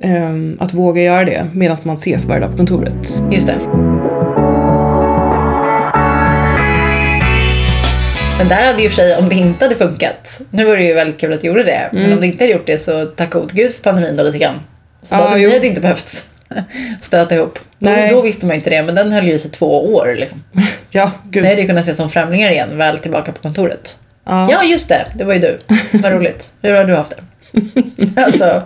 ehm, 0.00 0.56
att 0.60 0.74
våga 0.74 1.02
göra 1.02 1.24
det 1.24 1.46
medan 1.52 1.76
man 1.82 1.94
ses 1.94 2.24
varje 2.24 2.40
dag 2.40 2.50
på 2.50 2.56
kontoret. 2.56 3.22
Just 3.32 3.46
det. 3.46 3.56
Men 8.38 8.48
där 8.48 8.66
hade 8.66 8.82
ju 8.82 8.88
för 8.88 8.96
sig, 8.96 9.16
om 9.16 9.28
det 9.28 9.34
inte 9.34 9.64
hade 9.64 9.74
funkat, 9.74 10.40
nu 10.50 10.64
var 10.64 10.76
det 10.76 10.82
ju 10.84 10.94
väldigt 10.94 11.20
kul 11.20 11.32
att 11.32 11.40
det 11.40 11.46
gjorde 11.46 11.62
det, 11.62 11.90
men 11.92 12.12
om 12.12 12.20
det 12.20 12.26
inte 12.26 12.44
hade 12.44 12.52
gjort 12.52 12.66
det 12.66 12.78
så 12.78 13.04
tack 13.04 13.30
gode 13.30 13.54
gud 13.54 13.72
för 13.72 13.82
pandemin 13.82 14.16
då 14.16 14.22
lite 14.22 14.38
grann. 14.38 14.54
Så 15.02 15.14
då 15.14 15.20
Ja, 15.20 15.28
hade 15.28 15.52
hade 15.52 15.66
inte 15.66 15.80
behövt 15.80 16.08
stöta 17.00 17.34
ihop. 17.34 17.58
Då, 17.78 17.90
Nej. 17.90 18.10
då 18.10 18.20
visste 18.20 18.46
man 18.46 18.54
ju 18.54 18.58
inte 18.58 18.70
det, 18.70 18.82
men 18.82 18.94
den 18.94 19.12
höll 19.12 19.26
ju 19.26 19.38
sig 19.38 19.50
två 19.50 19.94
år 19.94 20.14
liksom. 20.18 20.44
Ja, 20.90 21.10
gud. 21.24 21.42
Det 21.42 21.48
hade 21.48 21.60
ju 21.60 21.66
kunnat 21.66 21.82
ses 21.82 21.96
som 21.96 22.10
främlingar 22.10 22.50
igen, 22.50 22.78
väl 22.78 22.98
tillbaka 22.98 23.32
på 23.32 23.42
kontoret. 23.42 23.98
Ja. 24.24 24.48
Ja, 24.50 24.64
just 24.64 24.88
det. 24.88 25.06
Det 25.14 25.24
var 25.24 25.34
ju 25.34 25.40
du. 25.40 25.60
Vad 25.92 26.12
roligt. 26.12 26.52
Hur 26.62 26.72
har 26.72 26.84
du 26.84 26.94
haft 26.94 27.12
det? 27.16 27.22
alltså, 28.22 28.62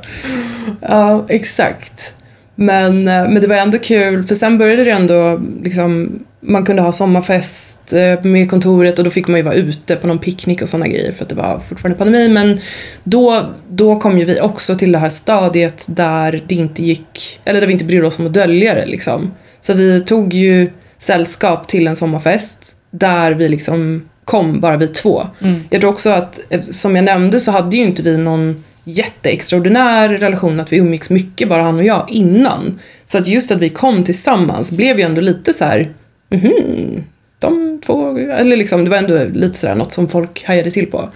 Ja, 0.81 1.25
exakt. 1.29 2.15
Men, 2.61 3.09
eh, 3.09 3.29
men 3.29 3.41
det 3.41 3.47
var 3.47 3.57
ändå 3.57 3.79
kul, 3.79 4.23
för 4.23 4.35
sen 4.35 4.59
började 4.59 4.85
det 4.85 4.91
ändå 4.91 5.41
liksom, 5.65 6.19
man 6.41 6.65
kunde 6.65 6.83
ha 6.83 6.93
sommarfest 6.93 7.93
eh, 7.93 8.25
med 8.25 8.51
kontoret 8.51 8.99
och 8.99 9.05
då 9.05 9.11
fick 9.11 9.29
man 9.29 9.37
ju 9.37 9.43
vara 9.43 9.55
ute 9.55 9.97
på 9.97 10.07
någon 10.07 10.19
picknick 10.19 10.63
och 10.63 10.69
sådana 10.69 10.89
grejer 10.89 11.13
för 11.13 11.23
att 11.25 11.29
det 11.29 11.35
var 11.35 11.59
fortfarande 11.69 11.99
pandemi. 11.99 12.29
Men 12.29 12.61
då, 13.05 13.51
då 13.69 13.97
kom 13.97 14.19
ju 14.19 14.25
vi 14.25 14.41
också 14.41 14.75
till 14.75 14.93
det 14.93 14.99
här 14.99 15.09
stadiet 15.09 15.87
där 15.89 16.43
det 16.47 16.55
inte 16.55 16.83
gick, 16.83 17.41
eller 17.45 17.61
där 17.61 17.67
vi 17.67 17.73
inte 17.73 17.85
brydde 17.85 18.07
oss 18.07 18.19
om 18.19 18.27
att 18.27 18.33
dölja 18.33 18.75
det 18.75 18.87
liksom. 18.87 19.35
Så 19.61 19.75
vi 19.75 20.01
tog 20.01 20.35
ju 20.35 20.71
sällskap 20.99 21.69
till 21.69 21.87
en 21.87 21.97
sommarfest 21.97 22.77
där 22.91 23.33
vi 23.33 23.49
liksom 23.49 24.09
kom 24.25 24.61
bara 24.61 24.77
vi 24.77 24.89
två. 24.89 25.27
Jag 25.71 25.81
tror 25.81 25.93
också 25.93 26.11
att, 26.11 26.41
eh, 26.51 26.61
som 26.61 26.97
jag 26.97 27.05
nämnde 27.05 27.41
så 27.41 27.53
hade 27.53 27.77
ju 27.77 27.83
inte 27.83 28.03
vi 28.03 28.17
någon 28.17 28.65
jätteextraordinär 28.85 30.09
relation, 30.09 30.61
att 30.61 30.73
vi 30.73 30.77
umgicks 30.77 31.11
mycket 31.11 31.49
bara 31.49 31.63
han 31.63 31.79
och 31.79 31.85
jag 31.85 32.07
innan. 32.11 32.81
Så 33.05 33.19
att 33.19 33.27
just 33.27 33.51
att 33.51 33.59
vi 33.59 33.69
kom 33.69 34.05
tillsammans 34.05 34.73
blev 34.73 34.99
ju 34.99 35.05
ändå 35.05 35.21
lite 35.21 35.53
så 35.53 35.65
här, 35.65 35.93
mhm, 36.31 37.05
de 37.39 37.81
två, 37.87 38.19
eller 38.19 38.57
liksom 38.57 38.85
det 38.85 38.91
var 38.91 38.99
ändå 38.99 39.25
lite 39.33 39.59
sådär 39.59 39.75
något 39.75 39.93
som 39.93 40.09
folk 40.09 40.45
hajade 40.45 40.71
till 40.71 40.87
på. 40.87 41.09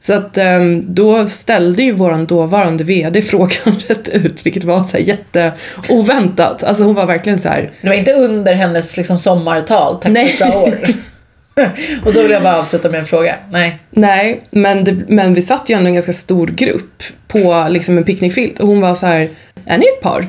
Så 0.00 0.14
att 0.14 0.38
ehm, 0.38 0.94
då 0.94 1.28
ställde 1.28 1.82
ju 1.82 1.92
våran 1.92 2.26
dåvarande 2.26 2.84
VD 2.84 3.22
frågan 3.22 3.80
rätt 3.88 4.08
ut, 4.08 4.46
vilket 4.46 4.64
var 4.64 4.84
så 4.84 4.96
här 4.96 5.04
jätteoväntat. 5.04 6.64
Alltså 6.64 6.84
hon 6.84 6.94
var 6.94 7.06
verkligen 7.06 7.38
så 7.38 7.48
här, 7.48 7.70
det 7.80 7.88
var 7.88 7.94
inte 7.94 8.12
under 8.12 8.54
hennes 8.54 8.96
liksom, 8.96 9.18
sommartal. 9.18 10.00
Tack 10.00 10.12
för 10.12 10.24
ett 10.24 10.38
bra 10.38 10.62
år. 10.62 10.78
Och 12.04 12.12
då 12.12 12.22
vill 12.22 12.30
jag 12.30 12.42
bara 12.42 12.58
avsluta 12.58 12.90
med 12.90 13.00
en 13.00 13.06
fråga. 13.06 13.36
Nej. 13.50 13.78
Nej, 13.90 14.42
men, 14.50 14.84
det, 14.84 14.96
men 15.08 15.34
vi 15.34 15.40
satt 15.40 15.70
ju 15.70 15.74
ändå 15.74 15.86
en 15.88 15.94
ganska 15.94 16.12
stor 16.12 16.46
grupp 16.46 17.02
på 17.28 17.66
liksom 17.68 17.98
en 17.98 18.04
picknickfilt 18.04 18.60
och 18.60 18.68
hon 18.68 18.80
var 18.80 18.94
så 18.94 19.06
här, 19.06 19.28
är 19.66 19.78
ni 19.78 19.84
ett 19.96 20.00
par? 20.02 20.26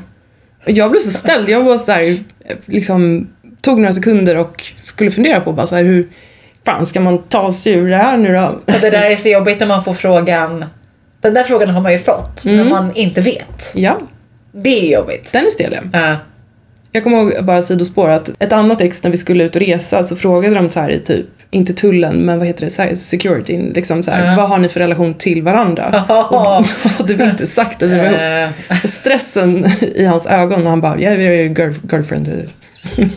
Och 0.65 0.71
jag 0.71 0.91
blev 0.91 1.01
så 1.01 1.11
ställd, 1.11 1.49
jag 1.49 1.63
var 1.63 1.77
så 1.77 1.91
här, 1.91 2.17
liksom 2.65 3.29
tog 3.61 3.79
några 3.79 3.93
sekunder 3.93 4.37
och 4.37 4.63
skulle 4.83 5.11
fundera 5.11 5.39
på 5.41 5.53
bara 5.53 5.67
så 5.67 5.75
här, 5.75 5.83
hur 5.83 6.07
fan 6.65 6.85
ska 6.85 6.99
man 7.01 7.17
ta 7.23 7.51
sig 7.51 7.73
ur 7.73 7.89
det 7.89 7.95
här 7.95 8.17
nu 8.17 8.33
då? 8.33 8.47
Och 8.65 8.81
det 8.81 8.89
där 8.89 9.11
är 9.11 9.15
så 9.15 9.29
jobbigt 9.29 9.59
när 9.59 9.67
man 9.67 9.83
får 9.83 9.93
frågan. 9.93 10.65
Den 11.21 11.33
där 11.33 11.43
frågan 11.43 11.69
har 11.69 11.81
man 11.81 11.91
ju 11.91 11.99
fått 11.99 12.43
när 12.45 12.63
man 12.65 12.95
inte 12.95 13.21
vet. 13.21 13.71
Ja, 13.75 13.97
Det 14.51 14.69
är 14.69 14.93
jobbigt. 14.97 15.31
den 15.33 15.45
är 15.45 15.49
stel 15.49 15.77
ja. 15.93 15.99
Ja. 15.99 16.15
Jag 16.91 17.03
kommer 17.03 17.17
ihåg, 17.17 17.45
bara 17.45 17.61
sidospår, 17.61 18.09
att 18.09 18.31
ett 18.39 18.53
annat 18.53 18.81
ex 18.81 19.03
när 19.03 19.11
vi 19.11 19.17
skulle 19.17 19.43
ut 19.43 19.55
och 19.55 19.61
resa 19.61 20.03
så 20.03 20.15
frågade 20.15 20.55
de 20.55 20.69
så 20.69 20.79
här 20.79 20.89
i 20.89 20.99
typ, 20.99 21.25
inte 21.51 21.73
tullen, 21.73 22.15
men 22.25 22.37
vad 22.39 22.47
heter 22.47 22.65
det, 22.65 22.69
så 22.71 22.81
här, 22.81 22.95
security, 22.95 23.57
liksom 23.73 24.03
så 24.03 24.11
här, 24.11 24.25
Ja. 24.25 24.33
vad 24.37 24.49
har 24.49 24.57
ni 24.57 24.69
för 24.69 24.79
relation 24.79 25.13
till 25.13 25.41
varandra? 25.43 26.05
Och 26.29 26.65
då 26.83 26.89
hade 26.97 27.13
vi 27.13 27.23
inte 27.23 27.47
sagt 27.47 27.83
att 27.83 27.89
vi 27.89 27.97
var 27.97 28.05
ihop. 28.05 28.53
Eh, 28.69 28.83
stressen 28.85 29.65
i 29.95 30.05
hans 30.05 30.27
ögon 30.27 30.63
när 30.63 30.69
han 30.69 30.81
bara, 30.81 30.99
ja, 30.99 31.09
vi 31.15 31.25
är 31.27 31.31
ju 31.31 31.43
girl, 31.47 31.71
girlfriend. 31.91 32.49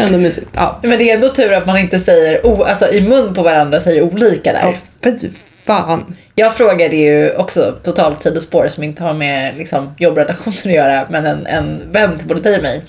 Ändå 0.00 0.18
mysigt. 0.18 0.46
Ja. 0.54 0.80
men 0.82 0.98
det 0.98 1.10
är 1.10 1.14
ändå 1.14 1.28
tur 1.28 1.52
att 1.52 1.66
man 1.66 1.78
inte 1.78 1.98
säger, 1.98 2.62
alltså 2.66 2.88
i 2.92 3.00
mun 3.08 3.34
på 3.34 3.42
varandra 3.42 3.80
säger 3.80 4.02
olika 4.02 4.52
där. 4.52 4.60
ja, 4.62 4.74
fy 5.04 5.28
fan. 5.64 6.16
Jag 6.38 6.56
frågade 6.56 6.96
ju 6.96 7.34
också 7.34 7.76
totalt 7.82 8.22
sidospår 8.22 8.68
som 8.68 8.82
inte 8.82 9.02
har 9.02 9.14
med 9.14 9.56
liksom, 9.56 9.94
jobbrelationer 9.98 10.56
att 10.56 10.64
göra, 10.74 11.06
men 11.10 11.26
en, 11.26 11.46
en 11.46 11.92
vän 11.92 12.18
till 12.18 12.28
både 12.28 12.40
dig 12.40 12.56
och 12.56 12.62
mig 12.62 12.82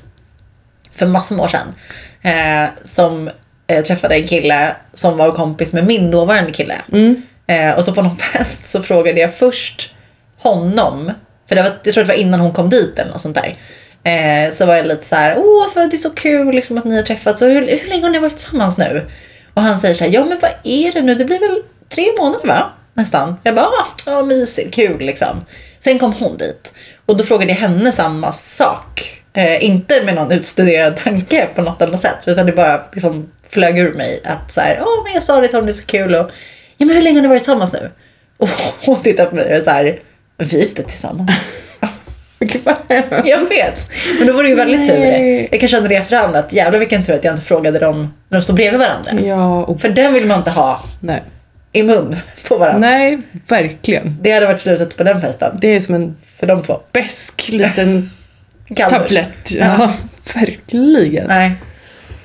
för 0.94 1.06
massor 1.06 1.36
med 1.36 1.44
år 1.44 1.48
sedan 1.48 1.74
eh, 2.22 2.70
som 2.84 3.30
eh, 3.68 3.84
träffade 3.86 4.16
en 4.16 4.28
kille 4.28 4.76
som 4.94 5.18
var 5.18 5.32
kompis 5.32 5.74
med 5.74 5.86
min 5.86 6.12
dåvarande 6.12 6.52
kille. 6.52 6.76
Eh, 7.48 7.72
och 7.78 7.86
så 7.86 7.94
på 7.94 8.02
någon 8.02 8.18
fest 8.34 8.66
så 8.66 8.82
frågade 8.82 9.20
jag 9.20 9.34
först 9.34 9.96
honom, 10.38 11.12
för 11.50 11.56
det 11.56 11.62
var, 11.62 11.72
jag 11.84 11.94
tror 11.94 12.04
det 12.04 12.08
var 12.08 12.20
innan 12.20 12.40
hon 12.40 12.54
kom 12.54 12.70
dit 12.70 13.00
eller 13.00 13.12
något 13.12 13.22
sånt 13.22 13.38
där. 13.44 13.56
Eh, 14.04 14.52
så 14.52 14.66
var 14.66 14.76
jag 14.76 14.88
lite 14.88 15.06
så 15.06 15.16
här, 15.16 15.38
åh 15.38 15.70
för 15.74 15.80
det 15.80 15.96
är 15.96 15.98
så 15.98 16.10
kul 16.10 16.56
liksom, 16.56 16.78
att 16.78 16.86
ni 16.86 16.96
har 16.96 17.04
träffats, 17.04 17.42
och 17.42 17.50
hur, 17.50 17.62
hur 17.62 17.90
länge 17.90 18.04
har 18.04 18.10
ni 18.10 18.20
varit 18.20 18.38
tillsammans 18.38 18.78
nu? 18.78 19.08
Och 19.54 19.62
han 19.62 19.80
säger 19.80 19.96
så 19.96 20.04
här, 20.04 20.12
ja 20.12 20.26
men 20.26 20.40
vad 20.42 20.52
är 20.64 20.92
det 20.92 21.02
nu, 21.02 21.16
det 21.16 21.26
blir 21.26 21.40
väl 21.40 21.62
tre 21.90 22.06
månader 22.20 22.48
va? 22.48 22.72
Nästan. 22.98 23.36
Jag 23.44 23.56
bara, 23.56 23.66
ah, 23.66 23.88
ja 24.06 24.24
mysigt, 24.24 24.76
kul 24.76 25.00
liksom. 25.00 25.46
Sen 25.80 26.00
kom 26.00 26.14
hon 26.14 26.38
dit 26.38 26.74
och 27.06 27.18
då 27.18 27.24
frågade 27.24 27.52
jag 27.52 27.60
henne 27.60 27.92
samma 27.92 28.32
sak. 28.32 29.22
Eh, 29.34 29.66
inte 29.66 30.04
med 30.04 30.16
någon 30.16 30.32
utstuderad 30.32 30.96
tanke 30.96 31.48
på 31.56 31.62
något 31.62 31.82
annat 31.82 32.00
sätt, 32.00 32.18
utan 32.26 32.46
det 32.46 32.52
bara 32.52 32.82
liksom 32.94 33.32
flög 33.50 33.80
ur 33.80 33.94
mig 33.94 34.22
att 34.26 34.52
så 34.52 34.62
här, 34.62 34.80
åh 34.82 35.04
men 35.04 35.14
jag 35.14 35.24
sa 35.24 35.42
det 35.42 35.48
till 35.48 35.56
honom, 35.56 35.66
det 35.66 35.72
är 35.72 35.74
så 35.74 35.86
kul 35.86 36.16
och 36.16 36.32
ja 36.78 36.86
men 36.86 36.96
hur 36.96 37.04
länge 37.04 37.18
har 37.18 37.22
ni 37.22 37.28
varit 37.28 37.44
tillsammans 37.44 37.74
nu? 37.74 37.92
Och 38.38 38.50
hon 38.86 39.02
tittade 39.02 39.30
på 39.30 39.36
mig 39.36 39.58
och 39.58 39.64
så 39.64 39.70
här, 39.70 40.00
vi 40.38 40.62
är 40.62 40.68
inte 40.68 40.84
tillsammans. 40.84 41.32
Jag 43.26 43.50
vet. 43.50 43.92
Men 44.18 44.28
då 44.28 44.34
var 44.34 44.44
det 44.44 44.50
ju 44.50 44.56
väldigt 44.56 44.90
tur. 44.90 45.00
Nej. 45.00 45.48
Jag 45.52 45.60
kan 45.60 45.70
känna 45.70 45.88
det 45.88 45.94
i 45.94 45.98
efterhand 45.98 46.36
att 46.36 46.54
jävlar 46.54 46.80
vilken 46.80 47.04
tur 47.06 47.14
att 47.14 47.24
jag 47.24 47.34
inte 47.34 47.46
frågade 47.46 47.80
dem 47.80 48.14
när 48.30 48.38
de 48.38 48.44
stod 48.44 48.56
bredvid 48.56 48.80
varandra. 48.80 49.12
Ja, 49.22 49.64
och, 49.64 49.82
För 49.82 49.90
den 49.90 50.14
vill 50.14 50.26
man 50.26 50.38
inte 50.38 50.52
ha 50.52 50.84
nej. 51.00 51.24
I 51.78 51.84
mun 51.84 52.16
på 52.48 52.58
varandra. 52.58 52.90
Nej, 52.90 53.18
verkligen. 53.48 54.18
Det 54.22 54.32
hade 54.32 54.46
varit 54.46 54.60
slutet 54.62 54.98
på 54.98 55.04
den 55.04 55.22
festen. 55.22 55.58
Det 55.62 55.76
är 55.76 55.80
som 55.80 55.96
en 55.96 56.16
För 56.40 56.48
de 56.48 56.64
två. 56.64 56.80
besk 56.94 57.50
liten 57.52 58.10
tablett. 58.90 59.52
Ja, 59.60 59.94
verkligen. 60.36 61.28
Nej. 61.28 61.52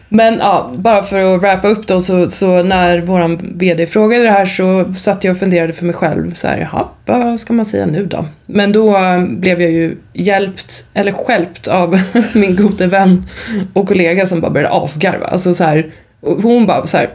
Men 0.09 0.39
ja, 0.39 0.73
bara 0.77 1.03
för 1.03 1.35
att 1.35 1.41
wrappa 1.43 1.69
upp 1.69 1.87
då 1.87 2.01
så, 2.01 2.29
så 2.29 2.63
när 2.63 3.01
våran 3.01 3.39
VD 3.55 3.87
frågade 3.87 4.25
det 4.25 4.31
här 4.31 4.47
så 4.47 4.95
satt 4.95 5.25
jag 5.25 5.33
och 5.33 5.39
funderade 5.39 5.73
för 5.73 5.85
mig 5.85 5.95
själv 5.95 6.35
så 6.35 6.49
här, 6.49 6.59
jaha, 6.73 6.89
vad 7.07 7.41
ska 7.41 7.53
man 7.53 7.67
säga 7.67 7.87
nu 7.87 8.07
då? 8.07 8.25
Men 8.47 8.73
då 8.73 8.97
eh, 8.97 9.25
blev 9.25 9.63
jag 9.63 9.71
ju 9.71 9.97
hjälpt, 10.13 10.87
eller 10.95 11.13
skälpt 11.13 11.69
av 11.69 12.01
min 12.33 12.57
gode 12.57 12.87
vän 12.87 13.27
och 13.73 13.89
kollega 13.89 14.27
som 14.27 14.41
bara 14.41 14.51
började 14.51 14.75
asgarva. 14.75 15.27
Alltså 15.27 15.55
så 15.55 15.65
här, 15.65 15.93
hon 16.21 16.67
bara 16.67 16.87
så 16.87 16.97
här. 16.97 17.09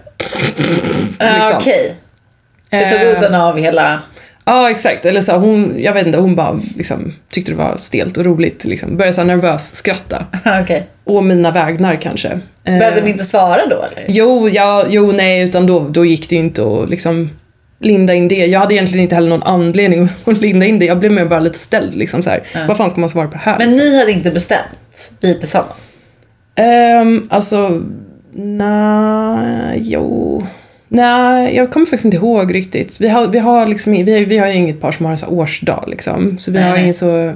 Liksom. 1.19 1.53
Okej. 1.55 1.95
Det 2.69 2.89
tog 2.89 2.99
Eh, 2.99 3.17
udden 3.17 3.35
av 3.35 3.57
hela... 3.57 3.99
Ja, 4.45 4.69
exakt. 4.71 5.05
Eller 5.05 5.21
så 5.21 5.31
hon, 5.37 5.75
jag 5.79 5.93
vet 5.93 6.05
inte, 6.07 6.17
hon 6.17 6.35
bara 6.35 6.59
liksom, 6.75 7.13
tyckte 7.31 7.51
det 7.51 7.55
var 7.57 7.77
stelt 7.77 8.17
och 8.17 8.25
roligt. 8.25 8.65
Liksom. 8.65 8.97
Började 8.97 9.13
så 9.15 9.23
nervös 9.23 9.75
skratta. 9.75 10.25
Okej. 10.63 10.87
Och 11.03 11.23
mina 11.23 11.51
vägnar 11.51 11.95
kanske. 11.95 12.27
Eh, 12.63 12.77
Behövde 12.79 13.01
ni 13.01 13.09
inte 13.09 13.23
svara 13.23 13.65
då 13.65 13.75
eller? 13.91 14.05
Jo, 14.07 14.49
ja, 14.49 14.85
jo, 14.89 15.11
nej, 15.11 15.43
utan 15.43 15.65
då, 15.67 15.79
då 15.89 16.05
gick 16.05 16.29
det 16.29 16.35
inte 16.35 16.61
att 16.63 16.89
liksom 16.89 17.29
linda 17.79 18.13
in 18.13 18.27
det. 18.27 18.35
Jag 18.45 18.59
hade 18.59 18.73
egentligen 18.73 19.03
inte 19.03 19.15
heller 19.15 19.29
någon 19.29 19.43
anledning 19.43 20.09
att 20.25 20.37
linda 20.37 20.65
in 20.65 20.79
det. 20.79 20.85
Jag 20.85 20.99
blev 20.99 21.11
mer 21.11 21.25
bara 21.25 21.39
lite 21.39 21.59
ställd 21.59 21.95
liksom 21.95 22.23
så 22.23 22.29
här. 22.29 22.43
Vad 22.67 22.77
fan 22.77 22.91
ska 22.91 22.99
man 22.99 23.09
svara 23.09 23.27
på 23.27 23.33
det 23.33 23.41
här? 23.43 23.57
Men 23.59 23.71
ni 23.71 23.97
hade 23.99 24.11
inte 24.11 24.31
bestämt? 24.31 25.13
Vi 25.19 25.39
tillsammans? 25.39 25.97
Ehm, 26.55 27.27
alltså, 27.29 27.81
nej, 28.33 29.79
jo. 29.81 30.47
Nej, 30.89 31.55
jag 31.55 31.71
kommer 31.71 31.85
faktiskt 31.85 32.05
inte 32.05 32.17
ihåg 32.17 32.55
riktigt. 32.55 33.01
Vi 33.01 33.07
har, 33.09 33.27
vi 33.27 33.39
har 33.39 33.67
liksom, 33.67 33.93
vi 33.93 34.25
vi 34.25 34.37
har 34.37 34.47
ju 34.47 34.53
inget 34.53 34.81
par 34.81 34.91
som 34.91 35.05
har 35.05 35.11
en 35.11 35.17
så 35.17 35.27
årsdag 35.27 35.83
liksom. 35.87 36.37
Så 36.39 36.51
vi 36.51 36.59
Nej, 36.59 36.69
har 36.69 36.77
ingen 36.77 36.93
så 36.93 37.33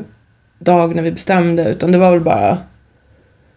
dag 0.59 0.95
när 0.95 1.03
vi 1.03 1.11
bestämde, 1.11 1.63
utan 1.69 1.91
det 1.91 1.97
var 1.97 2.11
väl 2.11 2.19
bara... 2.19 2.57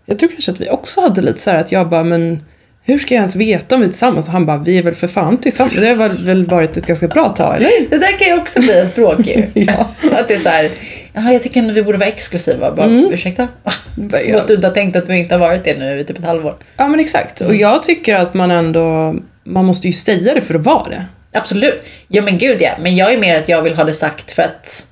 Jag 0.07 0.19
tror 0.19 0.29
kanske 0.31 0.53
att 0.53 0.61
vi 0.61 0.71
också 0.71 1.01
hade 1.01 1.21
lite 1.23 1.41
så 1.41 1.51
här 1.51 1.59
att 1.59 1.73
jag 1.73 1.89
bara, 1.89 2.05
men 2.05 2.45
hur 2.83 2.99
ska 2.99 3.15
jag 3.15 3.19
ens 3.21 3.37
veta 3.37 3.75
om 3.75 3.81
vi 3.81 3.87
är 3.87 3.91
tillsammans? 3.91 4.27
Och 4.27 4.33
han 4.33 4.47
bara, 4.47 4.57
vi 4.59 4.79
är 4.79 4.83
väl 4.83 4.95
för 4.95 5.07
fan 5.09 5.37
tillsammans. 5.37 5.77
Det 5.81 5.87
har 5.89 6.25
väl- 6.25 6.47
varit 6.47 6.77
ett 6.77 6.87
ganska 6.87 7.09
bra 7.09 7.29
tag, 7.29 7.57
eller? 7.57 7.71
Det 7.91 7.99
där 7.99 8.19
kan 8.19 8.29
ju 8.29 8.39
också 8.41 8.61
bli 8.61 8.79
ett 8.79 8.95
bråk 8.95 9.27
ju. 9.27 9.47
Ja. 9.55 9.87
Att 10.13 10.29
det 10.29 10.35
är 10.35 10.39
så 10.39 10.49
här, 10.49 10.71
"Jaha, 11.13 11.33
jag 11.33 11.43
tycker 11.43 11.61
ändå 11.61 11.75
vi 11.75 11.83
borde 11.83 11.99
vara 11.99 12.09
exklusiva. 12.09 12.73
Bara, 12.73 12.87
ursäkta? 12.87 13.49
Som 14.19 14.37
att 14.37 14.49
du 14.49 14.55
inte 14.55 14.67
har 14.67 14.75
tänkt 14.75 14.97
att 14.97 15.09
vi 15.09 15.19
inte 15.19 15.35
har 15.35 15.41
varit 15.41 15.65
det 15.65 15.79
nu 15.79 15.99
i 16.01 16.05
typ 16.05 16.19
ett 16.19 16.25
halvår. 16.25 16.55
Ja, 16.77 16.89
men 16.89 17.01
exakt. 17.01 17.41
Och 17.41 17.55
jag 17.55 17.83
tycker 17.83 18.17
att 18.17 18.35
man 18.35 18.51
ändå, 18.51 19.15
man 19.45 19.65
måste 19.65 19.87
ju 19.87 19.93
säga 19.93 20.35
det 20.35 20.41
för 20.41 20.55
att 20.55 20.65
vara 20.65 20.89
det. 20.89 21.05
Absolut. 21.33 21.87
Ja 22.09 22.23
men 22.23 22.39
gud 22.39 22.63
ja. 22.63 22.71
Men 22.81 22.97
jag 22.97 23.13
är 23.13 23.19
mer 23.19 23.39
att 23.39 23.49
jag 23.49 23.63
vill 23.63 23.75
ha 23.77 23.85
det 23.85 23.93
sagt 23.93 24.31
för 24.31 24.43
att, 24.43 24.87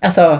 alltså, 0.00 0.38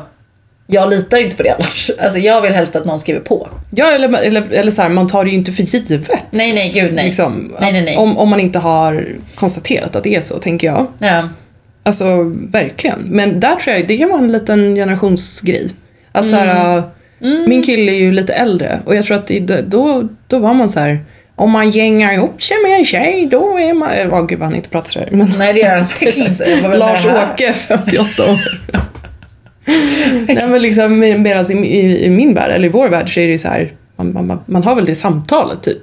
jag 0.67 0.91
litar 0.91 1.19
inte 1.19 1.37
på 1.37 1.43
det 1.43 1.55
annars. 1.55 1.91
Alltså 1.99 2.19
jag 2.19 2.41
vill 2.41 2.53
helst 2.53 2.77
att 2.77 2.85
någon 2.85 3.01
skriver 3.01 3.21
på. 3.21 3.49
Ja, 3.71 3.91
eller, 3.91 4.19
eller, 4.19 4.53
eller 4.53 4.71
så 4.71 4.83
här, 4.83 4.89
man 4.89 5.07
tar 5.07 5.25
det 5.25 5.31
ju 5.31 5.37
inte 5.37 5.53
för 5.53 5.63
givet. 5.63 6.11
Nej, 6.31 6.53
nej, 6.53 6.71
gud 6.75 6.93
nej. 6.93 7.05
Liksom, 7.05 7.53
Nej, 7.61 7.73
nej, 7.73 7.83
nej. 7.83 7.97
Om, 7.97 8.19
om 8.19 8.29
man 8.29 8.41
inte 8.41 8.59
har 8.59 9.07
konstaterat 9.35 9.97
att 9.97 10.05
det 10.05 10.15
är 10.15 10.21
så, 10.21 10.39
tänker 10.39 10.67
jag. 10.67 10.87
Ja. 10.99 11.29
Alltså, 11.83 12.05
verkligen. 12.35 13.01
Men 13.01 13.41
där 13.41 13.55
tror 13.55 13.77
jag 13.77 13.89
det 13.89 13.99
kan 13.99 14.09
vara 14.09 14.21
en 14.21 14.33
liten 14.33 14.75
generationsgrej. 14.75 15.71
Alltså, 16.13 16.31
så 16.31 16.37
här, 16.37 16.83
Mm. 17.23 17.49
Min 17.49 17.63
kille 17.63 17.93
är 17.93 17.97
ju 17.97 18.13
lite 18.13 18.33
äldre 18.33 18.81
och 18.85 18.95
jag 18.97 19.05
tror 19.05 19.17
att 19.17 19.27
det, 19.27 19.41
då, 19.41 20.09
då 20.27 20.39
var 20.39 20.55
man 20.55 20.71
så 20.71 20.81
här, 20.81 20.99
om 21.41 21.51
man 21.51 21.71
gängar 21.71 22.13
ihop 22.13 22.43
sig 22.43 22.57
med 22.63 22.79
en 22.79 22.85
tjej 22.85 23.27
då 23.27 23.59
är 23.61 23.75
man... 23.75 23.91
Åh 24.11 24.27
gud 24.27 24.39
vad 24.39 24.49
han 24.49 24.57
inte 24.57 24.69
pratar 24.69 24.91
så 24.91 24.99
här. 24.99 25.09
Men... 25.11 25.33
Nej, 25.39 25.53
det 25.53 25.61
gör 25.61 25.77
han 25.77 25.87
inte. 26.29 26.77
Lars-Åke, 26.79 27.53
58 27.53 28.33
år. 28.33 28.41
Nej 30.27 30.47
men 30.49 30.63
liksom 30.63 30.99
medan 30.99 31.65
i, 31.65 31.67
i, 31.67 32.05
i 32.05 32.11
min 32.11 32.35
värld, 32.35 32.51
eller 32.51 32.67
i 32.67 32.69
vår 32.69 32.89
värld, 32.89 33.15
så 33.15 33.21
är 33.21 33.27
det 33.27 33.33
ju 33.33 33.39
så 33.39 33.49
här, 33.49 33.73
man, 33.97 34.27
man, 34.27 34.41
man 34.47 34.65
har 34.65 34.75
väl 34.75 34.85
det 34.85 34.95
samtalet 34.95 35.63
typ. 35.63 35.83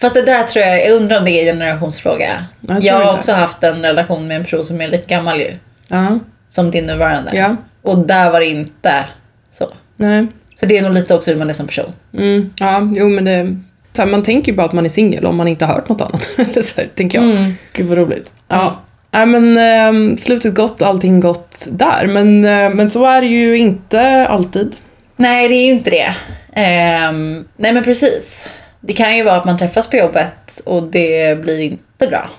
Fast 0.00 0.14
det 0.14 0.22
där 0.22 0.44
tror 0.44 0.64
jag, 0.64 0.80
jag 0.86 0.90
undrar 0.96 1.18
om 1.18 1.24
det 1.24 1.30
är 1.30 1.40
en 1.40 1.58
generationsfråga. 1.58 2.44
Jag 2.60 2.82
Jag, 2.84 2.94
har 2.94 3.02
inte. 3.04 3.16
också 3.16 3.32
haft 3.32 3.62
en 3.64 3.82
relation 3.82 4.26
med 4.28 4.36
en 4.36 4.42
person 4.44 4.64
som 4.64 4.80
är 4.80 4.88
lika 4.88 5.14
gammal 5.14 5.40
ju. 5.40 5.50
Ja. 5.88 6.18
Som 6.48 6.70
din 6.70 6.86
nuvarande. 6.86 7.30
Ja. 7.34 7.56
Och 7.82 7.98
där 7.98 8.30
var 8.30 8.40
det 8.40 8.46
inte 8.46 9.04
så. 9.50 9.72
Nej. 9.96 10.26
Så 10.54 10.66
det 10.66 10.78
är 10.78 10.82
nog 10.82 10.92
lite 10.92 11.14
också 11.14 11.30
hur 11.30 11.38
man 11.38 11.50
är 11.50 11.54
som 11.54 11.66
person. 11.66 11.92
Mm. 12.18 12.50
Ja, 12.56 12.90
jo 12.94 13.08
men 13.08 13.24
det... 13.24 13.56
Så 13.92 14.02
här, 14.02 14.08
man 14.08 14.22
tänker 14.22 14.52
ju 14.52 14.56
bara 14.56 14.66
att 14.66 14.72
man 14.72 14.84
är 14.84 14.88
singel 14.88 15.26
om 15.26 15.36
man 15.36 15.48
inte 15.48 15.64
har 15.64 15.74
hört 15.74 15.88
något 15.88 16.00
annat. 16.00 16.22
Så 16.64 16.80
här, 16.80 16.88
tänker 16.94 17.18
jag. 17.18 17.30
Mm. 17.30 17.52
Gud 17.72 17.86
vad 17.86 17.98
roligt. 17.98 18.34
Ja. 18.48 18.76
Nej 19.10 19.26
men 19.26 19.56
eh, 19.56 20.16
slutet 20.16 20.54
gott, 20.54 20.82
allting 20.82 21.20
gott 21.20 21.68
där. 21.70 22.06
Men, 22.06 22.44
eh, 22.44 22.74
men 22.74 22.90
så 22.90 23.06
är 23.06 23.20
det 23.20 23.26
ju 23.26 23.56
inte 23.56 24.26
alltid. 24.26 24.76
Nej, 25.16 25.48
det 25.48 25.54
är 25.54 25.66
ju 25.66 25.72
inte 25.72 25.90
det. 25.90 26.14
Ehm, 26.52 27.44
nej, 27.56 27.72
men 27.72 27.84
precis. 27.84 28.48
Det 28.80 28.92
kan 28.92 29.16
ju 29.16 29.22
vara 29.22 29.36
att 29.36 29.44
man 29.44 29.58
träffas 29.58 29.90
på 29.90 29.96
jobbet 29.96 30.62
och 30.66 30.82
det 30.82 31.40
blir 31.40 31.58
inte 31.58 32.06
bra. 32.08 32.30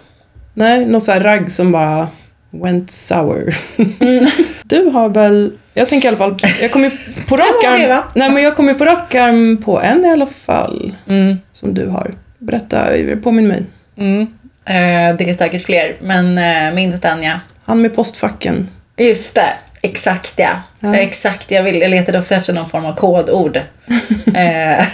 Nej, 0.54 0.86
något 0.86 1.04
så 1.04 1.12
här 1.12 1.22
ragg 1.22 1.52
som 1.52 1.72
bara 1.72 2.08
went 2.50 2.92
sour. 2.92 3.56
Du 4.74 4.90
har 4.90 5.10
väl, 5.10 5.52
jag 5.74 5.90
tänker 5.90 6.06
i 6.06 6.10
alla 6.10 6.18
fall, 6.18 6.36
jag 6.62 6.72
kommer 6.72 6.90
på 7.28 7.36
rak 7.36 7.62
det, 7.62 7.68
arm, 7.68 8.04
nej 8.16 8.30
men 8.30 8.44
jag 8.44 8.56
kommer 8.56 8.74
på 8.74 8.86
rak 8.86 9.16
arm 9.16 9.58
på 9.58 9.82
en 9.82 10.06
i 10.06 10.10
alla 10.10 10.26
fall. 10.26 10.96
Mm. 11.08 11.38
Som 11.52 11.74
du 11.74 11.88
har. 11.88 12.14
Berätta, 12.38 12.88
påminn 13.24 13.48
mig. 13.48 13.64
Mm. 13.98 14.22
Eh, 14.66 15.18
det 15.18 15.30
är 15.30 15.34
säkert 15.34 15.66
fler, 15.66 15.96
men 16.02 16.38
uh, 16.38 16.76
minst 16.76 17.04
den 17.04 17.24
ja. 17.24 17.40
Han 17.66 17.82
med 17.82 17.96
postfacken. 17.96 18.70
Just 18.98 19.36
det, 19.36 19.54
exakt 19.82 20.34
ja. 20.40 20.52
Ja. 20.80 20.96
Exakt, 20.96 21.52
jag, 21.52 21.64
vill, 21.64 21.82
jag 21.82 21.92
letade 21.92 22.20
också 22.20 22.36
efter 22.36 22.54
någon 22.54 22.70
form 22.70 22.86
av 22.86 22.96
kodord. 22.96 23.60
Eh, 24.36 24.86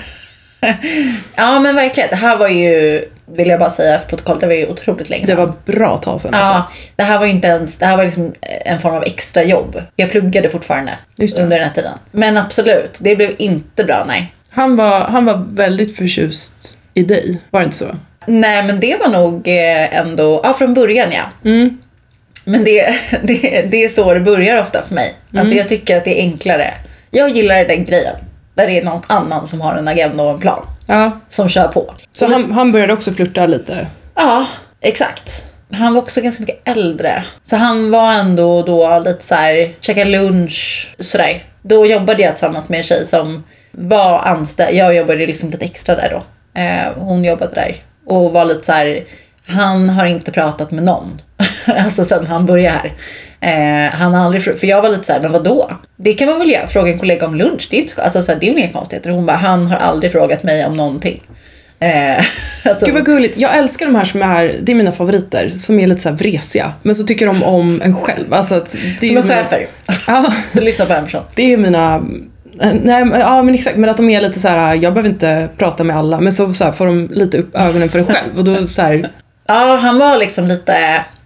ja 1.35 1.59
men 1.59 1.75
verkligen, 1.75 2.09
det 2.09 2.15
här 2.15 2.37
var 2.37 2.47
ju, 2.47 3.05
vill 3.35 3.47
jag 3.47 3.59
bara 3.59 3.69
säga 3.69 3.99
för 3.99 4.07
protokollet, 4.07 4.41
det 4.41 4.47
var 4.47 4.53
ju 4.53 4.67
otroligt 4.67 5.09
länge 5.09 5.21
Det 5.25 5.27
sedan. 5.27 5.37
var 5.65 5.73
bra 5.73 5.97
tag 5.97 6.21
sedan 6.21 6.33
alltså. 6.33 6.51
Ja, 6.51 6.71
det 6.95 7.03
här 7.03 7.19
var 7.19 7.25
inte 7.25 7.47
ens, 7.47 7.77
det 7.77 7.85
här 7.85 7.97
var 7.97 8.05
liksom 8.05 8.33
en 8.41 8.79
form 8.79 8.93
av 8.95 9.03
extra 9.03 9.43
jobb. 9.43 9.81
Jag 9.95 10.09
pluggade 10.11 10.49
fortfarande 10.49 10.91
Just 11.15 11.35
det. 11.37 11.43
under 11.43 11.57
den 11.59 11.67
här 11.67 11.73
tiden. 11.75 11.93
Men 12.11 12.37
absolut, 12.37 12.99
det 13.01 13.15
blev 13.15 13.35
inte 13.37 13.83
bra, 13.83 14.03
nej. 14.07 14.33
Han, 14.49 14.75
var, 14.75 14.99
han 14.99 15.25
var 15.25 15.45
väldigt 15.51 15.97
förtjust 15.97 16.77
i 16.93 17.03
dig, 17.03 17.41
var 17.49 17.59
det 17.59 17.63
inte 17.65 17.77
så? 17.77 17.95
Nej 18.25 18.63
men 18.63 18.79
det 18.79 18.95
var 18.99 19.09
nog 19.09 19.47
eh, 19.47 19.97
ändå, 19.97 20.41
ja 20.43 20.53
från 20.53 20.73
början 20.73 21.11
ja. 21.11 21.49
Mm. 21.49 21.77
Men 22.45 22.63
det, 22.63 22.95
det, 23.23 23.61
det 23.71 23.83
är 23.83 23.89
så 23.89 24.13
det 24.13 24.19
börjar 24.19 24.61
ofta 24.61 24.81
för 24.81 24.95
mig. 24.95 25.13
Mm. 25.31 25.39
Alltså 25.41 25.55
jag 25.55 25.69
tycker 25.69 25.97
att 25.97 26.05
det 26.05 26.19
är 26.19 26.23
enklare. 26.23 26.73
Jag 27.11 27.29
gillar 27.29 27.65
den 27.65 27.85
grejen. 27.85 28.15
Där 28.59 28.67
det 28.67 28.79
är 28.79 28.83
något 28.83 29.03
annan 29.07 29.47
som 29.47 29.61
har 29.61 29.75
en 29.75 29.87
agenda 29.87 30.23
och 30.23 30.31
en 30.31 30.39
plan. 30.39 30.67
Ja, 30.87 31.11
Som 31.29 31.49
kör 31.49 31.67
på. 31.67 31.93
så 32.11 32.31
han, 32.31 32.51
han 32.51 32.71
började 32.71 32.93
också 32.93 33.11
flirta 33.11 33.45
lite. 33.45 33.87
Ja, 34.15 34.45
exakt. 34.81 35.51
Han 35.73 35.93
var 35.93 36.01
också 36.01 36.21
ganska 36.21 36.41
mycket 36.41 36.61
äldre. 36.67 37.23
Så 37.43 37.55
han 37.55 37.91
var 37.91 38.13
ändå 38.13 38.63
då 38.63 38.99
lite 38.99 39.23
så 39.23 39.35
här, 39.35 39.73
käka 39.81 40.03
lunch, 40.03 40.93
sådär. 40.99 41.43
Då 41.61 41.85
jobbade 41.85 42.23
jag 42.23 42.35
tillsammans 42.35 42.69
med 42.69 42.77
en 42.77 42.83
tjej 42.83 43.05
som 43.05 43.43
var 43.71 44.19
anställd. 44.19 44.77
Jag 44.77 44.95
jobbade 44.95 45.27
liksom 45.27 45.49
lite 45.49 45.65
extra 45.65 45.95
där 45.95 46.09
då. 46.09 46.23
Eh, 46.61 46.93
hon 46.95 47.23
jobbade 47.23 47.55
där. 47.55 47.75
Och 48.07 48.31
var 48.31 48.45
lite 48.45 48.65
så 48.65 48.71
här, 48.71 49.03
han 49.47 49.89
har 49.89 50.05
inte 50.05 50.31
pratat 50.31 50.71
med 50.71 50.83
någon. 50.83 51.21
alltså 51.77 52.03
sen 52.03 52.27
han 52.27 52.45
började 52.45 52.77
här. 52.77 52.93
Eh, 53.41 53.91
han 53.93 54.13
har 54.13 54.25
aldrig, 54.25 54.59
för 54.59 54.67
jag 54.67 54.81
var 54.81 54.89
lite 54.89 55.03
så 55.03 55.13
här, 55.13 55.19
men 55.21 55.31
vadå? 55.31 55.71
Det 55.97 56.13
kan 56.13 56.29
man 56.29 56.39
väl 56.39 56.51
göra, 56.51 56.67
fråga 56.67 56.91
en 56.91 56.99
kollega 56.99 57.25
om 57.25 57.35
lunch. 57.35 57.67
Det 57.71 57.77
är, 57.77 57.81
inte 57.81 57.93
så, 57.93 58.01
alltså, 58.01 58.21
så 58.21 58.31
här, 58.31 58.39
det 58.39 58.45
är 58.49 58.53
väl 58.53 58.59
inga 58.63 58.71
konstigheter. 58.73 59.09
Hon 59.09 59.25
bara, 59.25 59.37
han 59.37 59.67
har 59.67 59.77
aldrig 59.77 60.11
frågat 60.11 60.43
mig 60.43 60.65
om 60.65 60.73
någonting. 60.73 61.21
Eh, 61.79 62.25
alltså, 62.65 62.85
Gud 62.85 62.95
vad 62.95 63.05
gulligt. 63.05 63.37
Jag 63.37 63.57
älskar 63.57 63.85
de 63.85 63.95
här 63.95 64.05
som 64.05 64.21
är, 64.21 64.55
det 64.61 64.71
är 64.71 64.75
mina 64.75 64.91
favoriter, 64.91 65.49
som 65.49 65.79
är 65.79 65.87
lite 65.87 66.01
så 66.01 66.09
här 66.09 66.15
vresiga. 66.15 66.71
Men 66.83 66.95
så 66.95 67.03
tycker 67.03 67.25
de 67.25 67.43
om 67.43 67.81
en 67.81 67.95
själv. 67.95 68.33
Alltså 68.33 68.65
det 69.01 69.07
som 69.07 69.17
är 69.17 69.23
mina- 69.23 69.35
chefer. 69.35 69.67
Ja, 70.07 70.25
Så 70.53 70.61
lyssna 70.61 70.85
på 70.85 70.93
en 70.93 71.05
person. 71.05 71.23
det 71.35 71.53
är 71.53 71.57
mina... 71.57 71.95
eh, 72.61 72.71
Nej, 72.83 73.05
ja 73.19 73.41
men 73.43 73.55
exakt, 73.55 73.77
men 73.77 73.89
att 73.89 73.97
de 73.97 74.09
är 74.09 74.21
lite 74.21 74.39
så 74.39 74.47
här. 74.47 74.75
jag 74.75 74.93
behöver 74.93 75.09
inte 75.09 75.49
prata 75.57 75.83
med 75.83 75.97
alla, 75.97 76.19
men 76.19 76.33
så, 76.33 76.53
så 76.53 76.63
här, 76.63 76.71
får 76.71 76.85
de 76.85 77.09
lite 77.13 77.37
upp 77.37 77.55
ögonen 77.55 77.89
för 77.89 77.99
en 77.99 78.05
själv 78.05 78.37
och 78.37 78.43
då 78.43 78.67
så 78.67 78.81
här, 78.81 79.09
Ja, 79.47 79.75
han 79.81 79.99
var 79.99 80.17
liksom 80.17 80.47
lite 80.47 80.75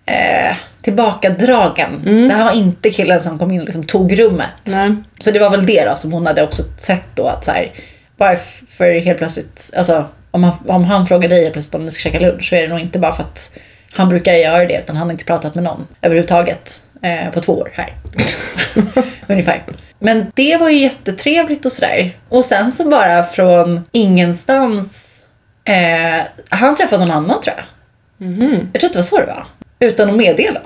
eh, 0.05 0.55
tillbakadragen. 0.83 2.01
Det 2.27 2.33
här 2.33 2.43
var 2.43 2.51
inte 2.51 2.89
killen 2.89 3.21
som 3.21 3.39
kom 3.39 3.51
in 3.51 3.59
och 3.59 3.65
liksom 3.65 3.83
tog 3.83 4.19
rummet. 4.19 4.49
Nej. 4.63 4.95
Så 5.19 5.31
det 5.31 5.39
var 5.39 5.49
väl 5.49 5.65
det 5.65 5.85
då 5.85 5.95
som 5.95 6.11
hon 6.11 6.25
hade 6.25 6.43
också 6.43 6.63
sett 6.77 7.15
då 7.15 7.27
att 7.27 7.43
så 7.43 7.51
här, 7.51 7.71
varför 8.17 8.99
helt 8.99 9.17
plötsligt, 9.17 9.71
alltså 9.77 10.05
om 10.31 10.43
han, 10.43 10.53
om 10.67 10.83
han 10.83 11.05
frågar 11.05 11.29
dig 11.29 11.51
plötsligt 11.51 11.75
om 11.75 11.85
ni 11.85 11.91
ska 11.91 12.09
käka 12.09 12.19
lunch 12.19 12.49
så 12.49 12.55
är 12.55 12.61
det 12.61 12.67
nog 12.67 12.79
inte 12.79 12.99
bara 12.99 13.13
för 13.13 13.23
att 13.23 13.59
han 13.93 14.09
brukar 14.09 14.33
göra 14.33 14.65
det 14.65 14.79
utan 14.79 14.95
han 14.95 15.07
har 15.07 15.11
inte 15.11 15.25
pratat 15.25 15.55
med 15.55 15.63
någon 15.63 15.87
överhuvudtaget 16.01 16.81
eh, 17.01 17.29
på 17.31 17.39
två 17.39 17.53
år 17.53 17.71
här. 17.73 17.93
Ungefär. 19.27 19.63
Men 19.99 20.31
det 20.35 20.57
var 20.57 20.69
ju 20.69 20.79
jättetrevligt 20.79 21.65
och 21.65 21.71
sådär. 21.71 22.11
Och 22.29 22.45
sen 22.45 22.71
så 22.71 22.89
bara 22.89 23.23
från 23.23 23.83
ingenstans, 23.91 25.17
eh, 25.65 26.23
han 26.49 26.75
träffade 26.75 27.05
någon 27.05 27.15
annan 27.17 27.41
tror 27.41 27.55
jag. 27.57 27.65
Jag 28.73 28.79
tror 28.81 28.87
att 28.87 28.93
det 28.93 28.99
var 28.99 29.03
så 29.03 29.17
det 29.17 29.25
var. 29.25 29.45
Utan 29.83 30.09
att 30.09 30.15
meddela. 30.15 30.61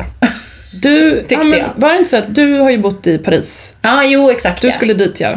Du, 0.71 1.23
ja, 1.29 1.43
men, 1.43 1.63
var 1.75 1.89
det 1.89 1.97
inte 1.97 2.09
så 2.09 2.17
att 2.17 2.35
du 2.35 2.59
har 2.59 2.69
ju 2.69 2.77
bott 2.77 3.07
i 3.07 3.17
Paris? 3.17 3.75
Ja, 3.81 4.03
jo 4.03 4.31
exakt 4.31 4.61
Du 4.61 4.67
ja. 4.67 4.73
skulle 4.73 4.93
dit 4.93 5.19
ja. 5.19 5.35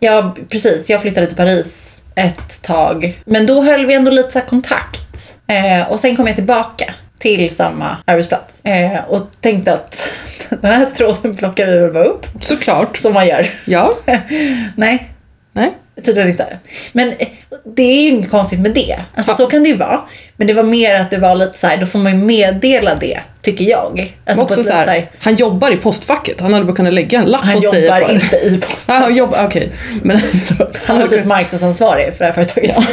Ja, 0.00 0.36
precis. 0.48 0.90
Jag 0.90 1.02
flyttade 1.02 1.26
till 1.26 1.36
Paris 1.36 2.02
ett 2.14 2.62
tag. 2.62 3.18
Men 3.24 3.46
då 3.46 3.62
höll 3.62 3.86
vi 3.86 3.94
ändå 3.94 4.10
lite 4.10 4.30
så 4.30 4.40
kontakt. 4.40 5.38
Eh, 5.46 5.92
och 5.92 6.00
sen 6.00 6.16
kom 6.16 6.26
jag 6.26 6.36
tillbaka 6.36 6.94
till 7.18 7.54
samma 7.56 7.96
arbetsplats. 8.04 8.64
Eh, 8.64 9.04
och 9.08 9.30
tänkte 9.40 9.74
att 9.74 10.12
den 10.48 10.72
här 10.72 10.86
tråden 10.86 11.36
plockar 11.36 11.66
vi 11.66 11.78
väl 11.78 11.92
bara 11.92 12.04
upp. 12.04 12.26
Såklart. 12.40 12.96
Som 12.96 13.14
man 13.14 13.26
gör. 13.26 13.46
Ja. 13.64 13.94
Nej. 14.76 15.13
Tydligen 16.04 16.30
inte. 16.30 16.58
Men 16.92 17.08
eh, 17.18 17.28
det 17.76 17.82
är 17.82 18.02
ju 18.02 18.08
inget 18.08 18.30
konstigt 18.30 18.60
med 18.60 18.70
det. 18.74 19.00
Alltså 19.14 19.32
Ja. 19.32 19.36
så 19.36 19.46
kan 19.46 19.62
det 19.62 19.68
ju 19.68 19.76
vara. 19.76 20.00
Men 20.36 20.46
det 20.46 20.52
var 20.52 20.62
mer 20.62 20.94
att 20.94 21.10
det 21.10 21.18
var 21.18 21.34
lite 21.34 21.58
så 21.58 21.66
här, 21.66 21.76
då 21.76 21.86
får 21.86 21.98
man 21.98 22.12
ju 22.18 22.24
meddela 22.24 22.94
det, 22.94 23.20
tycker 23.42 23.64
jag. 23.64 24.14
Alltså 24.26 24.44
också 24.44 24.62
så 24.62 24.78
lite 24.78 24.90
här, 24.90 25.10
han 25.20 25.36
jobbar 25.36 25.70
i 25.70 25.76
postfacket. 25.76 26.40
Han 26.40 26.52
hade 26.52 26.64
bara 26.64 26.76
kunnat 26.76 26.94
lägga 26.94 27.18
en 27.18 27.24
lapp 27.24 27.44
han 27.44 27.54
hos 27.54 27.70
dig. 27.70 27.84
jobbar 27.84 28.00
bara- 28.00 28.12
inte 28.12 28.36
i 28.36 28.60
posten. 28.60 28.94
Ja, 28.94 29.00
han 29.00 29.16
jobbar, 29.16 29.44
okej. 29.46 29.72
Men 30.02 30.16
ändå. 30.32 30.70
Han 30.84 30.98
var 31.00 31.06
typ 31.06 31.24
marknadsansvarig 31.24 32.12
för 32.14 32.18
det 32.18 32.24
här 32.24 32.32
företaget. 32.32 32.76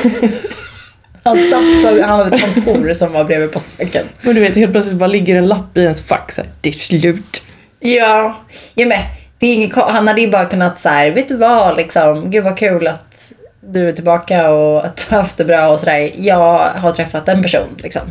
Han 1.23 1.37
satt, 1.37 2.05
han 2.07 2.19
hade 2.19 2.35
ett 2.35 2.41
kontor 2.41 2.93
som 2.93 3.13
var 3.13 3.23
bredvid 3.23 3.51
postfacken. 3.51 4.05
Men 4.21 4.35
du 4.35 4.41
vet, 4.41 4.55
helt 4.55 4.71
plötsligt 4.71 4.97
bara 4.97 5.07
ligger 5.07 5.35
en 5.35 5.47
lapp 5.47 5.77
i 5.77 5.81
ens 5.81 6.01
fack 6.01 6.31
så 6.31 6.41
här, 6.41 6.49
det 6.61 6.69
är 6.69 6.73
slut. 6.73 7.43
Ja, 7.79 8.39
ja 8.75 8.85
men 8.85 8.99
det 9.41 9.47
är 9.47 9.53
inget, 9.53 9.75
han 9.75 10.07
hade 10.07 10.21
ju 10.21 10.31
bara 10.31 10.45
kunnat 10.45 10.79
så 10.79 10.89
här, 10.89 11.09
vet 11.11 11.27
du 11.27 11.37
vad 11.37 11.77
liksom, 11.77 12.31
gud 12.31 12.43
vad 12.43 12.57
kul 12.57 12.87
att 12.87 13.33
du 13.61 13.89
är 13.89 13.93
tillbaka 13.93 14.49
och 14.51 14.85
att 14.85 14.97
du 14.97 15.15
har 15.15 15.21
haft 15.21 15.37
det 15.37 15.45
bra 15.45 15.67
och 15.67 15.79
sådär. 15.79 16.11
Jag 16.17 16.69
har 16.69 16.91
träffat 16.91 17.27
en 17.29 17.41
person 17.43 17.67
liksom. 17.77 18.01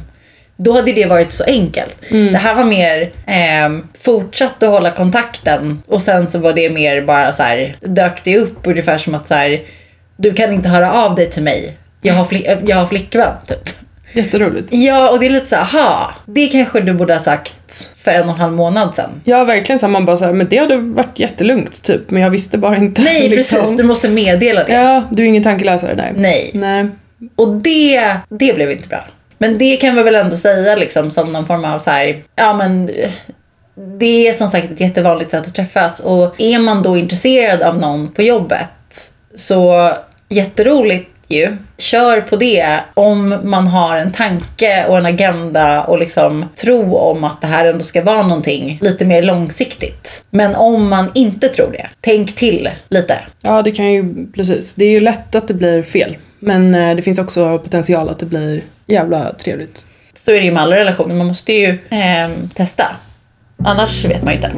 Då 0.57 0.73
hade 0.73 0.93
det 0.93 1.07
varit 1.07 1.33
så 1.33 1.45
enkelt. 1.45 1.97
Det 2.33 2.39
här 2.39 2.55
var 2.55 2.65
mer 2.65 3.03
eh, 3.27 3.83
fortsatt 4.01 4.63
att 4.63 4.69
hålla 4.71 4.91
kontakten 4.91 5.83
och 5.87 6.03
sen 6.03 6.29
så 6.29 6.39
var 6.39 6.53
det 6.53 6.71
mer 6.71 7.03
bara 7.03 7.33
så 7.33 7.43
här, 7.43 7.77
dök 7.81 8.25
det 8.25 8.39
upp 8.39 8.59
ungefär 8.67 8.99
som 8.99 9.15
att 9.15 9.27
så 9.27 9.35
här, 9.35 9.61
du 10.17 10.33
kan 10.33 10.53
inte 10.53 10.69
höra 10.69 10.93
av 10.93 11.15
dig 11.15 11.31
till 11.31 11.43
mig. 11.43 11.77
Jag 12.03 12.15
har, 12.15 12.25
fli- 12.25 12.65
jag 12.67 12.77
har 12.77 12.87
flickvän 12.87 13.33
typ. 13.47 13.69
Jätteroligt. 14.13 14.69
Ja, 14.71 15.11
och 15.11 15.19
det 15.21 15.27
är 15.27 15.31
lite 15.31 15.47
så 15.47 15.57
här, 15.57 15.63
aha, 15.81 16.15
det 16.27 16.47
kanske 16.47 16.81
du 16.81 16.93
borde 16.93 17.13
ha 17.13 17.21
sagt 17.21 17.55
för 17.97 18.11
en 18.11 18.23
och 18.23 18.35
en 18.35 18.41
halv 18.41 18.53
månad 18.53 18.95
sedan. 18.95 19.11
Ja, 19.25 19.45
verkligen 19.45 19.79
så 19.79 19.87
här, 19.87 19.91
man 19.91 20.05
bara 20.05 20.17
så 20.17 20.25
här, 20.25 20.33
men 20.33 20.49
det 20.49 20.57
hade 20.57 20.77
varit 20.77 21.19
jättelugnt 21.19 21.83
typ, 21.83 22.11
men 22.11 22.23
jag 22.23 22.31
visste 22.31 22.59
bara 22.59 22.77
inte. 22.77 23.03
Nej, 23.03 23.29
liksom. 23.29 23.59
precis. 23.61 23.77
Du 23.77 23.83
måste 23.83 24.09
meddela 24.09 24.65
det. 24.65 24.73
Ja, 24.73 25.05
du 25.11 25.23
är 25.23 25.27
ingen 25.27 25.43
tankeläsare, 25.43 25.95
nej. 25.95 26.13
Nej. 26.17 26.51
Nej. 26.55 26.87
Och 27.37 27.49
det, 27.49 28.17
det 28.29 28.55
blev 28.55 28.71
inte 28.71 28.89
bra. 28.89 29.05
Men 29.39 29.59
det 29.59 29.77
kan 29.77 29.97
vi 29.97 30.03
väl 30.03 30.15
ändå 30.15 30.37
säga 30.37 30.77
liksom 30.77 31.11
som 31.11 31.33
någon 31.33 31.47
form 31.47 31.65
av 31.65 31.79
så 31.79 31.91
här, 31.91 32.23
ja 32.37 32.55
men 32.55 32.91
det 33.99 34.29
är 34.29 34.33
som 34.33 34.49
sagt 34.49 34.71
ett 34.71 34.81
jättevanligt 34.81 35.31
sätt 35.31 35.47
att 35.47 35.55
träffas 35.55 36.01
och 36.01 36.41
är 36.41 36.59
man 36.59 36.83
då 36.83 36.97
intresserad 36.97 37.63
av 37.63 37.79
någon 37.79 38.09
på 38.09 38.23
jobbet 38.23 39.13
så 39.35 39.93
jätteroligt 40.29 41.11
ju. 41.29 41.57
Kör 41.81 42.21
på 42.21 42.37
det 42.37 42.81
om 42.95 43.39
man 43.45 43.67
har 43.67 43.97
en 43.97 44.13
tanke 44.13 44.87
och 44.87 44.99
en 44.99 45.07
agenda 45.07 45.85
och 45.85 45.99
liksom 45.99 46.45
tro 46.57 46.97
om 46.97 47.25
att 47.25 47.41
det 47.41 47.47
här 47.47 47.65
ändå 47.65 47.83
ska 47.83 48.03
vara 48.03 48.23
någonting 48.23 48.79
lite 48.83 49.05
mer 49.05 49.23
långsiktigt. 49.23 50.25
Men 50.31 50.55
om 50.55 50.89
man 50.89 51.11
inte 51.15 51.49
tror 51.49 51.73
det, 51.73 51.89
tänk 52.01 52.35
till 52.35 52.71
lite. 52.89 53.19
Ja, 53.41 53.63
det 53.63 53.71
kan 53.71 53.93
ju, 53.93 54.27
precis. 54.35 54.75
Det 54.75 54.85
är 54.85 54.91
ju 54.91 55.01
lätt 55.01 55.35
att 55.35 55.49
det 55.49 55.55
blir 55.55 55.83
fel. 55.83 56.17
Men 56.39 56.75
eh, 56.75 56.97
det 56.97 57.03
finns 57.03 57.19
också 57.19 57.59
potential 57.59 58.09
att 58.09 58.19
det 58.19 58.27
blir 58.27 58.63
jävla 58.87 59.33
trevligt. 59.33 59.87
Så 60.15 60.31
är 60.31 60.35
det 60.35 60.45
ju 60.45 60.53
med 60.53 60.63
alla 60.63 60.77
relationer, 60.77 61.15
man 61.15 61.27
måste 61.27 61.53
ju 61.53 61.79
ehm, 61.91 62.51
testa. 62.55 62.85
Annars 63.65 64.05
vet 64.05 64.23
man 64.23 64.33
ju 64.33 64.37
inte. 64.37 64.53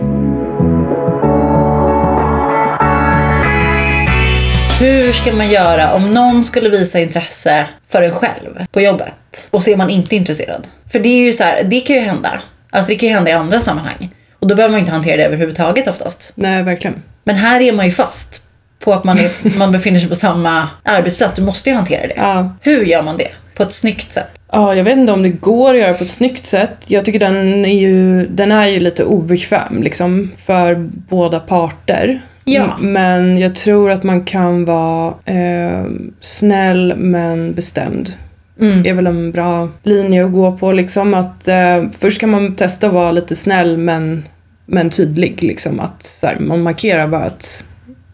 Hur 4.82 5.12
ska 5.12 5.32
man 5.32 5.50
göra 5.50 5.94
om 5.94 6.14
någon 6.14 6.44
skulle 6.44 6.68
visa 6.68 7.00
intresse 7.00 7.66
för 7.88 8.02
en 8.02 8.12
själv 8.12 8.66
på 8.72 8.80
jobbet 8.80 9.48
och 9.50 9.62
så 9.62 9.70
är 9.70 9.76
man 9.76 9.90
inte 9.90 10.16
intresserad? 10.16 10.66
För 10.92 10.98
det 10.98 11.08
är 11.08 11.26
ju 11.26 11.32
så 11.32 11.44
här, 11.44 11.64
det 11.64 11.80
kan 11.80 11.96
ju 11.96 12.02
hända. 12.02 12.40
Alltså 12.70 12.88
det 12.88 12.94
kan 12.94 13.08
ju 13.08 13.14
hända 13.14 13.30
i 13.30 13.34
andra 13.34 13.60
sammanhang. 13.60 14.14
Och 14.38 14.46
då 14.46 14.54
behöver 14.54 14.72
man 14.72 14.78
ju 14.78 14.80
inte 14.80 14.92
hantera 14.92 15.16
det 15.16 15.24
överhuvudtaget 15.24 15.88
oftast. 15.88 16.32
Nej, 16.34 16.62
verkligen. 16.62 17.02
Men 17.24 17.36
här 17.36 17.60
är 17.60 17.72
man 17.72 17.84
ju 17.84 17.90
fast 17.90 18.42
på 18.78 18.92
att 18.92 19.04
man, 19.04 19.18
är, 19.18 19.30
man 19.58 19.72
befinner 19.72 19.98
sig 19.98 20.08
på 20.08 20.14
samma 20.14 20.68
arbetsplats. 20.82 21.34
Du 21.34 21.42
måste 21.42 21.70
ju 21.70 21.76
hantera 21.76 22.06
det. 22.06 22.14
Ja. 22.16 22.56
Hur 22.60 22.84
gör 22.84 23.02
man 23.02 23.16
det? 23.16 23.28
På 23.54 23.62
ett 23.62 23.72
snyggt 23.72 24.12
sätt? 24.12 24.40
Ja, 24.52 24.74
jag 24.74 24.84
vet 24.84 24.96
inte 24.96 25.12
om 25.12 25.22
det 25.22 25.28
går 25.28 25.74
att 25.74 25.80
göra 25.80 25.94
på 25.94 26.04
ett 26.04 26.10
snyggt 26.10 26.44
sätt. 26.44 26.76
Jag 26.86 27.04
tycker 27.04 27.20
den 27.20 27.64
är 27.64 27.78
ju, 27.78 28.26
den 28.26 28.52
är 28.52 28.66
ju 28.66 28.80
lite 28.80 29.04
obekväm 29.04 29.82
liksom 29.82 30.30
för 30.44 30.74
båda 31.08 31.40
parter. 31.40 32.20
Ja. 32.44 32.76
M- 32.80 32.92
Men 32.92 33.38
jag 33.38 33.54
tror 33.54 33.90
att 33.90 34.02
man 34.02 34.24
kan 34.24 34.64
vara 34.64 35.14
eh, 35.24 35.84
snäll 36.20 36.94
men 36.96 37.52
bestämd. 37.54 38.12
Mm. 38.60 38.82
Det 38.82 38.88
är 38.88 38.94
väl 38.94 39.06
en 39.06 39.32
bra 39.32 39.68
linje 39.82 40.24
att 40.24 40.32
gå 40.32 40.52
på 40.52 40.72
liksom 40.72 41.14
att 41.14 41.48
eh, 41.48 41.84
först 41.98 42.20
kan 42.20 42.30
man 42.30 42.54
testa 42.56 42.86
att 42.86 42.92
vara 42.92 43.12
lite 43.12 43.36
snäll 43.36 43.76
men, 43.76 44.22
men 44.66 44.90
tydlig 44.90 45.42
liksom 45.42 45.80
att 45.80 46.02
så 46.02 46.26
här, 46.26 46.36
man 46.40 46.62
markerar 46.62 47.08
bara 47.08 47.24
att 47.24 47.64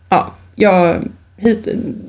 ja, 0.09 0.33
jag 0.55 0.97
hit, 1.37 1.69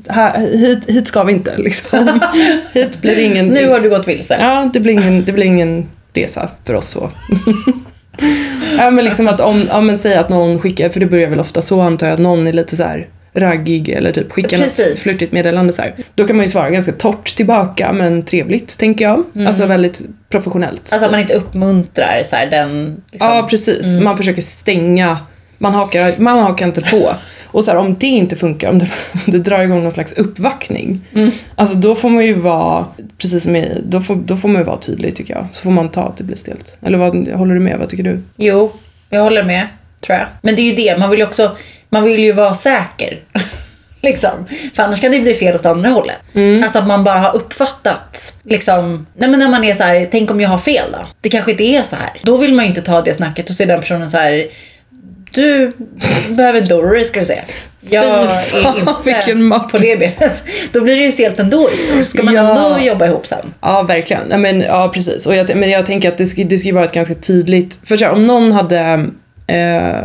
här, 0.09 0.39
hit, 0.39 0.89
hit 0.89 1.07
ska 1.07 1.23
vi 1.23 1.33
inte 1.33 1.57
liksom. 1.57 2.19
hit 2.73 3.01
blir 3.01 3.19
ingen 3.19 3.47
Nu 3.47 3.69
har 3.69 3.79
du 3.79 3.89
gått 3.89 4.07
vilse. 4.07 4.37
Ja, 4.39 4.69
det 4.73 4.79
blir 4.79 4.93
ingen, 4.93 5.25
det 5.25 5.31
blir 5.31 5.45
ingen 5.45 5.85
resa 6.13 6.49
för 6.63 6.73
oss 6.73 6.87
så. 6.89 7.11
ja, 8.77 8.91
men 8.91 9.05
liksom 9.05 9.27
att 9.27 9.39
om, 9.39 9.67
ja 9.69 9.81
men 9.81 9.97
säg 9.97 10.15
att 10.15 10.29
någon 10.29 10.59
skickar, 10.59 10.89
för 10.89 10.99
det 10.99 11.05
börjar 11.05 11.29
väl 11.29 11.39
ofta 11.39 11.61
så 11.61 11.81
antar 11.81 12.07
jag 12.07 12.13
att 12.13 12.19
någon 12.19 12.47
är 12.47 12.53
lite 12.53 12.75
så 12.75 12.83
här 12.83 13.07
raggig 13.33 13.89
eller 13.89 14.11
typ 14.11 14.31
skickar 14.31 14.57
något 14.57 14.65
Precis. 14.65 15.03
flörtigt 15.03 15.31
meddelande 15.31 15.73
så 15.73 15.81
här. 15.81 15.95
Då 16.15 16.27
kan 16.27 16.35
man 16.35 16.45
ju 16.45 16.51
svara 16.51 16.69
ganska 16.69 16.91
torrt 16.91 17.35
tillbaka 17.35 17.93
men 17.93 18.25
trevligt 18.25 18.79
tänker 18.79 19.05
jag. 19.05 19.23
Alltså 19.47 19.65
väldigt 19.65 20.01
professionellt. 20.29 20.89
Alltså 20.91 21.05
att 21.05 21.11
man 21.11 21.19
inte 21.19 21.33
uppmuntrar 21.33 22.21
så 22.23 22.35
här, 22.35 22.47
den... 22.47 23.01
Liksom. 23.11 23.29
Ja, 23.29 23.47
precis. 23.49 23.99
Man 23.99 24.17
försöker 24.17 24.41
stänga, 24.41 25.17
man 25.57 25.73
hakar, 25.73 26.13
man 26.17 26.39
hakar 26.39 26.65
inte 26.65 26.81
på. 26.81 27.15
Och 27.51 27.63
så 27.63 27.71
här, 27.71 27.77
om 27.77 27.95
det 27.99 28.07
inte 28.07 28.35
funkar, 28.35 28.69
om 28.69 28.79
det, 28.79 28.85
om 29.25 29.31
det 29.31 29.39
drar 29.39 29.61
igång 29.61 29.81
någon 29.83 29.91
slags 29.91 30.13
uppvaktning. 30.13 31.01
Alltså 31.55 31.75
då 31.75 31.95
får 31.95 32.09
man 32.09 32.25
ju 32.25 32.33
vara, 32.33 32.85
precis 33.17 33.43
som 33.43 33.55
i, 33.55 33.81
då 33.85 34.01
får, 34.01 34.15
då 34.15 34.37
får 34.37 34.49
man 34.49 34.61
ju 34.61 34.65
vara 34.65 34.77
tydlig 34.77 35.15
tycker 35.15 35.33
jag. 35.33 35.47
Så 35.51 35.63
får 35.63 35.71
man 35.71 35.89
ta 35.89 36.01
att 36.03 36.17
det 36.17 36.23
blir 36.23 36.37
stelt. 36.37 36.77
Eller 36.81 36.97
vad, 36.97 37.27
håller 37.27 37.53
du 37.53 37.59
med? 37.59 37.79
Vad 37.79 37.89
tycker 37.89 38.03
du? 38.03 38.21
Jo, 38.37 38.71
jag 39.09 39.21
håller 39.21 39.43
med, 39.43 39.67
tror 40.01 40.17
jag. 40.17 40.27
Men 40.41 40.55
det 40.55 40.61
är 40.61 40.63
ju 40.63 40.75
det, 40.75 40.97
man 40.97 41.09
vill 41.09 41.19
ju 41.19 41.25
också, 41.25 41.55
man 41.89 42.03
vill 42.03 42.19
ju 42.19 42.31
vara 42.31 42.53
säker. 42.53 43.19
liksom. 44.01 44.45
För 44.75 44.83
annars 44.83 45.01
kan 45.01 45.11
det 45.11 45.19
bli 45.19 45.33
fel 45.33 45.55
åt 45.55 45.65
andra 45.65 45.89
hållet. 45.89 46.17
Alltså 46.63 46.79
att 46.79 46.87
man 46.87 47.03
bara 47.03 47.19
har 47.19 47.35
uppfattat, 47.35 48.39
liksom, 48.43 49.07
nej 49.13 49.29
men 49.29 49.39
när 49.39 49.47
man 49.47 49.63
är 49.63 49.73
så 49.73 49.83
här, 49.83 50.07
tänk 50.11 50.31
om 50.31 50.41
jag 50.41 50.49
har 50.49 50.57
fel 50.57 50.91
då? 50.91 51.07
Det 51.21 51.29
kanske 51.29 51.51
inte 51.51 51.63
är 51.63 51.81
så 51.81 51.95
här. 51.95 52.11
Då 52.23 52.37
vill 52.37 52.53
man 52.53 52.65
ju 52.65 52.69
inte 52.69 52.81
ta 52.81 53.01
det 53.01 53.13
snacket 53.13 53.49
och 53.49 53.55
se 53.55 53.65
den 53.65 53.79
personen 53.79 54.09
så 54.09 54.17
här, 54.17 54.47
du 55.31 55.71
behöver 56.29 56.61
dig 56.93 57.03
ska 57.03 57.19
du 57.19 57.25
säga. 57.25 57.43
Jag 57.89 58.03
Fy 58.03 58.57
är 58.57 58.61
fan, 58.63 58.77
inte 58.79 58.93
vilken 59.03 59.49
på 59.71 59.77
det 59.77 59.99
benet. 59.99 60.43
Då 60.71 60.81
blir 60.81 60.95
det 60.95 61.03
ju 61.03 61.11
stelt 61.11 61.39
ändå. 61.39 61.69
Ska 62.03 62.23
man 62.23 62.33
Ja. 62.33 62.49
ändå 62.49 62.85
jobba 62.85 63.07
ihop 63.07 63.27
sen? 63.27 63.53
Ja, 63.61 63.81
verkligen. 63.81 64.41
Men, 64.41 64.61
ja, 64.61 64.91
precis. 64.93 65.25
Och 65.27 65.35
jag, 65.35 65.55
men 65.55 65.69
jag 65.69 65.85
tänker 65.85 66.09
att 66.09 66.17
det 66.17 66.25
ska, 66.25 66.43
det 66.43 66.57
ska 66.57 66.67
ju 66.67 66.73
vara 66.73 66.85
ett 66.85 66.93
ganska 66.93 67.15
tydligt... 67.15 67.79
För 67.83 67.97
här, 68.05 68.11
om 68.13 68.27
någon 68.27 68.51
hade... 68.51 69.05
Eh, 69.47 69.99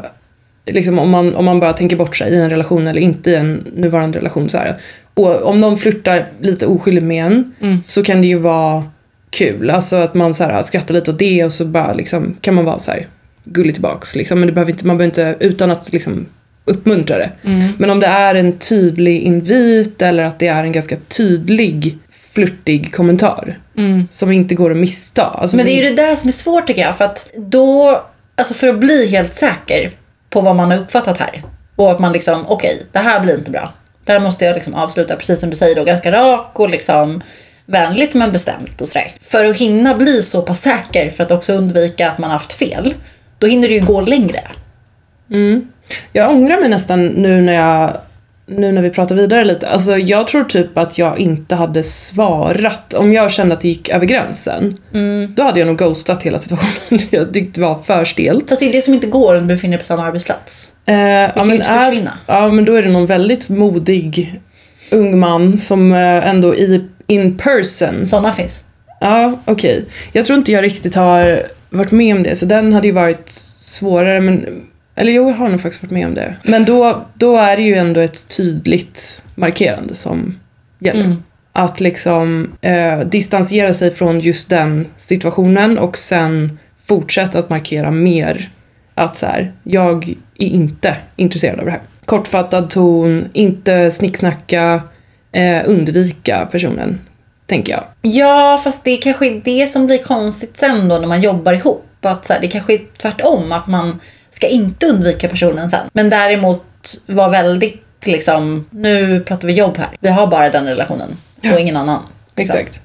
liksom 0.66 0.98
om 0.98 1.10
man, 1.10 1.34
om 1.34 1.44
man 1.44 1.60
bara 1.60 1.72
tänker 1.72 1.96
bort 1.96 2.16
sig 2.16 2.32
i 2.32 2.36
en 2.40 2.50
relation 2.50 2.86
eller 2.86 3.00
inte 3.00 3.30
i 3.30 3.34
en 3.34 3.64
nuvarande 3.76 4.18
relation 4.18 4.48
så 4.48 4.58
här. 4.58 4.76
Och 5.14 5.42
om 5.42 5.60
någon 5.60 5.78
flirtar 5.78 6.28
lite 6.40 6.66
oskyldigt 6.66 7.06
med 7.06 7.26
en 7.26 7.54
så 7.84 8.02
kan 8.02 8.20
det 8.20 8.26
ju 8.26 8.38
vara 8.38 8.84
kul. 9.30 9.70
Alltså 9.70 9.96
att 9.96 10.14
man 10.14 10.34
så 10.34 10.44
här, 10.44 10.62
skrattar 10.62 10.94
lite 10.94 11.10
åt 11.10 11.18
det 11.18 11.44
och 11.44 11.52
så 11.52 11.64
bara 11.64 11.92
liksom, 11.92 12.36
kan 12.40 12.54
man 12.54 12.64
vara 12.64 12.78
så 12.78 12.90
här 12.90 13.06
gullig 13.44 13.74
tillbaks. 13.74 14.16
Liksom. 14.16 14.40
Men 14.40 14.46
det 14.46 14.52
behöver 14.52 14.72
inte, 14.72 14.86
man 14.86 14.98
behöver 14.98 15.10
inte, 15.20 15.44
utan 15.44 15.70
att 15.70 15.92
liksom 15.92 16.26
uppmuntra 16.64 17.18
det. 17.18 17.30
Men 17.78 17.90
om 17.90 18.00
det 18.00 18.06
är 18.06 18.34
en 18.34 18.58
tydlig 18.58 19.20
invit 19.20 20.02
eller 20.02 20.24
att 20.24 20.38
det 20.38 20.48
är 20.48 20.64
en 20.64 20.72
ganska 20.72 20.96
tydlig 20.96 21.98
flörtig 22.32 22.94
kommentar 22.94 23.58
som 24.10 24.32
inte 24.32 24.54
går 24.54 24.70
att 24.70 24.76
missta. 24.76 25.24
Alltså, 25.24 25.56
Men 25.56 25.66
det 25.66 25.72
är 25.72 25.82
ju 25.82 25.90
det 25.90 26.02
där 26.02 26.16
som 26.16 26.28
är 26.28 26.32
svårt 26.32 26.66
tycker 26.66 26.82
jag. 26.82 26.96
För 26.96 27.04
att 27.04 27.30
då, 27.36 28.02
alltså 28.36 28.54
för 28.54 28.68
att 28.68 28.78
bli 28.78 29.06
helt 29.06 29.36
säker 29.36 29.92
på 30.30 30.40
vad 30.40 30.56
man 30.56 30.70
har 30.70 30.78
uppfattat 30.78 31.18
här. 31.18 31.42
Och 31.76 31.90
att 31.90 32.00
man 32.00 32.12
liksom, 32.12 32.44
okej, 32.48 32.86
det 32.92 32.98
här 32.98 33.20
blir 33.20 33.34
inte 33.38 33.50
bra. 33.50 33.72
Det 34.04 34.12
här 34.12 34.20
måste 34.20 34.44
jag 34.44 34.54
liksom 34.54 34.74
avsluta, 34.74 35.16
precis 35.16 35.40
som 35.40 35.50
du 35.50 35.56
säger 35.56 35.76
då, 35.76 35.84
ganska 35.84 36.12
rak 36.12 36.60
och 36.60 36.70
liksom 36.70 37.22
vänligt 37.66 38.14
men 38.14 38.32
bestämt 38.32 38.80
och 38.80 38.88
sådär. 38.88 39.14
För 39.20 39.44
att 39.44 39.56
hinna 39.56 39.94
bli 39.94 40.22
så 40.22 40.42
pass 40.42 40.60
säker 40.60 41.10
för 41.10 41.22
att 41.22 41.30
också 41.30 41.52
undvika 41.52 42.10
att 42.10 42.18
man 42.18 42.30
haft 42.30 42.52
fel, 42.52 42.94
då 43.44 43.50
hinner 43.50 43.68
det 43.68 43.74
ju 43.74 43.80
gå 43.80 44.00
längre. 44.00 44.40
Jag 46.12 46.30
ångrar 46.30 46.60
mig 46.60 46.68
nästan 46.68 47.06
nu 47.06 47.40
när 47.40 47.52
jag 47.52 47.96
nu 48.46 48.72
när 48.72 48.82
vi 48.82 48.90
pratar 48.90 49.14
vidare 49.14 49.44
lite. 49.44 49.68
Alltså 49.68 49.96
jag 49.96 50.28
tror 50.28 50.44
typ 50.44 50.78
att 50.78 50.98
jag 50.98 51.18
inte 51.18 51.54
hade 51.54 51.82
svarat. 51.82 52.94
Om 52.94 53.12
jag 53.12 53.30
kände 53.30 53.54
att 53.54 53.60
det 53.60 53.68
gick 53.68 53.88
över 53.88 54.06
gränsen. 54.06 54.76
Då 55.36 55.42
hade 55.42 55.58
jag 55.58 55.66
nog 55.66 55.78
ghostat 55.78 56.22
hela 56.22 56.38
situationen. 56.38 57.00
jag 57.10 57.34
tyckte 57.34 57.60
det 57.60 57.66
var 57.66 57.82
för 57.82 58.04
stelt. 58.04 58.48
Fast 58.48 58.60
det 58.60 58.68
är 58.68 58.72
det 58.72 58.82
som 58.82 58.94
inte 58.94 59.06
går 59.06 59.34
om 59.34 59.48
du 59.48 59.54
befinner 59.54 59.76
dig 59.76 59.78
på 59.78 59.86
samma 59.86 60.04
arbetsplats. 60.04 60.72
Eh, 60.86 60.94
ja, 60.96 61.28
kan 61.28 61.44
ju 61.44 61.48
men 61.48 61.56
inte 61.56 61.68
är, 61.68 61.90
försvinna. 61.90 62.18
ja 62.26 62.48
men 62.48 62.64
då 62.64 62.74
är 62.74 62.82
det 62.82 62.90
någon 62.90 63.06
väldigt 63.06 63.48
modig 63.48 64.40
ung 64.90 65.18
man 65.18 65.58
som 65.58 65.92
eh, 65.92 66.28
ändå 66.28 66.54
i 66.54 66.84
in 67.06 67.38
person. 67.38 68.06
Sådana 68.06 68.32
finns. 68.32 68.64
Ja 69.00 69.38
okej. 69.44 69.84
Jag 70.12 70.26
tror 70.26 70.38
inte 70.38 70.52
jag 70.52 70.64
riktigt 70.64 70.94
har 70.94 71.42
varit 71.74 71.92
med 71.92 72.16
om 72.16 72.22
det. 72.22 72.34
Så 72.34 72.46
den 72.46 72.72
hade 72.72 72.86
ju 72.86 72.92
varit 72.92 73.28
svårare 73.56 74.20
men 74.20 74.46
eller 74.94 75.12
jo, 75.12 75.28
jag 75.28 75.36
har 75.36 75.48
nog 75.48 75.60
faktiskt 75.60 75.82
varit 75.82 75.92
med 75.92 76.06
om 76.06 76.14
det. 76.14 76.36
Men 76.42 76.64
då, 76.64 77.06
då 77.14 77.36
är 77.36 77.56
det 77.56 77.62
ju 77.62 77.74
ändå 77.74 78.00
ett 78.00 78.28
tydligt 78.36 79.22
markerande 79.34 79.94
som 79.94 80.38
gäller. 80.78 81.16
Att 81.52 81.80
liksom 81.80 82.52
eh, 82.60 83.00
distansera 83.00 83.72
sig 83.72 83.90
från 83.90 84.20
just 84.20 84.50
den 84.50 84.86
situationen 84.96 85.78
och 85.78 85.98
sen 85.98 86.58
fortsätta 86.84 87.38
att 87.38 87.50
markera 87.50 87.90
mer 87.90 88.50
att 88.94 89.16
så 89.16 89.26
här, 89.26 89.52
jag 89.62 90.14
är 90.38 90.46
inte 90.46 90.96
intresserad 91.16 91.58
av 91.58 91.64
det 91.64 91.70
här. 91.70 91.80
Kortfattad 92.04 92.70
ton, 92.70 93.24
inte 93.32 93.90
snicksnacka, 93.90 94.82
eh, 95.32 95.62
undvika 95.64 96.48
personen, 96.52 97.00
tänker 97.46 97.72
jag. 97.72 97.84
Ja, 98.02 98.60
fast 98.64 98.84
det 98.84 98.90
är 98.90 99.02
kanske 99.02 99.26
är 99.26 99.40
det 99.44 99.66
som 99.66 99.86
blir 99.86 99.98
konstigt 99.98 100.56
sen 100.56 100.88
då 100.88 100.98
när 100.98 101.06
man 101.08 101.22
jobbar 101.22 101.52
ihop. 101.52 101.84
Att 102.00 102.26
så 102.26 102.32
här, 102.32 102.40
det 102.40 102.48
kanske 102.48 102.74
är 102.74 102.80
tvärtom, 102.98 103.52
att 103.52 103.66
man 103.66 104.00
ska 104.30 104.46
inte 104.46 104.86
undvika 104.86 105.28
personen 105.28 105.70
sen. 105.70 105.86
Men 105.92 106.10
däremot 106.10 106.64
vara 107.06 107.28
väldigt 107.28 108.06
liksom, 108.06 108.66
nu 108.70 109.20
pratar 109.20 109.48
vi 109.48 109.54
jobb 109.54 109.76
här. 109.78 109.88
Vi 110.00 110.08
har 110.08 110.26
bara 110.26 110.50
den 110.50 110.66
relationen 110.66 111.16
och 111.52 111.60
ingen 111.60 111.76
annan. 111.76 112.02
liksom. 112.36 112.58
Exakt. 112.58 112.80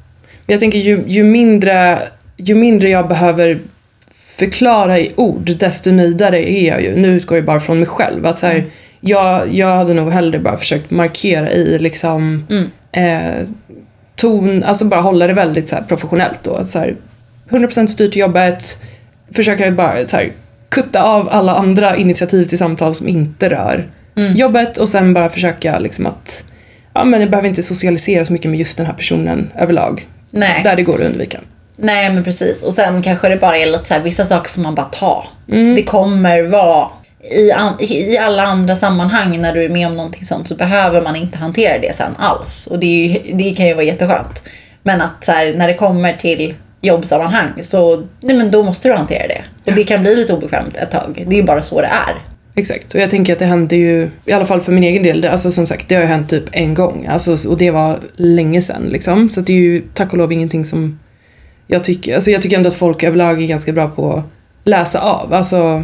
Men 0.45 0.53
jag 0.53 0.59
tänker 0.59 0.79
ju, 0.79 1.03
ju, 1.07 1.23
mindre, 1.23 1.99
ju 2.37 2.55
mindre 2.55 2.89
jag 2.89 3.07
behöver 3.07 3.59
förklara 4.11 4.99
i 4.99 5.13
ord, 5.15 5.51
desto 5.57 5.91
nöjdare 5.91 6.51
är 6.51 6.67
jag 6.67 6.81
ju. 6.81 6.95
Nu 6.95 7.07
utgår 7.07 7.37
jag 7.37 7.45
bara 7.45 7.59
från 7.59 7.77
mig 7.77 7.87
själv. 7.87 8.25
Att 8.25 8.37
så 8.37 8.45
här, 8.45 8.65
jag, 8.99 9.53
jag 9.53 9.75
hade 9.75 9.93
nog 9.93 10.11
hellre 10.11 10.39
bara 10.39 10.57
försökt 10.57 10.91
markera 10.91 11.51
i 11.51 11.79
liksom 11.79 12.45
eh, 12.91 13.45
ton, 14.19 14.63
alltså 14.63 14.85
bara 14.85 15.01
hålla 15.01 15.27
det 15.27 15.33
väldigt 15.33 15.69
så 15.69 15.75
professionellt 15.87 16.39
då. 16.43 16.65
Så 16.65 16.79
här, 16.79 16.95
100% 17.49 17.87
styrt 17.87 18.15
jobbet, 18.15 18.77
försöka 19.31 19.71
bara 19.71 20.07
så 20.07 20.17
här, 20.17 20.31
kutta 20.69 21.03
av 21.03 21.29
alla 21.31 21.55
andra 21.55 21.95
initiativ 21.95 22.45
till 22.45 22.57
samtal 22.57 22.95
som 22.95 23.07
inte 23.07 23.49
rör 23.49 23.87
jobbet 24.35 24.77
och 24.77 24.89
sen 24.89 25.13
bara 25.13 25.29
försöka 25.29 25.79
liksom 25.79 26.05
att 26.05 26.43
ja, 26.93 27.03
men 27.03 27.21
jag 27.21 27.29
behöver 27.29 27.49
inte 27.49 27.63
socialisera 27.63 28.25
så 28.25 28.33
mycket 28.33 28.51
med 28.51 28.59
just 28.59 28.77
den 28.77 28.85
här 28.85 28.93
personen 28.93 29.51
överlag. 29.57 30.07
Nej. 30.31 30.61
Där 30.63 30.75
det 30.75 30.83
går 30.83 31.01
att 31.01 31.07
undvika. 31.07 31.39
Nej, 31.77 32.13
men 32.13 32.23
precis. 32.23 32.63
Och 32.63 32.73
sen 32.73 33.01
kanske 33.01 33.29
det 33.29 33.37
bara 33.37 33.57
är 33.57 33.65
lite 33.65 33.85
så 33.85 33.93
här, 33.93 34.01
vissa 34.01 34.25
saker 34.25 34.49
får 34.49 34.61
man 34.61 34.75
bara 34.75 34.85
ta. 34.85 35.27
Det 35.75 35.83
kommer 35.83 36.43
vara 36.43 36.87
i, 37.23 37.51
an, 37.51 37.73
i 37.79 38.17
alla 38.17 38.43
andra 38.43 38.75
sammanhang 38.75 39.41
när 39.41 39.53
du 39.53 39.63
är 39.63 39.69
med 39.69 39.87
om 39.87 39.95
någonting 39.95 40.25
sånt 40.25 40.47
så 40.47 40.55
behöver 40.55 41.01
man 41.01 41.15
inte 41.15 41.37
hantera 41.37 41.79
det 41.79 41.95
sen 41.95 42.15
alls. 42.17 42.67
Och 42.71 42.79
det, 42.79 42.85
är 42.85 43.07
ju, 43.07 43.33
det 43.33 43.55
kan 43.55 43.67
ju 43.67 43.73
vara 43.73 43.83
jätteskönt. 43.83 44.43
Men 44.83 45.01
att 45.01 45.23
så 45.23 45.31
här, 45.31 45.53
när 45.53 45.67
det 45.67 45.73
kommer 45.73 46.13
till 46.13 46.53
jobbsammanhang 46.81 47.49
så 47.61 48.07
nej 48.19 48.35
men 48.35 48.51
då 48.51 48.63
måste 48.63 48.89
du 48.89 48.93
hantera 48.93 49.27
det. 49.27 49.41
Och 49.65 49.73
det 49.73 49.83
kan 49.83 50.01
bli 50.01 50.15
lite 50.15 50.33
obekvämt 50.33 50.77
ett 50.77 50.91
tag. 50.91 51.25
Det 51.27 51.39
är 51.39 51.43
bara 51.43 51.63
så 51.63 51.81
det 51.81 51.87
är. 51.87 52.15
Exakt, 52.55 52.95
och 52.95 53.01
jag 53.01 53.09
tänker 53.09 53.33
att 53.33 53.39
det 53.39 53.45
hände 53.45 53.75
ju, 53.75 54.09
i 54.25 54.31
alla 54.31 54.45
fall 54.45 54.61
för 54.61 54.71
min 54.71 54.83
egen 54.83 55.03
del, 55.03 55.21
det, 55.21 55.31
alltså 55.31 55.51
som 55.51 55.67
sagt 55.67 55.89
det 55.89 55.95
har 55.95 56.01
ju 56.01 56.07
hänt 56.07 56.29
typ 56.29 56.43
en 56.51 56.73
gång. 56.73 57.07
Alltså, 57.09 57.49
och 57.49 57.57
det 57.57 57.71
var 57.71 57.99
länge 58.15 58.61
sedan 58.61 58.89
liksom. 58.89 59.29
Så 59.29 59.41
det 59.41 59.53
är 59.53 59.57
ju 59.57 59.81
tack 59.93 60.11
och 60.11 60.17
lov 60.17 60.31
ingenting 60.31 60.65
som 60.65 60.99
jag 61.67 61.83
tycker, 61.83 62.15
alltså 62.15 62.31
jag 62.31 62.41
tycker 62.41 62.57
ändå 62.57 62.69
att 62.69 62.75
folk 62.75 63.03
överlag 63.03 63.43
är 63.43 63.47
ganska 63.47 63.71
bra 63.71 63.87
på 63.87 64.13
att 64.13 64.23
läsa 64.63 64.99
av. 64.99 65.33
Alltså, 65.33 65.83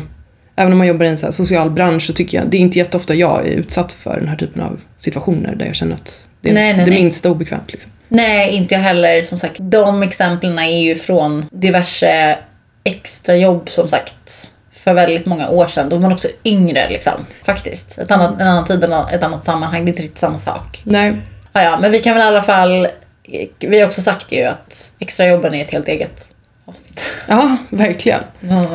även 0.55 0.71
om 0.71 0.77
man 0.77 0.87
jobbar 0.87 1.05
i 1.05 1.09
en 1.09 1.17
så 1.17 1.31
social 1.31 1.69
bransch 1.69 2.03
så 2.03 2.13
tycker 2.13 2.37
jag, 2.37 2.47
det 2.49 2.57
är 2.57 2.61
inte 2.61 2.77
jätteofta 2.77 3.15
jag 3.15 3.47
är 3.47 3.51
utsatt 3.51 3.91
för 3.91 4.19
den 4.19 4.27
här 4.27 4.37
typen 4.37 4.61
av 4.61 4.81
situationer 4.97 5.55
där 5.55 5.65
jag 5.65 5.75
känner 5.75 5.95
att 5.95 6.27
det 6.41 6.49
är 6.49 6.53
Nej, 6.53 6.73
nej, 6.73 6.85
det 6.85 6.91
nej. 6.91 7.03
minsta 7.03 7.29
obekvämt 7.31 7.71
liksom. 7.71 7.91
Nej, 8.07 8.49
inte 8.49 8.75
jag 8.75 8.81
heller. 8.81 9.21
Som 9.21 9.37
sagt, 9.37 9.55
de 9.59 10.03
exemplen 10.03 10.59
är 10.59 10.81
ju 10.81 10.95
från 10.95 11.45
diverse 11.51 12.37
extrajobb 12.83 13.69
som 13.69 13.87
sagt 13.87 14.51
för 14.71 14.93
väldigt 14.93 15.25
många 15.25 15.49
år 15.49 15.67
sedan. 15.67 15.89
Då 15.89 15.95
var 15.95 16.01
man 16.01 16.13
också 16.13 16.27
yngre 16.43 16.89
liksom. 16.89 17.13
Faktiskt. 17.43 17.97
Ett 17.97 18.11
annat, 18.11 18.41
en 18.41 18.47
annan 18.47 18.65
tid, 18.65 18.83
ett 18.83 19.23
annat 19.23 19.43
sammanhang. 19.43 19.85
Det 19.85 19.89
är 19.89 19.91
inte 19.91 20.01
riktigt 20.01 20.17
samma 20.17 20.37
sak. 20.37 20.81
Nej, 20.83 21.13
Ja, 21.55 21.63
ja, 21.63 21.77
men 21.81 21.91
vi 21.91 21.99
kan 21.99 22.13
väl 22.13 22.23
i 22.23 22.27
alla 22.27 22.41
fall... 22.41 22.87
Vi 23.59 23.79
har 23.79 23.87
också 23.87 24.01
sagt 24.01 24.31
ju 24.31 24.43
att 24.43 24.93
extrajobben 24.99 25.53
är 25.53 25.61
ett 25.61 25.71
helt 25.71 25.87
eget 25.87 26.35
avsnitt. 26.65 27.13
ja 27.27 27.57
verkligen. 27.69 28.19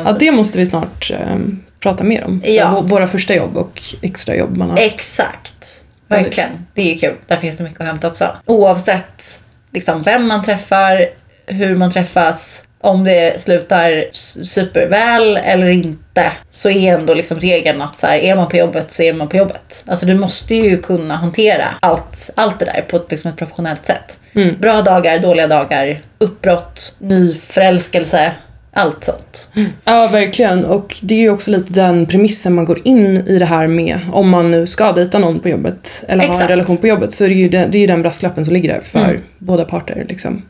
Ja, 0.04 0.16
det 0.20 0.32
måste 0.32 0.58
vi 0.58 0.66
snart 0.66 1.10
eh, 1.10 1.36
prata 1.80 2.04
mer 2.04 2.24
om. 2.24 2.42
Så 2.44 2.50
Ja. 2.50 2.80
Våra 2.80 3.06
första 3.06 3.34
jobb 3.34 3.56
och 3.56 3.82
extrajobb 4.02 4.56
man 4.56 4.70
har. 4.70 4.78
Exakt. 4.78 5.82
Verkligen. 6.08 6.66
Det 6.74 6.94
är 6.94 6.98
kul. 6.98 7.14
Där 7.26 7.36
finns 7.36 7.56
det 7.56 7.64
mycket 7.64 7.80
att 7.80 7.86
hämta 7.86 8.08
också. 8.08 8.36
Oavsett 8.46 9.40
liksom, 9.72 10.02
vem 10.02 10.26
man 10.26 10.44
träffar, 10.44 11.06
hur 11.46 11.74
man 11.74 11.90
träffas, 11.90 12.64
om 12.80 13.04
det 13.04 13.40
slutar 13.40 14.04
superväl 14.44 15.36
eller 15.36 15.68
inte, 15.68 16.32
så 16.50 16.70
är 16.70 16.94
ändå 16.94 17.14
liksom 17.14 17.40
regeln 17.40 17.82
att 17.82 17.98
så 17.98 18.06
här, 18.06 18.18
är 18.18 18.36
man 18.36 18.48
på 18.48 18.56
jobbet 18.56 18.92
så 18.92 19.02
är 19.02 19.12
man 19.12 19.28
på 19.28 19.36
jobbet. 19.36 19.84
Alltså 19.86 20.06
du 20.06 20.14
måste 20.14 20.54
ju 20.54 20.82
kunna 20.82 21.16
hantera 21.16 21.68
allt, 21.80 22.30
allt 22.36 22.58
det 22.58 22.64
där 22.64 22.84
på 22.88 22.96
ett, 22.96 23.10
liksom 23.10 23.30
ett 23.30 23.36
professionellt 23.36 23.86
sätt. 23.86 24.18
Bra 24.58 24.82
dagar, 24.82 25.18
dåliga 25.18 25.46
dagar, 25.46 26.00
uppbrott, 26.18 26.94
ny 26.98 27.34
förälskelse, 27.34 28.32
allt 28.72 29.04
sånt. 29.04 29.48
Ja, 29.84 30.08
verkligen. 30.12 30.64
Och 30.64 30.96
det 31.02 31.14
är 31.14 31.18
ju 31.18 31.30
också 31.30 31.50
lite 31.50 31.72
den 31.72 32.06
premissen 32.06 32.54
man 32.54 32.64
går 32.64 32.80
in 32.86 33.16
i 33.26 33.38
det 33.38 33.44
här 33.44 33.66
med. 33.66 34.00
Om 34.12 34.28
man 34.30 34.50
nu 34.50 34.66
ska 34.66 34.92
dejta 34.92 35.18
någon 35.18 35.40
på 35.40 35.48
jobbet 35.48 36.04
eller 36.08 36.18
ha 36.22 36.24
en 36.24 36.30
Exakt. 36.30 36.50
relation 36.50 36.76
på 36.76 36.86
jobbet 36.86 37.12
så 37.12 37.24
är 37.24 37.28
det 37.28 37.34
ju 37.34 37.48
den, 37.48 37.70
det 37.70 37.78
är 37.78 37.80
ju 37.80 37.86
den 37.86 38.02
brasklappen 38.02 38.44
som 38.44 38.54
ligger 38.54 38.72
där 38.74 38.80
för 38.80 38.98
Mm. 38.98 39.20
båda 39.38 39.64
parter. 39.64 40.06
Liksom. 40.08 40.42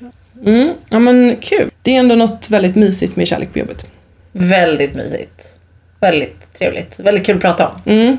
Mm. 0.46 0.72
Ja 0.88 0.98
men 0.98 1.36
kul. 1.40 1.70
Det 1.82 1.94
är 1.94 1.98
ändå 1.98 2.14
något 2.14 2.50
väldigt 2.50 2.76
mysigt 2.76 3.16
med 3.16 3.28
kärlek 3.28 3.52
på 3.52 3.58
jobbet. 3.58 3.86
Väldigt 4.32 4.94
mysigt. 4.94 5.56
Väldigt 6.00 6.52
trevligt. 6.58 7.00
Väldigt 7.00 7.26
kul 7.26 7.36
att 7.36 7.42
prata 7.42 7.68
om. 7.68 7.92
Mm. 7.92 8.16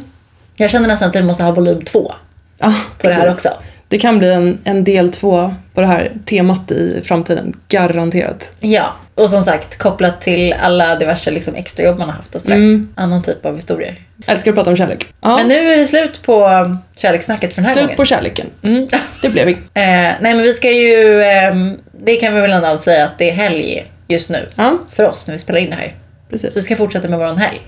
Jag 0.55 0.69
känner 0.69 0.87
nästan 0.87 1.09
att 1.09 1.15
vi 1.15 1.23
måste 1.23 1.43
ha 1.43 1.51
volym 1.51 1.81
två 1.81 2.11
Ja, 2.59 2.73
på 2.97 3.07
det 3.07 3.13
här 3.13 3.21
precis. 3.27 3.45
också. 3.45 3.61
Det 3.91 3.97
kan 3.97 4.19
bli 4.19 4.33
en, 4.33 4.59
en 4.63 4.83
del 4.83 5.11
två 5.11 5.55
på 5.73 5.81
det 5.81 5.87
här 5.87 6.11
temat 6.25 6.71
i 6.71 7.01
framtiden. 7.03 7.53
Garanterat. 7.67 8.53
Ja, 8.59 8.93
och 9.15 9.29
som 9.29 9.41
sagt 9.41 9.77
kopplat 9.77 10.21
till 10.21 10.53
alla 10.53 10.95
diverse 10.95 11.31
liksom, 11.31 11.55
extrajobb 11.55 11.97
man 11.97 12.09
har 12.09 12.15
haft 12.15 12.35
och 12.35 12.41
sådär. 12.41 12.55
Mm. 12.55 12.89
Annan 12.95 13.23
typ 13.23 13.45
av 13.45 13.55
historier. 13.55 13.95
Älskar 14.25 14.51
att 14.51 14.55
prata 14.55 14.69
om 14.69 14.75
kärlek. 14.75 15.05
Ja. 15.21 15.37
Men 15.37 15.47
nu 15.47 15.73
är 15.73 15.77
det 15.77 15.85
slut 15.85 16.21
på 16.21 16.47
um, 16.47 16.77
kärlekssnacket 16.95 17.53
för 17.53 17.61
den 17.61 17.65
här 17.65 17.73
Slut 17.73 17.83
gången. 17.83 17.97
på 17.97 18.05
kärleken. 18.05 18.47
Mm. 18.63 18.87
Det 19.21 19.29
blev 19.29 19.45
vi. 19.45 19.51
Eh, 19.73 19.83
nej 20.21 20.33
men 20.33 20.41
vi 20.41 20.53
ska 20.53 20.71
ju, 20.71 21.23
ehm, 21.23 21.77
det 22.03 22.15
kan 22.15 22.33
vi 22.35 22.41
väl 22.41 22.51
ändå 22.51 22.67
avslöja 22.67 23.05
att 23.05 23.17
det 23.17 23.29
är 23.29 23.33
helg 23.33 23.91
just 24.07 24.29
nu. 24.29 24.49
Ja, 24.55 24.79
För 24.91 25.09
oss 25.09 25.27
när 25.27 25.33
vi 25.33 25.39
spelar 25.39 25.59
in 25.59 25.69
det 25.69 25.75
här. 25.75 25.95
precis. 26.29 26.53
Så 26.53 26.59
vi 26.59 26.63
ska 26.63 26.75
fortsätta 26.75 27.07
med 27.07 27.19
våran 27.19 27.37
helg. 27.37 27.59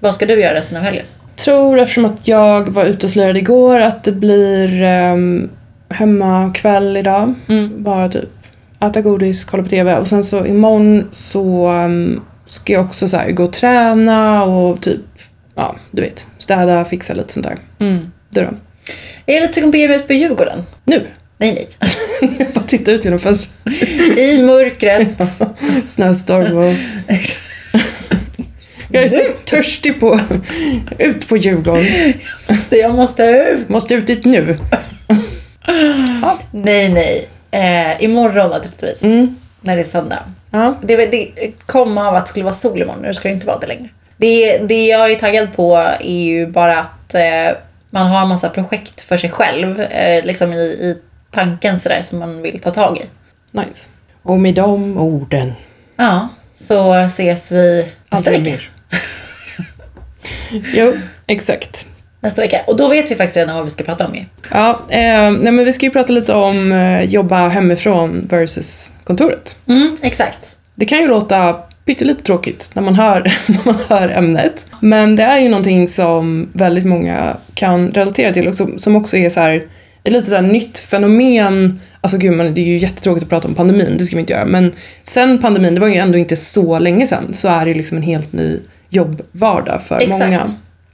Vad 0.00 0.14
ska 0.14 0.26
du 0.26 0.40
göra 0.40 0.54
resten 0.54 0.76
av 0.76 0.82
helgen? 0.82 1.06
tror 1.36 1.78
eftersom 1.78 2.04
att 2.04 2.28
jag 2.28 2.68
var 2.68 2.84
ute 2.84 3.06
och 3.06 3.10
slirade 3.10 3.38
igår 3.38 3.80
att 3.80 4.04
det 4.04 4.12
blir 4.12 4.82
um, 5.12 5.50
hemmakväll 5.88 6.96
idag. 6.96 7.34
Mm. 7.48 7.82
Bara 7.82 8.08
typ 8.08 8.28
äta 8.80 9.00
godis, 9.00 9.44
kolla 9.44 9.62
på 9.62 9.68
TV 9.68 9.96
och 9.96 10.08
sen 10.08 10.24
så 10.24 10.46
imorgon 10.46 11.08
så 11.12 11.72
um, 11.72 12.20
ska 12.46 12.72
jag 12.72 12.84
också 12.84 13.08
så 13.08 13.16
här 13.16 13.30
gå 13.30 13.44
och 13.44 13.52
träna 13.52 14.44
och 14.44 14.82
typ, 14.82 15.00
ja 15.54 15.76
du 15.90 16.02
vet, 16.02 16.26
städa, 16.38 16.84
fixa 16.84 17.14
lite 17.14 17.32
sånt 17.32 17.46
där. 17.46 17.56
Mm. 17.78 18.12
Du 18.28 18.40
då? 18.40 18.50
Jag 19.26 19.36
är 19.36 19.40
lite 19.40 19.54
sugen 19.54 19.70
på 19.70 19.76
att 19.76 19.80
ge 19.80 19.88
mig 19.88 19.96
ut 19.96 20.06
på 20.06 20.12
Djurgården. 20.12 20.64
Nu? 20.84 21.06
Nej, 21.38 21.54
nej. 21.54 21.68
Jag 22.38 22.52
bara 22.52 22.64
titta 22.64 22.90
ut 22.90 23.04
genom 23.04 23.18
fönstret. 23.18 23.72
I 24.18 24.42
mörkret. 24.42 25.22
Snöstorm 25.84 26.56
och... 26.56 26.74
Jag 28.90 29.04
är 29.04 29.08
så 29.08 29.20
törstig 29.44 30.00
på... 30.00 30.20
Ut 30.98 31.28
på 31.28 31.36
Djurgården. 31.36 32.12
måste, 32.48 32.76
jag 32.76 32.94
måste 32.94 33.22
ut. 33.22 33.68
Måste 33.68 33.94
ut 33.94 34.06
dit 34.06 34.24
nu. 34.24 34.58
Nej, 36.50 36.88
nej. 36.88 37.28
Eh, 37.50 38.04
imorgon 38.04 38.50
naturligtvis. 38.50 39.04
Mm. 39.04 39.36
När 39.60 39.76
det 39.76 39.82
är 39.82 39.84
söndag. 39.84 40.22
Ja. 40.50 40.74
Det, 40.82 41.06
det 41.06 41.52
kom 41.66 41.98
av 41.98 42.14
att 42.14 42.24
det 42.26 42.28
skulle 42.28 42.44
vara 42.44 42.54
sol 42.54 42.82
imorgon, 42.82 43.02
nu 43.02 43.14
ska 43.14 43.28
det 43.28 43.34
inte 43.34 43.46
vara 43.46 43.58
det 43.58 43.66
längre. 43.66 43.88
Det, 44.16 44.58
det 44.58 44.86
jag 44.86 45.12
är 45.12 45.18
taggad 45.18 45.56
på 45.56 45.76
är 46.00 46.22
ju 46.22 46.46
bara 46.46 46.78
att 46.78 47.14
eh, 47.14 47.58
man 47.90 48.06
har 48.06 48.22
en 48.22 48.28
massa 48.28 48.48
projekt 48.48 49.00
för 49.00 49.16
sig 49.16 49.30
själv, 49.30 49.80
eh, 49.80 50.24
liksom 50.24 50.52
i, 50.52 50.56
i 50.56 50.96
tanken 51.30 51.78
sådär 51.78 52.02
som 52.02 52.18
man 52.18 52.42
vill 52.42 52.60
ta 52.60 52.70
tag 52.70 52.98
i. 52.98 53.04
Nice. 53.50 53.88
Och 54.22 54.38
med 54.38 54.54
de 54.54 54.98
orden. 54.98 55.52
Ja, 55.96 56.28
så 56.54 56.94
ses 56.94 57.52
vi 57.52 57.86
nästa 58.10 58.30
vecka. 58.30 58.58
jo, 60.74 60.92
exakt. 61.26 61.86
Nästa 62.26 62.42
vecka. 62.42 62.60
Och 62.66 62.76
då 62.76 62.88
vet 62.88 63.10
vi 63.10 63.14
faktiskt 63.14 63.36
redan 63.36 63.56
vad 63.56 63.64
vi 63.64 63.70
ska 63.70 63.84
prata 63.84 64.06
om 64.06 64.14
ju. 64.14 64.24
Ja, 64.50 64.70
eh, 64.88 65.30
nej 65.30 65.52
men 65.52 65.64
vi 65.64 65.72
ska 65.72 65.86
ju 65.86 65.92
prata 65.92 66.12
lite 66.12 66.32
om 66.32 66.72
eh, 66.72 67.02
jobba 67.02 67.48
hemifrån 67.48 68.26
versus 68.30 68.92
kontoret. 69.04 69.56
Mm, 69.68 69.96
exakt. 70.02 70.58
Det 70.74 70.84
kan 70.84 70.98
ju 70.98 71.08
låta 71.08 71.56
pyttelite 71.84 72.22
tråkigt 72.22 72.70
när 72.74 72.82
man, 72.82 72.94
hör, 72.94 73.20
när 73.46 73.60
man 73.64 73.76
hör 73.88 74.08
ämnet. 74.08 74.66
Men 74.80 75.16
det 75.16 75.22
är 75.22 75.38
ju 75.38 75.48
någonting 75.48 75.88
som 75.88 76.48
väldigt 76.52 76.84
många 76.84 77.36
kan 77.54 77.90
relatera 77.90 78.32
till 78.32 78.48
och 78.48 78.54
som, 78.54 78.78
som 78.78 78.96
också 78.96 79.16
är 79.16 79.30
så 79.30 79.40
här, 79.40 79.62
ett 80.04 80.12
lite 80.12 80.26
så 80.26 80.34
här 80.34 80.42
nytt 80.42 80.78
fenomen. 80.78 81.80
Alltså 82.00 82.18
gud, 82.18 82.32
men 82.32 82.54
det 82.54 82.60
är 82.60 82.66
ju 82.66 82.78
jättetråkigt 82.78 83.24
att 83.24 83.30
prata 83.30 83.48
om 83.48 83.54
pandemin, 83.54 83.94
det 83.98 84.04
ska 84.04 84.16
vi 84.16 84.20
inte 84.20 84.32
göra. 84.32 84.46
Men 84.46 84.72
sen 85.02 85.38
pandemin, 85.38 85.74
det 85.74 85.80
var 85.80 85.88
ju 85.88 85.94
ändå 85.94 86.18
inte 86.18 86.36
så 86.36 86.78
länge 86.78 87.06
sedan, 87.06 87.34
så 87.34 87.48
är 87.48 87.64
det 87.64 87.70
ju 87.70 87.74
liksom 87.74 87.96
en 87.96 88.02
helt 88.02 88.32
ny 88.32 88.60
jobbvardag 88.88 89.82
för 89.82 89.98
Exakt. 90.00 90.20
många. 90.20 90.46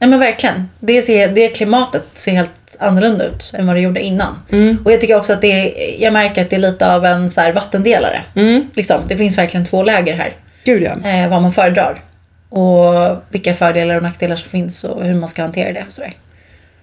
Ja 0.02 0.08
men 0.08 0.18
verkligen. 0.20 0.68
Det, 0.80 1.02
ser, 1.02 1.28
det 1.28 1.48
klimatet 1.48 2.04
ser 2.14 2.32
helt 2.32 2.76
annorlunda 2.80 3.24
ut 3.24 3.52
än 3.58 3.66
vad 3.66 3.76
det 3.76 3.80
gjorde 3.80 4.00
innan. 4.00 4.38
Mm. 4.50 4.78
Och 4.84 4.92
jag 4.92 5.00
tycker 5.00 5.16
också 5.16 5.32
att 5.32 5.40
det 5.40 5.46
är, 5.52 6.02
jag 6.02 6.12
märker 6.12 6.42
att 6.42 6.50
det 6.50 6.56
är 6.56 6.60
lite 6.60 6.94
av 6.94 7.04
en 7.04 7.30
så 7.30 7.40
här 7.40 7.52
vattendelare. 7.52 8.22
Mm, 8.34 8.70
Liksom, 8.74 9.00
det 9.08 9.16
finns 9.16 9.38
verkligen 9.38 9.66
två 9.66 9.82
läger 9.82 10.14
här. 10.14 10.32
gud 10.64 10.82
ja. 10.82 11.08
eh, 11.10 11.28
vad 11.28 11.42
man 11.42 11.52
föredrar. 11.52 12.00
Och 12.48 13.22
vilka 13.28 13.54
fördelar 13.54 13.96
och 13.96 14.02
nackdelar 14.02 14.36
som 14.36 14.50
finns 14.50 14.84
och 14.84 15.04
hur 15.04 15.12
man 15.14 15.28
ska 15.28 15.42
hantera 15.42 15.72
det 15.72 15.84
och. 15.88 16.12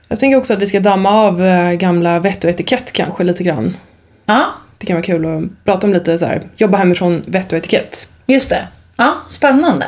Jag 0.07 0.19
tänker 0.19 0.37
också 0.37 0.53
att 0.53 0.61
vi 0.61 0.65
ska 0.65 0.79
damma 0.79 1.09
av 1.09 1.45
eh, 1.45 1.71
gamla 1.71 2.19
vett 2.19 2.43
och 2.43 2.49
etikett 2.49 2.91
kanske 2.91 3.23
lite 3.23 3.43
grann. 3.43 3.77
Ja, 4.25 4.45
Det 4.77 4.85
kan 4.85 4.95
vara 4.95 5.03
kul 5.05 5.25
att 5.25 5.65
prata 5.65 5.87
om 5.87 5.93
lite 5.93 6.17
så 6.19 6.25
här, 6.25 6.41
jobba 6.57 6.77
hemifrån 6.77 7.23
vett 7.27 7.51
och 7.51 7.57
etikett. 7.57 8.07
just 8.25 8.49
det. 8.49 8.67
Ja, 8.97 9.15
spännande. 9.27 9.85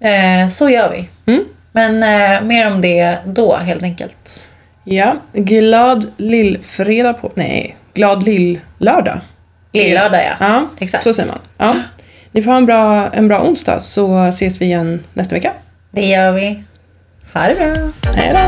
Eh, 0.00 0.48
så 0.48 0.70
gör 0.70 0.90
vi. 0.90 1.08
Mm. 1.32 1.44
Men 1.72 2.02
eh, 2.02 2.42
mer 2.42 2.72
om 2.72 2.80
det 2.80 3.18
då 3.24 3.56
helt 3.56 3.82
enkelt. 3.82 4.50
Ja, 4.84 5.16
glad 5.32 6.06
lillfredag 6.16 7.20
på... 7.20 7.32
Nej, 7.34 7.76
glad 7.94 8.24
lill-lördag. 8.24 9.20
Lill-lördag 9.72 10.20
ja. 10.24 10.36
ja. 10.40 10.68
Exakt. 10.78 11.04
Så 11.04 11.12
säger 11.12 11.28
man. 11.28 11.38
Ja. 11.56 11.76
Ni 12.32 12.42
får 12.42 12.50
ha 12.50 12.58
en 12.58 12.66
bra, 12.66 13.08
en 13.08 13.28
bra 13.28 13.42
onsdag 13.42 13.78
så 13.78 14.18
ses 14.18 14.60
vi 14.60 14.64
igen 14.64 15.04
nästa 15.12 15.34
vecka. 15.34 15.52
Det 15.90 16.06
gör 16.06 16.32
vi. 16.32 16.62
Ha 17.32 17.48
det 17.48 17.54
bra. 17.54 17.92
Hej 18.14 18.32
då. 18.32 18.38